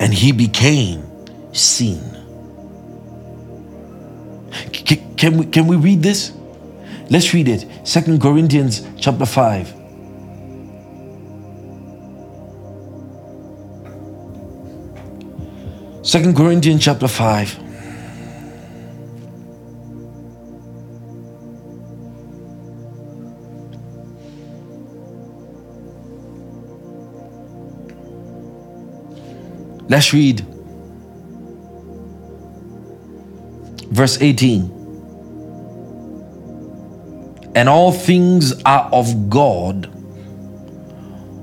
And 0.00 0.14
he 0.14 0.32
became 0.32 1.04
sin. 1.52 2.00
Can 5.16 5.38
we, 5.38 5.46
can 5.46 5.66
we 5.66 5.76
read 5.76 6.02
this? 6.02 6.32
Let's 7.10 7.34
read 7.34 7.48
it. 7.48 7.66
Second 7.86 8.20
Corinthians 8.20 8.86
chapter 8.98 9.26
5. 9.26 9.68
Second 16.06 16.36
Corinthians 16.36 16.84
chapter 16.84 17.08
5. 17.08 17.67
Let's 29.88 30.12
read 30.12 30.44
verse 33.90 34.20
18. 34.20 34.74
And 37.54 37.68
all 37.68 37.90
things 37.90 38.62
are 38.62 38.88
of 38.92 39.28
God, 39.28 39.86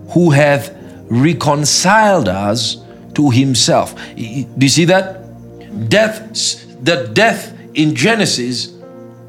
who 0.10 0.30
hath 0.30 0.74
reconciled 1.10 2.30
us 2.30 2.78
to 3.16 3.30
himself. 3.32 3.96
Do 4.16 4.22
you 4.60 4.70
see 4.70 4.86
that? 4.86 5.90
Death, 5.90 6.66
the 6.84 7.10
death 7.14 7.54
in 7.74 7.96
Genesis 7.96 8.74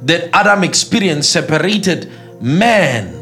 that 0.03 0.31
Adam 0.33 0.63
experienced 0.63 1.33
separated 1.33 2.13
man 2.41 3.13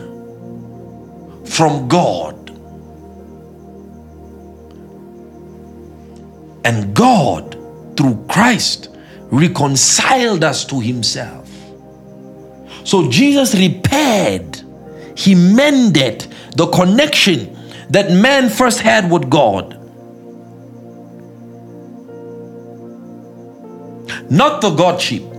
from 1.47 1.89
God. 1.89 2.44
And 6.65 6.95
God, 6.95 7.53
through 7.97 8.25
Christ, 8.29 8.89
reconciled 9.31 10.45
us 10.45 10.65
to 10.67 10.81
Himself. 10.81 11.51
So 12.85 13.11
Jesus 13.11 13.55
repaired, 13.55 14.63
He 15.17 15.35
mended 15.35 16.27
the 16.57 16.67
connection 16.69 17.57
that 17.91 18.11
man 18.11 18.49
first 18.49 18.81
had 18.81 19.11
with 19.11 19.29
God. 19.29 19.81
Not 24.31 24.61
the 24.61 24.71
Godship. 24.71 25.34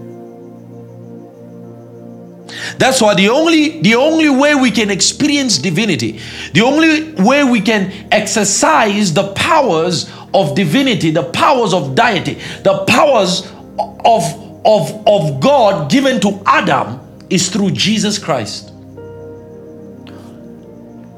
That's 2.77 3.01
why 3.01 3.15
the 3.15 3.29
only 3.29 3.81
the 3.81 3.95
only 3.95 4.29
way 4.29 4.55
we 4.55 4.71
can 4.71 4.89
experience 4.89 5.57
divinity, 5.57 6.19
the 6.53 6.61
only 6.61 7.13
way 7.23 7.43
we 7.43 7.61
can 7.61 7.91
exercise 8.11 9.13
the 9.13 9.33
powers 9.33 10.09
of 10.33 10.55
divinity, 10.55 11.11
the 11.11 11.23
powers 11.23 11.73
of 11.73 11.95
deity, 11.95 12.35
the 12.63 12.83
powers 12.87 13.51
of, 13.77 14.23
of, 14.65 15.07
of 15.07 15.39
God 15.39 15.89
given 15.89 16.19
to 16.21 16.41
Adam 16.45 16.99
is 17.29 17.49
through 17.49 17.71
Jesus 17.71 18.19
Christ. 18.19 18.71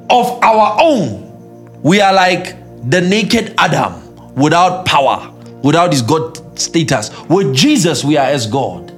Of 0.09 0.41
our 0.41 0.77
own, 0.79 1.81
we 1.81 1.99
are 1.99 2.13
like 2.13 2.55
the 2.89 3.01
naked 3.01 3.53
Adam 3.57 4.35
without 4.35 4.85
power, 4.85 5.33
without 5.63 5.91
his 5.91 6.01
God 6.01 6.59
status. 6.59 7.11
With 7.27 7.53
Jesus, 7.53 8.03
we 8.03 8.17
are 8.17 8.27
as 8.27 8.47
God. 8.47 8.93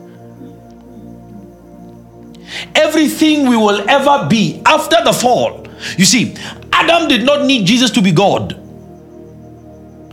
Everything 2.75 3.47
we 3.47 3.57
will 3.57 3.87
ever 3.89 4.27
be 4.29 4.61
after 4.65 4.97
the 5.03 5.13
fall. 5.13 5.67
You 5.97 6.05
see, 6.05 6.35
Adam 6.71 7.07
did 7.07 7.25
not 7.25 7.45
need 7.45 7.65
Jesus 7.65 7.91
to 7.91 8.01
be 8.01 8.11
God. 8.11 8.53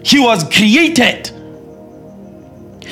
He 0.05 0.21
was 0.21 0.45
created. 0.45 1.33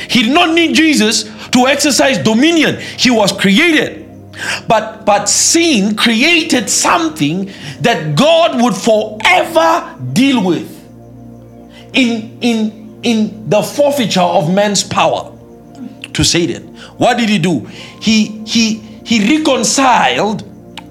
He 0.09 0.23
did 0.23 0.35
not 0.35 0.55
need 0.55 0.75
Jesus 0.75 1.25
to 1.51 1.67
exercise 1.67 2.19
dominion. 2.19 2.81
He 2.81 3.11
was 3.11 3.33
created. 3.33 4.03
But 4.67 5.05
but 5.07 5.29
sin 5.29 5.97
created 5.97 6.69
something 6.69 7.53
that 7.81 8.17
God 8.17 8.61
would 8.61 8.75
forever 8.75 9.97
deal 10.13 10.45
with 10.45 10.71
in 11.93 12.39
in 12.41 12.99
in 13.05 13.49
the 13.49 13.63
forfeiture 13.63 14.21
of 14.21 14.53
man's 14.53 14.83
power 14.83 15.31
to 16.15 16.25
Satan. 16.25 16.77
What 16.97 17.19
did 17.19 17.29
he 17.29 17.39
do? 17.39 17.61
He 18.01 18.43
he 18.45 18.83
he 19.05 19.37
reconciled 19.37 20.43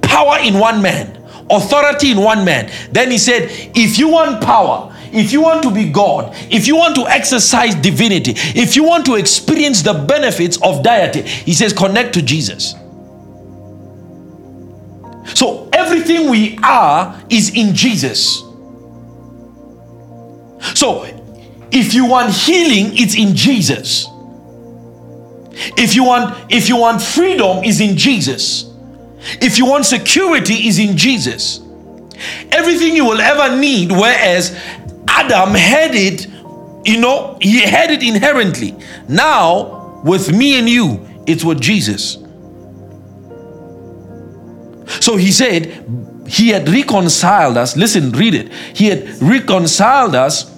power 0.02 0.38
in 0.40 0.60
one 0.60 0.82
man, 0.82 1.18
authority 1.50 2.12
in 2.12 2.18
one 2.20 2.46
man. 2.46 2.72
Then 2.92 3.12
he 3.12 3.18
said, 3.18 3.50
if 3.76 3.98
you 3.98 4.08
want 4.08 4.44
power, 4.44 4.96
if 5.12 5.32
you 5.32 5.42
want 5.42 5.64
to 5.64 5.72
be 5.72 5.90
God, 5.90 6.36
if 6.52 6.68
you 6.68 6.76
want 6.76 6.96
to 6.96 7.08
exercise 7.08 7.76
divinity, 7.76 8.34
if 8.36 8.76
you 8.76 8.84
want 8.84 9.06
to 9.06 9.16
experience 9.16 9.82
the 9.82 9.94
benefits 9.94 10.58
of 10.64 10.84
deity, 10.84 11.22
he 11.22 11.54
says, 11.54 11.74
connect 11.74 12.14
to 12.16 12.22
Jesus. 12.22 12.76
So 15.36 15.70
everything 15.72 16.30
we 16.30 16.58
are 16.64 17.22
is 17.30 17.56
in 17.56 17.76
Jesus. 17.76 18.44
So 20.76 21.06
if 21.72 21.94
you 21.94 22.06
want 22.06 22.32
healing, 22.34 22.98
it's 22.98 23.16
in 23.16 23.36
Jesus. 23.36 24.08
If 25.54 25.96
you 25.96 26.04
want 26.04 26.52
if 26.52 26.70
you 26.70 26.78
want 26.78 27.02
freedom 27.02 27.64
is 27.64 27.80
in 27.82 27.98
Jesus. 27.98 28.70
If 29.42 29.58
you 29.58 29.66
want 29.66 29.86
security 29.86 30.68
is 30.68 30.80
in 30.80 30.98
Jesus. 30.98 31.62
Everything 32.52 32.96
you 32.96 33.06
will 33.06 33.22
ever 33.22 33.56
need 33.58 33.92
whereas 33.92 34.58
Adam 35.08 35.54
had 35.54 35.94
it, 35.94 36.28
you 36.86 37.00
know, 37.00 37.38
he 37.42 37.62
had 37.62 37.92
it 37.92 38.04
inherently. 38.04 38.76
Now, 39.08 40.02
with 40.04 40.32
me 40.32 40.58
and 40.58 40.68
you, 40.68 41.08
it's 41.26 41.44
with 41.44 41.62
Jesus. 41.62 42.18
So 45.00 45.16
he 45.16 45.32
said, 45.32 45.86
He 46.28 46.50
had 46.50 46.68
reconciled 46.68 47.58
us. 47.58 47.78
Listen, 47.78 48.12
read 48.12 48.34
it. 48.34 48.52
He 48.76 48.88
had 48.88 49.22
reconciled 49.22 50.16
us, 50.16 50.50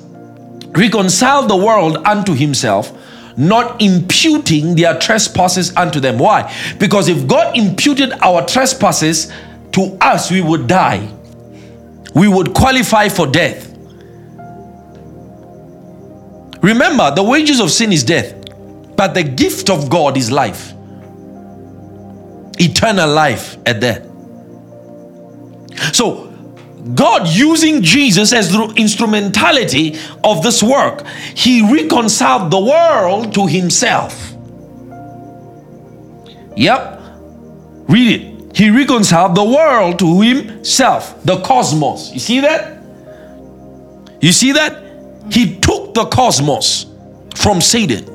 reconciled 0.67 1.49
the 1.49 1.57
world 1.57 1.97
unto 1.97 2.33
Himself, 2.33 2.91
not 3.37 3.81
imputing 3.81 4.75
their 4.75 4.97
trespasses 4.99 5.75
unto 5.75 5.99
them. 5.99 6.17
Why? 6.17 6.53
Because 6.79 7.07
if 7.07 7.27
God 7.27 7.57
imputed 7.57 8.11
our 8.21 8.45
trespasses 8.45 9.31
to 9.73 9.97
us, 10.01 10.31
we 10.31 10.41
would 10.41 10.67
die. 10.67 11.11
We 12.13 12.27
would 12.27 12.53
qualify 12.53 13.09
for 13.09 13.27
death. 13.27 13.71
Remember, 16.61 17.13
the 17.13 17.23
wages 17.23 17.59
of 17.59 17.69
sin 17.69 17.91
is 17.91 18.03
death, 18.03 18.33
but 18.95 19.13
the 19.13 19.23
gift 19.23 19.69
of 19.69 19.89
God 19.89 20.17
is 20.17 20.31
life. 20.31 20.73
Eternal 22.57 23.09
life 23.09 23.57
at 23.65 23.81
that. 23.81 24.03
So, 25.93 26.24
God 26.93 27.27
using 27.27 27.81
Jesus 27.81 28.31
as 28.31 28.51
the 28.51 28.73
instrumentality 28.75 29.97
of 30.23 30.43
this 30.43 30.61
work, 30.61 31.05
He 31.33 31.61
reconciled 31.61 32.51
the 32.51 32.59
world 32.59 33.33
to 33.33 33.47
Himself. 33.47 34.33
Yep. 36.55 37.01
Read 37.87 38.21
it. 38.21 38.55
He 38.55 38.69
reconciled 38.69 39.35
the 39.35 39.43
world 39.43 39.99
to 39.99 40.21
Himself, 40.21 41.23
the 41.25 41.41
cosmos. 41.41 42.11
You 42.13 42.19
see 42.19 42.39
that? 42.41 42.81
You 44.21 44.31
see 44.31 44.51
that? 44.53 44.83
He 45.31 45.59
took 45.59 45.93
the 45.93 46.05
cosmos 46.05 46.85
from 47.35 47.61
Satan. 47.61 48.05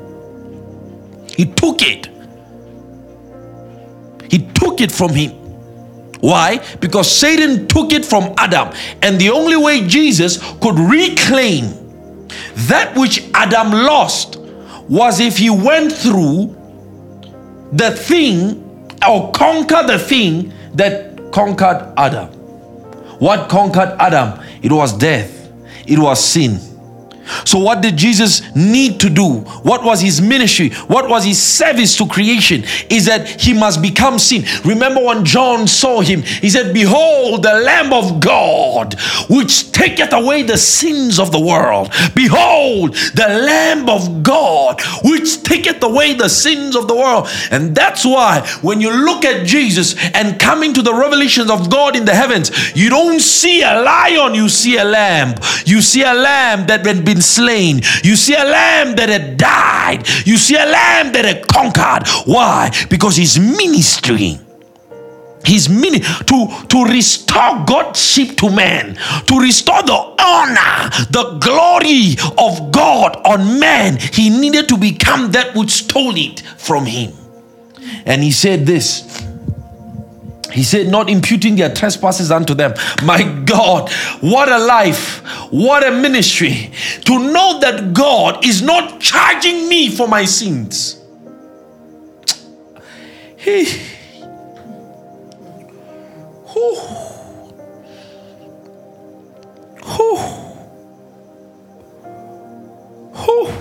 He 1.35 1.45
took 1.45 1.81
it. 1.81 2.07
He 4.29 4.39
took 4.53 4.79
it 4.79 4.91
from 4.91 5.13
him. 5.13 5.40
Why? 6.21 6.63
Because 6.79 7.11
Satan 7.11 7.67
took 7.67 7.91
it 7.91 8.05
from 8.05 8.33
Adam. 8.37 8.73
And 9.01 9.19
the 9.19 9.31
only 9.31 9.57
way 9.57 9.85
Jesus 9.87 10.37
could 10.61 10.77
reclaim 10.79 11.65
that 12.67 12.95
which 12.95 13.29
Adam 13.33 13.71
lost 13.71 14.37
was 14.87 15.19
if 15.19 15.37
he 15.37 15.49
went 15.49 15.91
through 15.91 16.55
the 17.71 17.91
thing 17.91 18.89
or 19.07 19.31
conquer 19.31 19.83
the 19.85 19.97
thing 19.97 20.53
that 20.73 21.31
conquered 21.31 21.93
Adam. 21.97 22.27
What 23.19 23.49
conquered 23.49 23.95
Adam? 23.99 24.39
It 24.61 24.71
was 24.71 24.97
death, 24.97 25.51
it 25.87 25.97
was 25.97 26.23
sin. 26.23 26.70
So, 27.45 27.59
what 27.59 27.81
did 27.81 27.97
Jesus 27.97 28.41
need 28.55 28.99
to 29.01 29.09
do? 29.09 29.39
What 29.63 29.83
was 29.83 30.01
his 30.01 30.21
ministry? 30.21 30.69
What 30.87 31.09
was 31.09 31.25
his 31.25 31.41
service 31.41 31.97
to 31.97 32.07
creation? 32.07 32.63
Is 32.89 33.05
that 33.05 33.27
he 33.27 33.53
must 33.53 33.81
become 33.81 34.19
sin. 34.19 34.43
Remember 34.65 35.03
when 35.03 35.25
John 35.25 35.67
saw 35.67 36.01
him, 36.01 36.21
he 36.21 36.49
said, 36.49 36.73
Behold, 36.73 37.43
the 37.43 37.53
Lamb 37.53 37.93
of 37.93 38.19
God, 38.19 38.99
which 39.29 39.71
taketh 39.71 40.13
away 40.13 40.43
the 40.43 40.57
sins 40.57 41.19
of 41.19 41.31
the 41.31 41.39
world. 41.39 41.91
Behold, 42.15 42.93
the 43.15 43.27
Lamb 43.27 43.89
of 43.89 44.23
God, 44.23 44.81
which 45.03 45.43
taketh 45.43 45.83
away 45.83 46.13
the 46.13 46.29
sins 46.29 46.75
of 46.75 46.87
the 46.87 46.95
world. 46.95 47.27
And 47.51 47.75
that's 47.75 48.05
why 48.05 48.47
when 48.61 48.81
you 48.81 48.91
look 49.05 49.25
at 49.25 49.45
Jesus 49.45 49.95
and 50.13 50.39
coming 50.39 50.73
to 50.73 50.81
the 50.81 50.93
revelations 50.93 51.49
of 51.49 51.69
God 51.69 51.95
in 51.95 52.05
the 52.05 52.15
heavens, 52.15 52.51
you 52.75 52.89
don't 52.89 53.19
see 53.19 53.61
a 53.61 53.81
lion, 53.81 54.35
you 54.35 54.49
see 54.49 54.77
a 54.77 54.85
lamb. 54.85 55.35
You 55.65 55.81
see 55.81 56.03
a 56.03 56.13
lamb 56.13 56.67
that 56.67 56.85
had 56.85 57.05
been 57.05 57.20
slain. 57.21 57.81
You 58.03 58.15
see 58.15 58.35
a 58.35 58.43
lamb 58.43 58.95
that 58.95 59.09
had 59.09 59.37
died. 59.37 60.07
You 60.25 60.37
see 60.37 60.55
a 60.55 60.65
lamb 60.65 61.13
that 61.13 61.25
had 61.25 61.47
conquered. 61.47 62.07
Why? 62.25 62.71
Because 62.89 63.15
he's 63.15 63.39
ministering 63.39 64.39
his 65.43 65.69
meaning 65.69 66.01
to 66.01 66.47
to 66.69 66.85
restore 66.85 67.63
god's 67.65 67.99
sheep 67.99 68.37
to 68.37 68.49
man 68.49 68.95
to 69.25 69.39
restore 69.39 69.81
the 69.83 69.93
honor 69.93 70.89
the 71.09 71.37
glory 71.41 72.15
of 72.37 72.71
god 72.71 73.19
on 73.25 73.59
man 73.59 73.97
he 73.97 74.29
needed 74.29 74.69
to 74.69 74.77
become 74.77 75.31
that 75.31 75.55
which 75.55 75.71
stole 75.71 76.15
it 76.15 76.41
from 76.57 76.85
him 76.85 77.11
and 78.05 78.23
he 78.23 78.31
said 78.31 78.65
this 78.65 79.10
he 80.51 80.63
said, 80.63 80.87
not 80.87 81.09
imputing 81.09 81.55
their 81.55 81.73
trespasses 81.73 82.31
unto 82.31 82.53
them. 82.53 82.73
My 83.03 83.23
God, 83.45 83.91
what 84.21 84.49
a 84.49 84.57
life, 84.57 85.19
what 85.51 85.85
a 85.85 85.91
ministry 85.91 86.71
to 87.05 87.19
know 87.19 87.59
that 87.59 87.93
God 87.93 88.45
is 88.45 88.61
not 88.61 88.99
charging 88.99 89.69
me 89.69 89.89
for 89.89 90.07
my 90.07 90.25
sins. 90.25 90.97
He, 93.37 93.65
whew, 96.45 96.75
whew, 99.83 100.17
whew. 103.15 103.60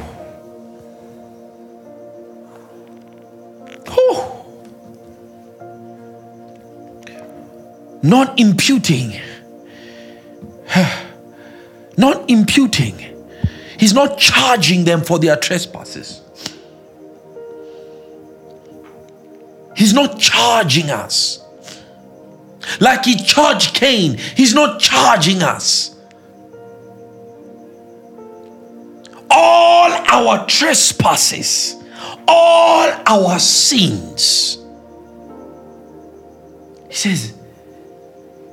Not 8.03 8.39
imputing. 8.41 9.21
Not 11.97 12.31
imputing. 12.31 13.11
He's 13.79 13.93
not 13.93 14.17
charging 14.17 14.85
them 14.85 15.03
for 15.03 15.19
their 15.19 15.37
trespasses. 15.37 16.23
He's 19.77 19.93
not 19.93 20.19
charging 20.19 20.89
us. 20.91 21.45
Like 22.79 23.05
he 23.05 23.17
charged 23.17 23.75
Cain, 23.75 24.17
he's 24.19 24.55
not 24.55 24.81
charging 24.81 25.43
us. 25.43 25.97
All 29.31 29.91
our 29.91 30.47
trespasses, 30.47 31.77
all 32.27 32.93
our 33.07 33.39
sins. 33.39 34.59
He 36.89 36.95
says, 36.95 37.40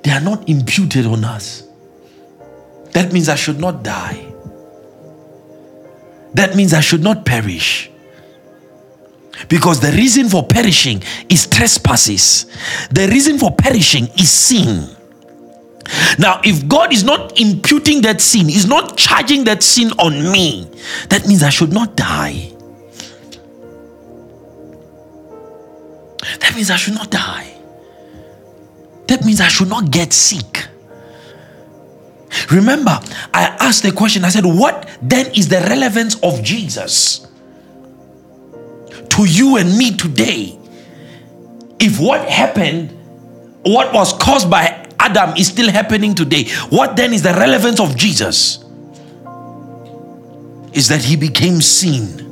they 0.08 0.14
are 0.14 0.22
not 0.22 0.48
imputed 0.48 1.06
on 1.06 1.26
us. 1.26 1.68
That 2.94 3.12
means 3.12 3.28
I 3.28 3.36
should 3.36 3.60
not 3.60 3.84
die. 3.84 4.26
That 6.34 6.56
means 6.56 6.74
I 6.74 6.80
should 6.80 7.04
not 7.04 7.26
perish. 7.26 7.92
Because 9.50 9.82
the 9.82 9.92
reason 9.92 10.30
for 10.30 10.48
perishing 10.48 11.04
is 11.28 11.46
trespasses, 11.46 12.46
the 12.90 13.10
reason 13.10 13.38
for 13.38 13.52
perishing 13.52 14.08
is 14.18 14.32
sin. 14.32 14.96
Now, 16.18 16.40
if 16.42 16.66
God 16.70 16.94
is 16.94 17.04
not 17.04 17.38
imputing 17.38 18.02
that 18.04 18.22
sin, 18.22 18.50
is 18.50 18.66
not 18.66 18.96
charging 18.96 19.44
that 19.44 19.62
sin 19.62 19.92
on 20.00 20.32
me, 20.32 20.72
that 21.10 21.28
means 21.28 21.44
I 21.44 21.50
should 21.50 21.74
not 21.74 21.98
die. 21.98 22.54
That 26.40 26.54
means 26.56 26.72
I 26.72 26.78
should 26.78 26.94
not 26.94 27.12
die 27.12 27.57
that 29.08 29.24
means 29.26 29.42
I 29.42 29.48
should 29.48 29.70
not 29.70 29.92
get 29.92 30.14
sick. 30.14 30.68
Remember, 32.52 33.00
I 33.34 33.56
asked 33.60 33.84
the 33.84 33.92
question 33.92 34.26
I 34.26 34.30
said, 34.30 34.46
What 34.46 34.90
then 35.02 35.28
is 35.34 35.48
the 35.48 35.60
relevance 35.62 36.22
of 36.22 36.44
Jesus 36.44 37.28
to 39.10 39.26
you 39.26 39.58
and 39.58 39.78
me 39.78 39.96
today? 39.96 40.58
If 41.80 42.00
what 42.00 42.28
happened, 42.28 42.92
what 43.64 43.94
was 43.94 44.14
caused 44.14 44.50
by 44.50 44.86
Adam 45.00 45.36
is 45.38 45.48
still 45.48 45.72
happening 45.72 46.16
today, 46.16 46.50
what 46.70 46.96
then 46.96 47.14
is 47.14 47.22
the 47.22 47.34
relevance 47.34 47.80
of 47.80 47.96
Jesus? 47.96 48.64
Is 50.74 50.90
that 50.90 51.02
he 51.04 51.16
became 51.16 51.62
sin. 51.62 52.24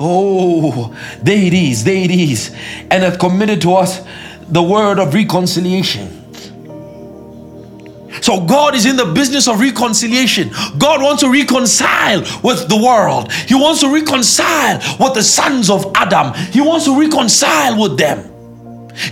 Oh, 0.00 0.94
there 1.22 1.36
it 1.36 1.52
is, 1.52 1.84
there 1.84 1.96
it 1.96 2.10
is, 2.10 2.50
and 2.90 3.02
hath 3.02 3.18
committed 3.18 3.60
to 3.62 3.74
us 3.74 4.00
the 4.48 4.62
word 4.62 4.98
of 4.98 5.14
reconciliation. 5.14 6.14
So 8.22 8.44
God 8.44 8.74
is 8.74 8.86
in 8.86 8.96
the 8.96 9.04
business 9.06 9.48
of 9.48 9.60
reconciliation. 9.60 10.50
God 10.78 11.02
wants 11.02 11.22
to 11.22 11.30
reconcile 11.30 12.20
with 12.42 12.68
the 12.68 12.76
world. 12.76 13.32
He 13.32 13.54
wants 13.54 13.80
to 13.80 13.92
reconcile 13.92 14.78
with 14.98 15.14
the 15.14 15.22
sons 15.22 15.70
of 15.70 15.90
Adam. 15.94 16.34
He 16.50 16.60
wants 16.60 16.86
to 16.86 16.98
reconcile 16.98 17.80
with 17.80 17.96
them. 17.96 18.24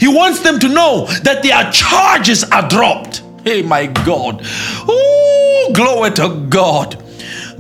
He 0.01 0.09
wants 0.09 0.41
them 0.41 0.59
to 0.61 0.68
know 0.68 1.07
that 1.22 1.43
their 1.43 1.70
charges 1.70 2.43
are 2.45 2.68
dropped. 2.68 3.22
Hey, 3.45 3.62
my 3.62 3.87
God. 3.87 4.41
Oh, 4.45 5.70
glory 5.74 6.11
to 6.12 6.47
God. 6.49 7.03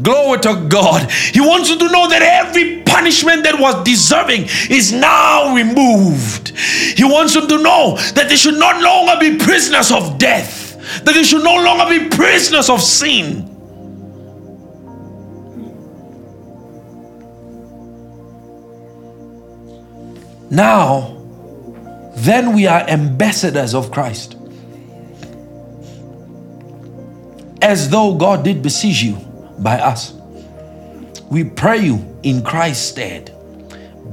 Glory 0.02 0.38
to 0.40 0.66
God. 0.68 1.10
He 1.10 1.40
wants 1.40 1.70
you 1.70 1.78
to 1.78 1.88
know 1.90 2.08
that 2.08 2.22
every 2.22 2.82
punishment 2.82 3.44
that 3.44 3.58
was 3.58 3.82
deserving 3.84 4.44
is 4.70 4.92
now 4.92 5.54
removed. 5.54 6.50
He 6.50 7.04
wants 7.04 7.34
you 7.34 7.46
to 7.46 7.62
know 7.62 7.96
that 8.14 8.26
they 8.28 8.36
should 8.36 8.58
not 8.58 8.82
longer 8.82 9.18
be 9.18 9.38
prisoners 9.38 9.90
of 9.90 10.18
death, 10.18 11.04
that 11.04 11.14
they 11.14 11.24
should 11.24 11.44
no 11.44 11.56
longer 11.62 11.86
be 11.88 12.08
prisoners 12.08 12.68
of 12.68 12.80
sin. 12.82 13.52
Now, 20.50 21.16
then 22.16 22.54
we 22.54 22.66
are 22.66 22.80
ambassadors 22.88 23.74
of 23.74 23.90
Christ. 23.90 24.36
As 27.62 27.90
though 27.90 28.14
God 28.14 28.44
did 28.44 28.62
besiege 28.62 29.02
you 29.02 29.26
by 29.58 29.78
us. 29.78 30.12
We 31.30 31.44
pray 31.44 31.78
you 31.78 32.18
in 32.22 32.42
Christ's 32.42 32.86
stead. 32.86 33.32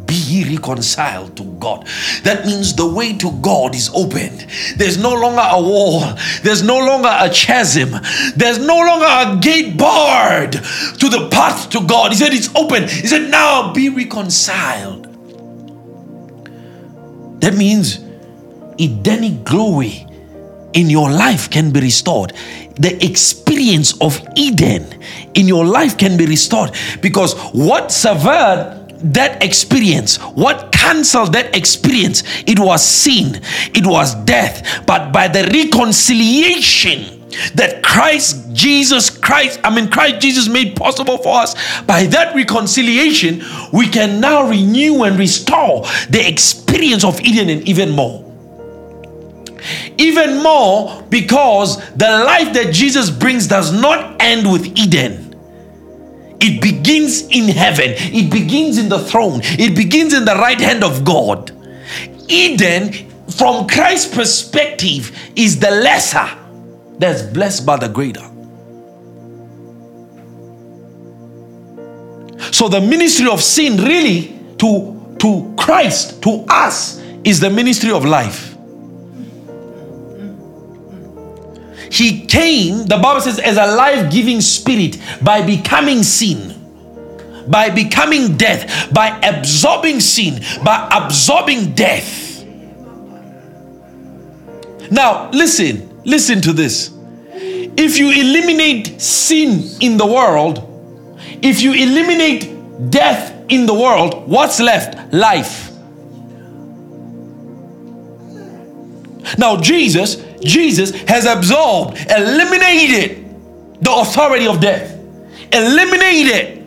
Be 0.06 0.46
reconciled 0.50 1.38
to 1.38 1.44
God. 1.44 1.88
That 2.24 2.46
means 2.46 2.76
the 2.76 2.86
way 2.86 3.18
to 3.18 3.32
God 3.42 3.76
is 3.76 3.90
opened. 3.94 4.48
There's 4.76 4.98
no 4.98 5.14
longer 5.14 5.44
a 5.44 5.62
wall, 5.62 6.02
there's 6.44 6.64
no 6.64 6.80
longer 6.80 7.10
a 7.10 7.30
chasm, 7.30 7.92
there's 8.36 8.60
no 8.60 8.78
longer 8.78 9.06
a 9.06 9.40
gate 9.40 9.78
barred 9.78 10.54
to 10.54 11.10
the 11.10 11.30
path 11.32 11.70
to 11.72 11.86
God. 11.86 12.12
He 12.12 12.18
said 12.18 12.34
it's 12.34 12.54
open. 12.56 12.84
He 12.84 13.08
said, 13.08 13.30
Now 13.30 13.74
be 13.74 13.90
reconciled. 13.90 15.10
That 17.42 17.56
means 17.56 18.00
Edenic 18.80 19.44
glory 19.44 20.08
in 20.74 20.90
your 20.90 21.12
life 21.12 21.50
can 21.50 21.72
be 21.72 21.82
restored 21.82 22.34
the 22.76 23.04
experience 23.06 24.00
of 24.02 24.20
Eden 24.36 25.00
in 25.36 25.48
your 25.48 25.66
life 25.66 25.98
can 25.98 26.18
be 26.18 26.26
restored 26.26 26.72
because 27.02 27.34
what 27.54 27.92
severed 27.92 28.80
that 29.04 29.44
experience, 29.44 30.18
what 30.18 30.72
canceled 30.72 31.34
that 31.34 31.56
experience, 31.56 32.24
it 32.48 32.58
was 32.58 32.84
sin, 32.84 33.42
it 33.74 33.86
was 33.86 34.16
death. 34.24 34.86
But 34.86 35.12
by 35.12 35.28
the 35.28 35.44
reconciliation 35.54 37.20
that 37.56 37.84
Christ 37.84 38.54
Jesus 38.54 39.10
Christ, 39.10 39.60
I 39.64 39.76
mean, 39.76 39.90
Christ 39.90 40.22
Jesus 40.22 40.48
made 40.48 40.76
possible 40.76 41.18
for 41.18 41.40
us, 41.40 41.56
by 41.82 42.06
that 42.08 42.36
reconciliation, 42.36 43.44
we 43.72 43.88
can 43.88 44.22
now 44.22 44.48
renew 44.48 45.04
and 45.04 45.18
restore 45.18 45.82
the 46.10 46.24
experience 46.26 47.04
of 47.04 47.20
Eden 47.22 47.50
and 47.50 47.68
even 47.68 47.92
more. 47.92 48.33
Even 49.98 50.42
more 50.42 51.02
because 51.10 51.78
the 51.92 52.10
life 52.10 52.54
that 52.54 52.74
Jesus 52.74 53.10
brings 53.10 53.48
does 53.48 53.72
not 53.72 54.22
end 54.22 54.52
with 54.52 54.66
Eden. 54.78 55.36
It 56.40 56.62
begins 56.62 57.22
in 57.30 57.48
heaven, 57.48 57.94
it 57.96 58.30
begins 58.30 58.78
in 58.78 58.90
the 58.90 59.00
throne, 59.00 59.40
it 59.44 59.76
begins 59.76 60.14
in 60.14 60.26
the 60.26 60.36
right 60.36 60.60
hand 60.60 60.84
of 60.84 61.06
God. 61.06 61.52
Eden, 62.28 62.92
from 63.30 63.68
Christ's 63.68 64.14
perspective, 64.14 65.18
is 65.36 65.60
the 65.60 65.72
lesser 65.72 66.30
that's 66.98 67.22
blessed 67.22 67.66
by 67.66 67.78
the 67.78 67.88
greater. 67.88 68.30
So 72.52 72.68
the 72.68 72.82
ministry 72.82 73.30
of 73.30 73.42
sin 73.42 73.78
really 73.78 74.38
to 74.58 74.94
to 75.20 75.54
Christ, 75.58 76.22
to 76.24 76.44
us 76.50 77.02
is 77.24 77.40
the 77.40 77.50
ministry 77.50 77.92
of 77.92 78.04
life. 78.04 78.53
He 81.94 82.26
came, 82.26 82.88
the 82.88 82.98
Bible 82.98 83.22
says, 83.22 83.38
as 83.38 83.56
a 83.58 83.68
life 83.68 84.12
giving 84.12 84.42
spirit 84.42 84.98
by 85.22 85.46
becoming 85.46 86.02
sin, 86.02 86.60
by 87.48 87.70
becoming 87.70 88.36
death, 88.36 88.92
by 88.92 89.20
absorbing 89.20 90.00
sin, 90.00 90.42
by 90.64 90.90
absorbing 90.92 91.76
death. 91.76 92.44
Now, 94.90 95.30
listen, 95.30 96.02
listen 96.04 96.42
to 96.42 96.52
this. 96.52 96.92
If 97.32 98.00
you 98.00 98.10
eliminate 98.10 99.00
sin 99.00 99.70
in 99.80 99.98
the 99.98 100.08
world, 100.08 100.68
if 101.44 101.62
you 101.62 101.74
eliminate 101.74 102.90
death 102.90 103.46
in 103.50 103.68
the 103.68 103.74
world, 103.76 104.28
what's 104.28 104.60
left? 104.60 105.14
Life. 105.14 105.70
Now, 109.38 109.62
Jesus 109.62 110.18
Jesus 110.44 110.92
has 111.04 111.26
absorbed, 111.26 111.98
eliminated 112.10 113.24
the 113.82 113.92
authority 113.92 114.48
of 114.48 114.60
death. 114.60 114.98
Eliminated. 115.52 116.60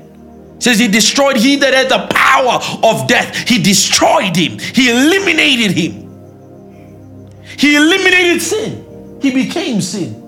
Says 0.58 0.78
he 0.78 0.88
destroyed 0.88 1.36
he 1.36 1.56
that 1.56 1.74
had 1.74 1.88
the 1.88 2.06
power 2.10 2.60
of 2.82 3.06
death. 3.06 3.48
He 3.48 3.62
destroyed 3.62 4.34
him. 4.34 4.58
He 4.58 4.90
eliminated 4.90 5.72
him. 5.72 6.06
He 7.58 7.76
eliminated 7.76 8.42
sin. 8.42 9.18
He 9.20 9.32
became 9.32 9.80
sin. 9.80 10.22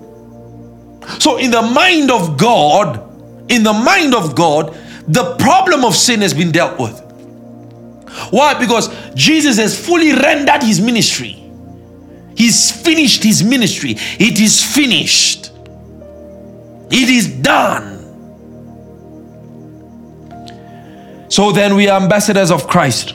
So, 1.19 1.39
in 1.39 1.51
the 1.51 1.63
mind 1.63 2.11
of 2.11 2.37
God, 2.37 3.05
in 3.51 3.63
the 3.63 3.73
mind 3.73 4.15
of 4.15 4.35
God, 4.35 4.77
the 5.07 5.37
problem 5.37 5.85
of 5.85 5.95
sin 5.95 6.21
has 6.21 6.35
been 6.35 6.53
dealt 6.53 6.79
with. 6.79 7.01
Why? 8.31 8.55
Because 8.59 8.89
Jesus 9.15 9.57
has 9.57 9.79
fully 9.79 10.13
rendered 10.13 10.63
his 10.63 10.81
ministry. 10.81 11.48
He's 12.39 12.71
finished 12.71 13.25
his 13.25 13.43
ministry. 13.43 13.97
It 13.99 14.39
is 14.39 14.65
finished. 14.65 15.51
It 16.89 17.09
is 17.09 17.27
done. 17.27 17.97
So 21.29 21.51
then 21.51 21.75
we 21.75 21.89
are 21.89 22.01
ambassadors 22.01 22.53
of 22.53 22.69
Christ. 22.69 23.15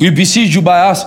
We 0.00 0.08
beseech 0.08 0.54
you 0.54 0.62
by 0.62 0.88
us. 0.88 1.04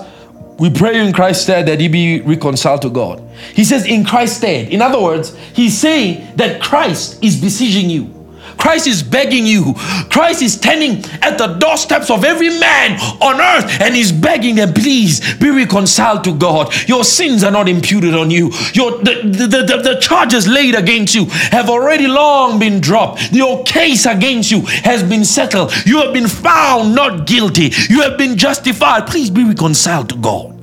We 0.59 0.69
pray 0.69 1.03
in 1.03 1.11
Christ's 1.11 1.43
stead 1.43 1.65
that 1.67 1.79
he 1.79 1.87
be 1.87 2.21
reconciled 2.21 2.83
to 2.83 2.89
God. 2.91 3.21
He 3.55 3.63
says, 3.63 3.85
in 3.87 4.05
Christ's 4.05 4.37
stead. 4.37 4.69
In 4.71 4.81
other 4.83 5.01
words, 5.01 5.35
he's 5.53 5.75
saying 5.75 6.35
that 6.35 6.61
Christ 6.61 7.23
is 7.23 7.41
besieging 7.41 7.89
you. 7.89 8.16
Christ 8.57 8.87
is 8.87 9.03
begging 9.03 9.45
you. 9.45 9.73
Christ 10.09 10.41
is 10.41 10.53
standing 10.53 11.03
at 11.21 11.37
the 11.37 11.47
doorsteps 11.47 12.09
of 12.09 12.23
every 12.23 12.49
man 12.49 12.99
on 13.21 13.39
earth 13.39 13.81
and 13.81 13.95
he's 13.95 14.11
begging 14.11 14.55
them, 14.55 14.73
please 14.73 15.35
be 15.37 15.49
reconciled 15.49 16.23
to 16.25 16.33
God. 16.33 16.73
Your 16.87 17.03
sins 17.03 17.43
are 17.43 17.51
not 17.51 17.69
imputed 17.69 18.13
on 18.15 18.31
you. 18.31 18.51
Your 18.73 18.97
the, 18.97 19.21
the, 19.23 19.47
the, 19.47 19.81
the 19.81 19.99
charges 20.01 20.47
laid 20.47 20.75
against 20.75 21.15
you 21.15 21.25
have 21.25 21.69
already 21.69 22.07
long 22.07 22.59
been 22.59 22.81
dropped. 22.81 23.31
Your 23.31 23.63
case 23.63 24.05
against 24.05 24.51
you 24.51 24.61
has 24.61 25.03
been 25.03 25.25
settled. 25.25 25.71
You 25.85 26.01
have 26.01 26.13
been 26.13 26.27
found 26.27 26.95
not 26.95 27.27
guilty. 27.27 27.71
You 27.89 28.01
have 28.01 28.17
been 28.17 28.37
justified. 28.37 29.07
Please 29.07 29.29
be 29.29 29.43
reconciled 29.43 30.09
to 30.09 30.15
God. 30.17 30.53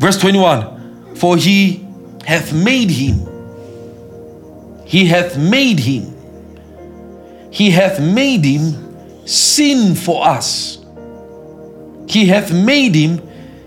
Verse 0.00 0.18
21 0.18 1.16
For 1.16 1.36
he 1.36 1.86
hath 2.26 2.52
made 2.52 2.90
him 2.90 3.33
he 4.84 5.06
hath 5.06 5.36
made 5.38 5.78
him. 5.78 6.12
He 7.50 7.70
hath 7.70 8.00
made 8.00 8.44
him 8.44 9.26
sin 9.26 9.94
for 9.94 10.26
us. 10.26 10.84
He 12.06 12.26
hath 12.26 12.52
made 12.52 12.94
him 12.94 13.20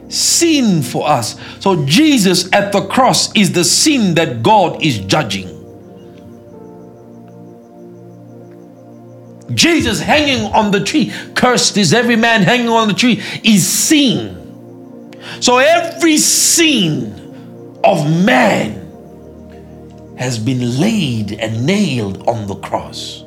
sin 0.10 0.82
for 0.82 1.08
us. 1.08 1.40
So 1.60 1.86
Jesus 1.86 2.52
at 2.54 2.72
the 2.72 2.86
cross 2.88 3.36
is 3.36 3.52
the 3.54 3.64
sin 3.64 4.16
that 4.16 4.44
God 4.44 4.84
is 4.84 5.00
judging. 5.00 5.54
Jesus 9.54 10.00
hanging 10.00 10.52
on 10.54 10.72
the 10.72 10.84
tree, 10.84 11.12
cursed 11.34 11.78
is 11.78 11.94
every 11.94 12.16
man 12.16 12.42
hanging 12.42 12.70
on 12.70 12.88
the 12.88 12.94
tree, 12.94 13.22
is 13.44 13.68
sin. 13.68 15.16
So 15.40 15.58
every 15.58 16.18
sin 16.18 17.80
of 17.84 18.10
man 18.24 18.87
has 20.18 20.40
been 20.40 20.80
laid 20.80 21.34
and 21.34 21.66
nailed 21.66 22.28
on 22.28 22.48
the 22.48 22.56
cross. 22.56 23.22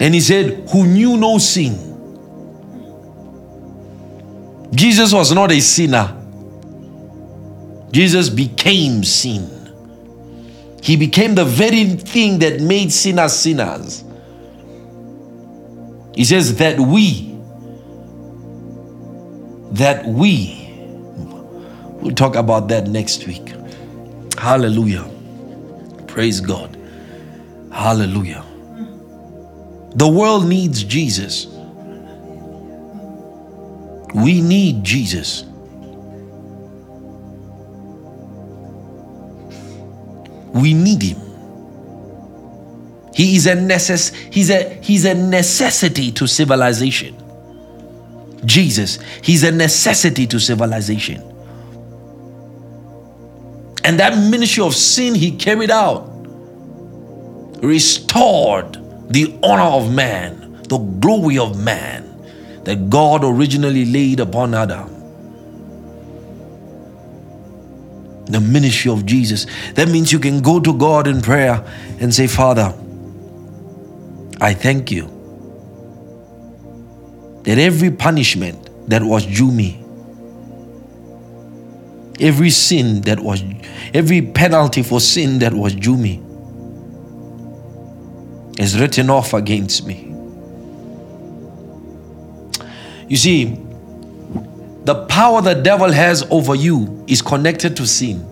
And 0.00 0.12
he 0.12 0.20
said, 0.20 0.68
Who 0.70 0.86
knew 0.86 1.16
no 1.16 1.38
sin. 1.38 1.92
Jesus 4.74 5.12
was 5.12 5.32
not 5.32 5.52
a 5.52 5.60
sinner. 5.60 6.20
Jesus 7.92 8.28
became 8.28 9.04
sin. 9.04 9.48
He 10.82 10.96
became 10.96 11.36
the 11.36 11.44
very 11.44 11.84
thing 11.84 12.40
that 12.40 12.60
made 12.60 12.92
sinners 12.92 13.32
sinners. 13.32 14.02
He 16.14 16.24
says 16.24 16.56
that 16.58 16.78
we, 16.78 17.38
that 19.72 20.04
we, 20.04 20.68
we'll 22.00 22.14
talk 22.14 22.34
about 22.34 22.68
that 22.68 22.88
next 22.88 23.26
week. 23.26 23.54
Hallelujah. 24.36 25.08
Praise 26.06 26.40
God. 26.40 26.76
Hallelujah. 27.72 28.44
The 29.96 30.08
world 30.08 30.46
needs 30.46 30.84
Jesus. 30.84 31.46
We 34.14 34.40
need 34.40 34.84
Jesus. 34.84 35.44
We 40.52 40.72
need 40.72 41.02
him. 41.02 41.20
He 43.14 43.36
is 43.36 43.46
a 43.46 43.54
necess- 43.54 44.14
he's 44.32 44.50
a 44.50 44.78
he's 44.80 45.04
a 45.04 45.14
necessity 45.14 46.12
to 46.12 46.26
civilization. 46.26 47.16
Jesus, 48.44 48.98
he's 49.22 49.42
a 49.42 49.50
necessity 49.50 50.26
to 50.28 50.38
civilization. 50.38 51.22
And 53.84 54.00
that 54.00 54.16
ministry 54.16 54.64
of 54.64 54.74
sin 54.74 55.14
he 55.14 55.36
carried 55.36 55.70
out 55.70 56.10
restored 57.62 58.78
the 59.10 59.38
honor 59.42 59.62
of 59.62 59.92
man, 59.92 60.62
the 60.68 60.78
glory 60.78 61.38
of 61.38 61.62
man 61.62 62.02
that 62.64 62.88
God 62.88 63.22
originally 63.24 63.84
laid 63.84 64.20
upon 64.20 64.54
Adam. 64.54 64.90
The 68.24 68.40
ministry 68.40 68.90
of 68.90 69.04
Jesus. 69.04 69.46
That 69.74 69.88
means 69.88 70.10
you 70.10 70.18
can 70.18 70.40
go 70.40 70.58
to 70.58 70.72
God 70.72 71.06
in 71.06 71.20
prayer 71.20 71.62
and 72.00 72.14
say, 72.14 72.26
Father, 72.26 72.74
I 74.40 74.54
thank 74.54 74.90
you 74.90 75.10
that 77.42 77.58
every 77.58 77.90
punishment 77.90 78.88
that 78.88 79.02
was 79.02 79.26
due 79.26 79.52
me 79.52 79.83
every 82.20 82.50
sin 82.50 83.00
that 83.02 83.20
was, 83.20 83.42
every 83.92 84.22
penalty 84.22 84.82
for 84.82 85.00
sin 85.00 85.38
that 85.40 85.52
was 85.52 85.74
due 85.74 85.96
me 85.96 86.22
is 88.58 88.78
written 88.78 89.10
off 89.10 89.34
against 89.34 89.86
me. 89.86 90.10
You 93.08 93.16
see, 93.16 93.60
the 94.84 95.06
power 95.06 95.40
the 95.40 95.54
devil 95.54 95.90
has 95.90 96.22
over 96.30 96.54
you 96.54 97.04
is 97.06 97.20
connected 97.20 97.76
to 97.76 97.86
sin. 97.86 98.30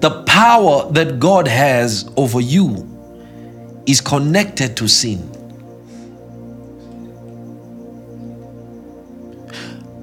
The 0.00 0.22
power 0.26 0.90
that 0.92 1.18
God 1.18 1.48
has 1.48 2.10
over 2.16 2.40
you 2.40 2.93
is 3.86 4.00
connected 4.00 4.76
to 4.76 4.88
sin. 4.88 5.30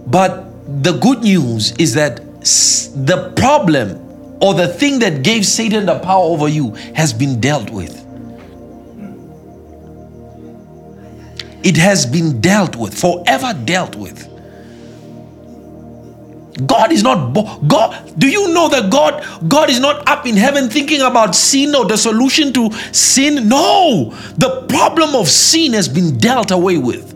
But 0.07 0.83
the 0.83 0.97
good 0.99 1.21
news 1.21 1.71
is 1.77 1.93
that 1.93 2.17
the 2.45 3.33
problem 3.35 3.97
or 4.41 4.53
the 4.53 4.67
thing 4.67 4.99
that 4.99 5.23
gave 5.23 5.45
Satan 5.45 5.85
the 5.85 5.99
power 5.99 6.23
over 6.23 6.47
you 6.47 6.71
has 6.95 7.13
been 7.13 7.39
dealt 7.39 7.69
with. 7.69 7.97
It 11.63 11.77
has 11.77 12.05
been 12.07 12.41
dealt 12.41 12.75
with, 12.75 12.99
forever 12.99 13.53
dealt 13.65 13.95
with. 13.95 14.30
God 16.65 16.91
is 16.91 17.02
not 17.02 17.34
God. 17.68 18.19
Do 18.19 18.28
you 18.28 18.53
know 18.53 18.68
that 18.69 18.91
God 18.91 19.26
God 19.49 19.69
is 19.69 19.80
not 19.80 20.07
up 20.07 20.26
in 20.28 20.36
heaven 20.36 20.69
thinking 20.69 21.02
about 21.02 21.36
sin 21.36 21.73
or 21.73 21.86
the 21.86 21.98
solution 21.98 22.52
to 22.53 22.72
sin? 22.91 23.48
No. 23.48 24.14
The 24.38 24.65
problem 24.68 25.15
of 25.15 25.30
sin 25.30 25.73
has 25.73 25.88
been 25.88 26.18
dealt 26.18 26.52
away 26.52 26.78
with. 26.78 27.10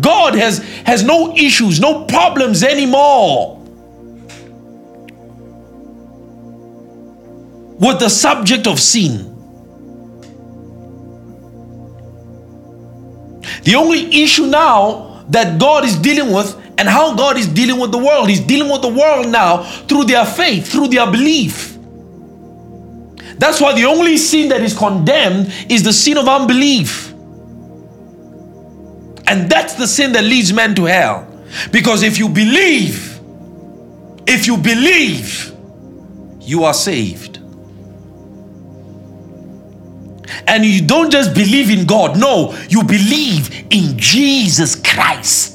God 0.00 0.34
has 0.34 0.58
has 0.84 1.02
no 1.02 1.34
issues, 1.36 1.78
no 1.80 2.04
problems 2.04 2.62
anymore. 2.62 3.58
With 7.78 7.98
the 7.98 8.08
subject 8.08 8.66
of 8.66 8.80
sin. 8.80 9.26
The 13.62 13.74
only 13.74 14.22
issue 14.22 14.46
now 14.46 15.24
that 15.28 15.60
God 15.60 15.84
is 15.84 15.96
dealing 15.96 16.32
with 16.32 16.59
and 16.80 16.88
how 16.88 17.14
God 17.14 17.36
is 17.36 17.46
dealing 17.46 17.78
with 17.78 17.92
the 17.92 17.98
world. 17.98 18.30
He's 18.30 18.40
dealing 18.40 18.72
with 18.72 18.80
the 18.80 18.88
world 18.88 19.28
now 19.28 19.64
through 19.86 20.04
their 20.04 20.24
faith, 20.24 20.72
through 20.72 20.88
their 20.88 21.04
belief. 21.04 21.76
That's 23.38 23.60
why 23.60 23.74
the 23.74 23.84
only 23.84 24.16
sin 24.16 24.48
that 24.48 24.62
is 24.62 24.72
condemned 24.76 25.52
is 25.68 25.82
the 25.82 25.92
sin 25.92 26.16
of 26.16 26.26
unbelief. 26.26 27.12
And 29.26 29.50
that's 29.50 29.74
the 29.74 29.86
sin 29.86 30.12
that 30.12 30.24
leads 30.24 30.54
men 30.54 30.74
to 30.76 30.86
hell. 30.86 31.28
Because 31.70 32.02
if 32.02 32.16
you 32.16 32.30
believe, 32.30 33.20
if 34.26 34.46
you 34.46 34.56
believe, 34.56 35.52
you 36.40 36.64
are 36.64 36.72
saved. 36.72 37.36
And 40.46 40.64
you 40.64 40.80
don't 40.86 41.10
just 41.12 41.34
believe 41.34 41.68
in 41.68 41.84
God, 41.84 42.18
no, 42.18 42.58
you 42.70 42.82
believe 42.84 43.66
in 43.68 43.98
Jesus 43.98 44.76
Christ. 44.76 45.49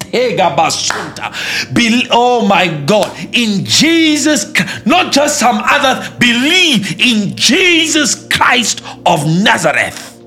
Oh 2.11 2.45
my 2.47 2.67
God, 2.85 3.15
in 3.33 3.65
Jesus, 3.65 4.53
not 4.85 5.11
just 5.11 5.39
some 5.39 5.57
other, 5.57 6.09
believe 6.19 6.99
in 6.99 7.35
Jesus 7.35 8.27
Christ 8.29 8.81
of 9.05 9.25
Nazareth, 9.25 10.21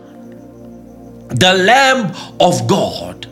the 1.29 1.55
Lamb 1.55 2.15
of 2.41 2.67
God. 2.69 3.27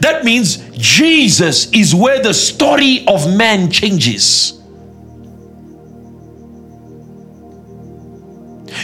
That 0.00 0.24
means 0.24 0.56
Jesus 0.70 1.70
is 1.72 1.94
where 1.94 2.22
the 2.22 2.32
story 2.34 3.04
of 3.06 3.34
man 3.36 3.70
changes. 3.70 4.60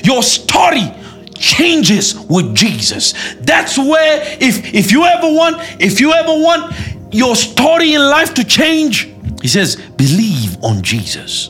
Your 0.03 0.23
story 0.23 0.93
changes 1.41 2.15
with 2.15 2.55
Jesus. 2.55 3.15
That's 3.41 3.77
where 3.77 4.23
if 4.41 4.75
if 4.75 4.93
you 4.93 5.05
ever 5.05 5.27
want 5.27 5.57
if 5.81 5.99
you 6.01 6.13
ever 6.13 6.29
want 6.33 6.75
your 7.13 7.35
story 7.35 7.95
in 7.95 8.03
life 8.03 8.35
to 8.35 8.45
change, 8.45 9.13
he 9.43 9.49
says, 9.49 9.77
believe 9.97 10.63
on 10.63 10.83
Jesus. 10.83 11.49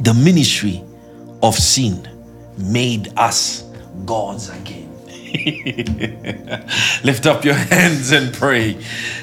The 0.00 0.14
ministry 0.14 0.82
of 1.42 1.54
sin 1.54 2.08
made 2.56 3.12
us 3.18 3.62
gods 4.06 4.48
again. 4.48 4.79
Lift 7.04 7.26
up 7.26 7.44
your 7.44 7.54
hands 7.54 8.10
and 8.10 8.34
pray. 8.34 8.74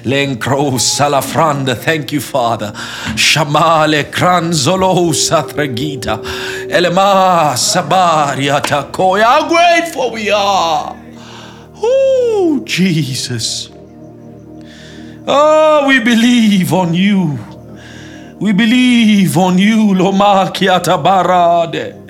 Lenkro 0.04 0.80
salafranda. 0.80 1.76
Thank 1.76 2.14
you, 2.14 2.22
Father. 2.22 2.72
Shamale 3.16 4.06
kranzolo 4.06 5.12
satragita. 5.14 6.20
Elema 6.70 7.56
sabaria 7.58 8.62
takoya. 8.62 9.24
How 9.24 9.50
grateful 9.50 10.12
we 10.12 10.30
are. 10.32 10.98
Oh, 11.76 12.62
Jesus. 12.64 13.70
Oh, 15.28 15.86
we 15.90 16.00
believe 16.00 16.72
on 16.72 16.94
you. 16.94 17.38
We 18.40 18.54
believe 18.54 19.38
on 19.38 19.58
you, 19.58 19.94
Loma 19.94 20.52
Kiata 20.54 21.04
Barade 21.04 22.07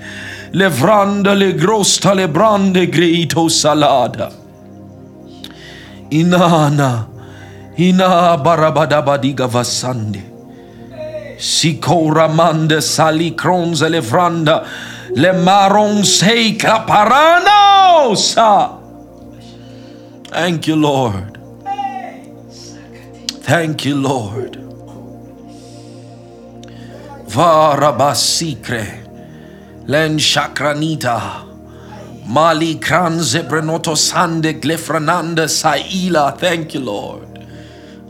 levranda 0.52 1.34
le 1.34 1.54
grosta 1.54 2.14
le 2.14 2.28
brande 2.28 2.88
greito 2.90 3.50
salada. 3.50 4.32
Inana, 6.10 7.08
ina 7.78 8.38
barabadabadiga 8.38 9.48
vasande. 9.48 10.22
Siko 11.38 12.12
ramanda 12.14 12.82
sali 12.82 13.32
kronza 13.32 13.90
levranda 13.90 14.66
le 15.16 15.34
maron 15.34 16.04
sei 16.04 16.58
sa. 18.16 18.78
Thank 20.30 20.68
you, 20.68 20.76
Lord. 20.76 21.38
Thank 23.44 23.86
you, 23.86 23.96
Lord. 23.96 24.58
Varabasikre. 27.28 29.07
Len 29.88 30.18
Shakranita. 30.18 31.46
Mali 32.28 32.76
Kranze 32.76 33.42
Brenoto 33.48 33.96
Sande 33.98 34.54
Glefrananda 34.62 35.48
Saila. 35.48 36.38
Thank 36.38 36.74
you, 36.76 36.82
Lord. 36.82 37.48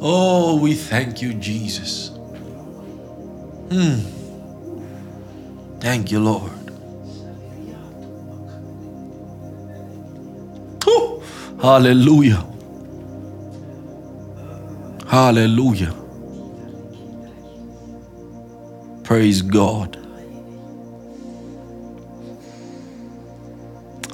Oh, 0.02 0.60
we 0.60 0.74
thank 0.74 1.22
you, 1.22 1.34
Jesus. 1.34 2.10
Hmm. 3.70 4.00
Thank 5.80 6.12
you, 6.12 6.20
Lord. 6.20 6.58
Hallelujah. 11.62 12.46
Hallelujah. 15.08 15.94
Praise 19.04 19.42
God. 19.42 19.97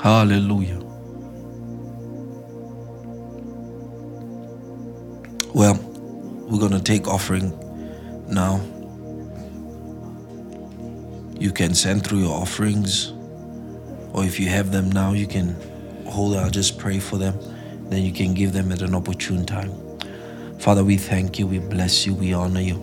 Hallelujah. 0.04 0.80
Well, 5.54 5.76
we're 6.50 6.60
going 6.60 6.74
to 6.74 6.84
take 6.84 7.08
offering 7.08 7.58
now. 8.28 8.60
You 11.40 11.54
can 11.54 11.74
send 11.74 12.06
through 12.06 12.20
your 12.20 12.38
offerings, 12.38 13.14
or 14.12 14.26
if 14.26 14.42
you 14.42 14.50
have 14.50 14.74
them 14.74 14.92
now, 14.92 15.14
you 15.14 15.26
can 15.26 15.56
hold. 16.06 16.36
I'll 16.36 16.50
just 16.50 16.78
pray 16.78 17.00
for 17.00 17.18
them. 17.18 17.40
Then 17.90 18.04
you 18.04 18.12
can 18.12 18.34
give 18.34 18.52
them 18.52 18.74
at 18.74 18.82
an 18.82 18.94
opportune 18.94 19.46
time. 19.46 19.72
Father, 20.60 20.84
we 20.84 20.98
thank 20.98 21.40
you, 21.40 21.48
we 21.48 21.60
bless 21.60 22.06
you, 22.06 22.14
we 22.14 22.34
honor 22.34 22.60
you. 22.60 22.76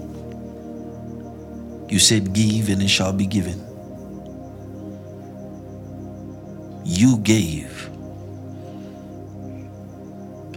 You 1.87 1.99
said, 1.99 2.33
Give 2.33 2.71
and 2.71 2.81
it 2.81 2.89
shall 2.89 3.13
be 3.13 3.27
given. 3.27 3.70
You 6.85 7.19
gave. 7.19 7.89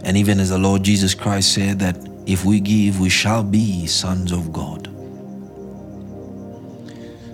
And 0.04 0.16
even 0.16 0.38
as 0.38 0.50
the 0.50 0.58
Lord 0.58 0.82
Jesus 0.82 1.14
Christ 1.14 1.54
said 1.54 1.78
that 1.78 1.96
if 2.26 2.44
we 2.44 2.60
give, 2.60 3.00
we 3.00 3.08
shall 3.08 3.42
be 3.42 3.86
sons 3.86 4.32
of 4.32 4.52
God. 4.52 4.86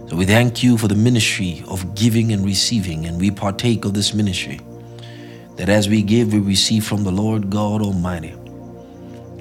So 0.08 0.16
we 0.16 0.24
thank 0.24 0.62
you 0.62 0.76
for 0.76 0.88
the 0.88 0.94
ministry 0.94 1.62
of 1.68 1.94
giving 1.94 2.32
and 2.32 2.44
receiving, 2.44 3.06
and 3.06 3.20
we 3.20 3.30
partake 3.30 3.84
of 3.84 3.94
this 3.94 4.12
ministry. 4.12 4.60
That 5.56 5.68
as 5.68 5.88
we 5.88 6.02
give, 6.02 6.32
we 6.32 6.40
receive 6.40 6.84
from 6.84 7.04
the 7.04 7.12
Lord 7.12 7.50
God 7.50 7.82
Almighty 7.82 8.34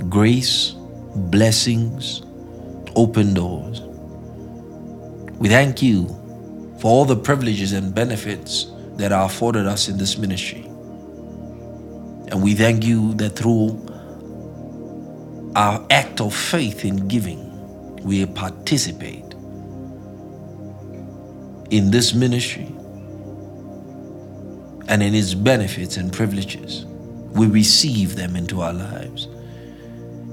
grace, 0.09 0.75
blessings, 1.15 2.21
open 2.95 3.33
doors. 3.33 3.81
We 5.39 5.49
thank 5.49 5.81
you 5.81 6.07
for 6.79 6.87
all 6.87 7.05
the 7.05 7.15
privileges 7.15 7.73
and 7.73 7.93
benefits 7.93 8.71
that 8.99 9.13
are 9.13 9.25
afforded 9.25 9.65
us 9.65 9.87
in 9.87 9.97
this 9.97 10.17
ministry. 10.17 10.65
And 12.31 12.43
we 12.43 12.53
thank 12.53 12.83
you 12.83 13.13
that 13.15 13.29
through 13.31 13.85
our 15.55 15.85
act 15.89 16.19
of 16.19 16.35
faith 16.35 16.83
in 16.83 17.07
giving, 17.07 17.97
we 18.03 18.25
participate 18.25 19.23
in 21.69 21.91
this 21.91 22.13
ministry 22.13 22.67
and 24.89 25.01
in 25.01 25.15
its 25.15 25.33
benefits 25.33 25.95
and 25.95 26.11
privileges. 26.11 26.85
We 26.85 27.47
receive 27.47 28.17
them 28.17 28.35
into 28.35 28.61
our 28.61 28.73
lives. 28.73 29.25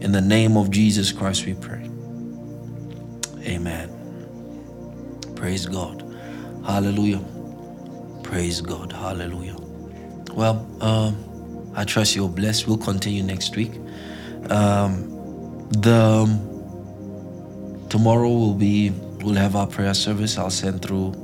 In 0.00 0.10
the 0.10 0.20
name 0.20 0.56
of 0.56 0.70
Jesus 0.70 1.12
Christ, 1.12 1.46
we 1.46 1.54
pray. 1.54 1.88
Amen. 3.44 3.92
Praise 5.36 5.66
God. 5.66 6.02
Hallelujah. 6.64 7.22
Praise 8.26 8.60
God. 8.60 8.92
Hallelujah. 8.92 9.56
Well, 10.34 10.66
um, 10.80 11.16
I 11.76 11.84
trust 11.84 12.16
you're 12.16 12.28
blessed. 12.28 12.66
We'll 12.66 12.76
continue 12.76 13.22
next 13.22 13.54
week. 13.56 13.72
Um, 14.50 15.08
the 15.70 16.26
tomorrow 17.88 18.28
will 18.28 18.54
be 18.54 18.90
we'll 19.22 19.36
have 19.36 19.54
our 19.54 19.68
prayer 19.68 19.94
service. 19.94 20.38
I'll 20.38 20.50
send 20.50 20.82
through 20.82 21.14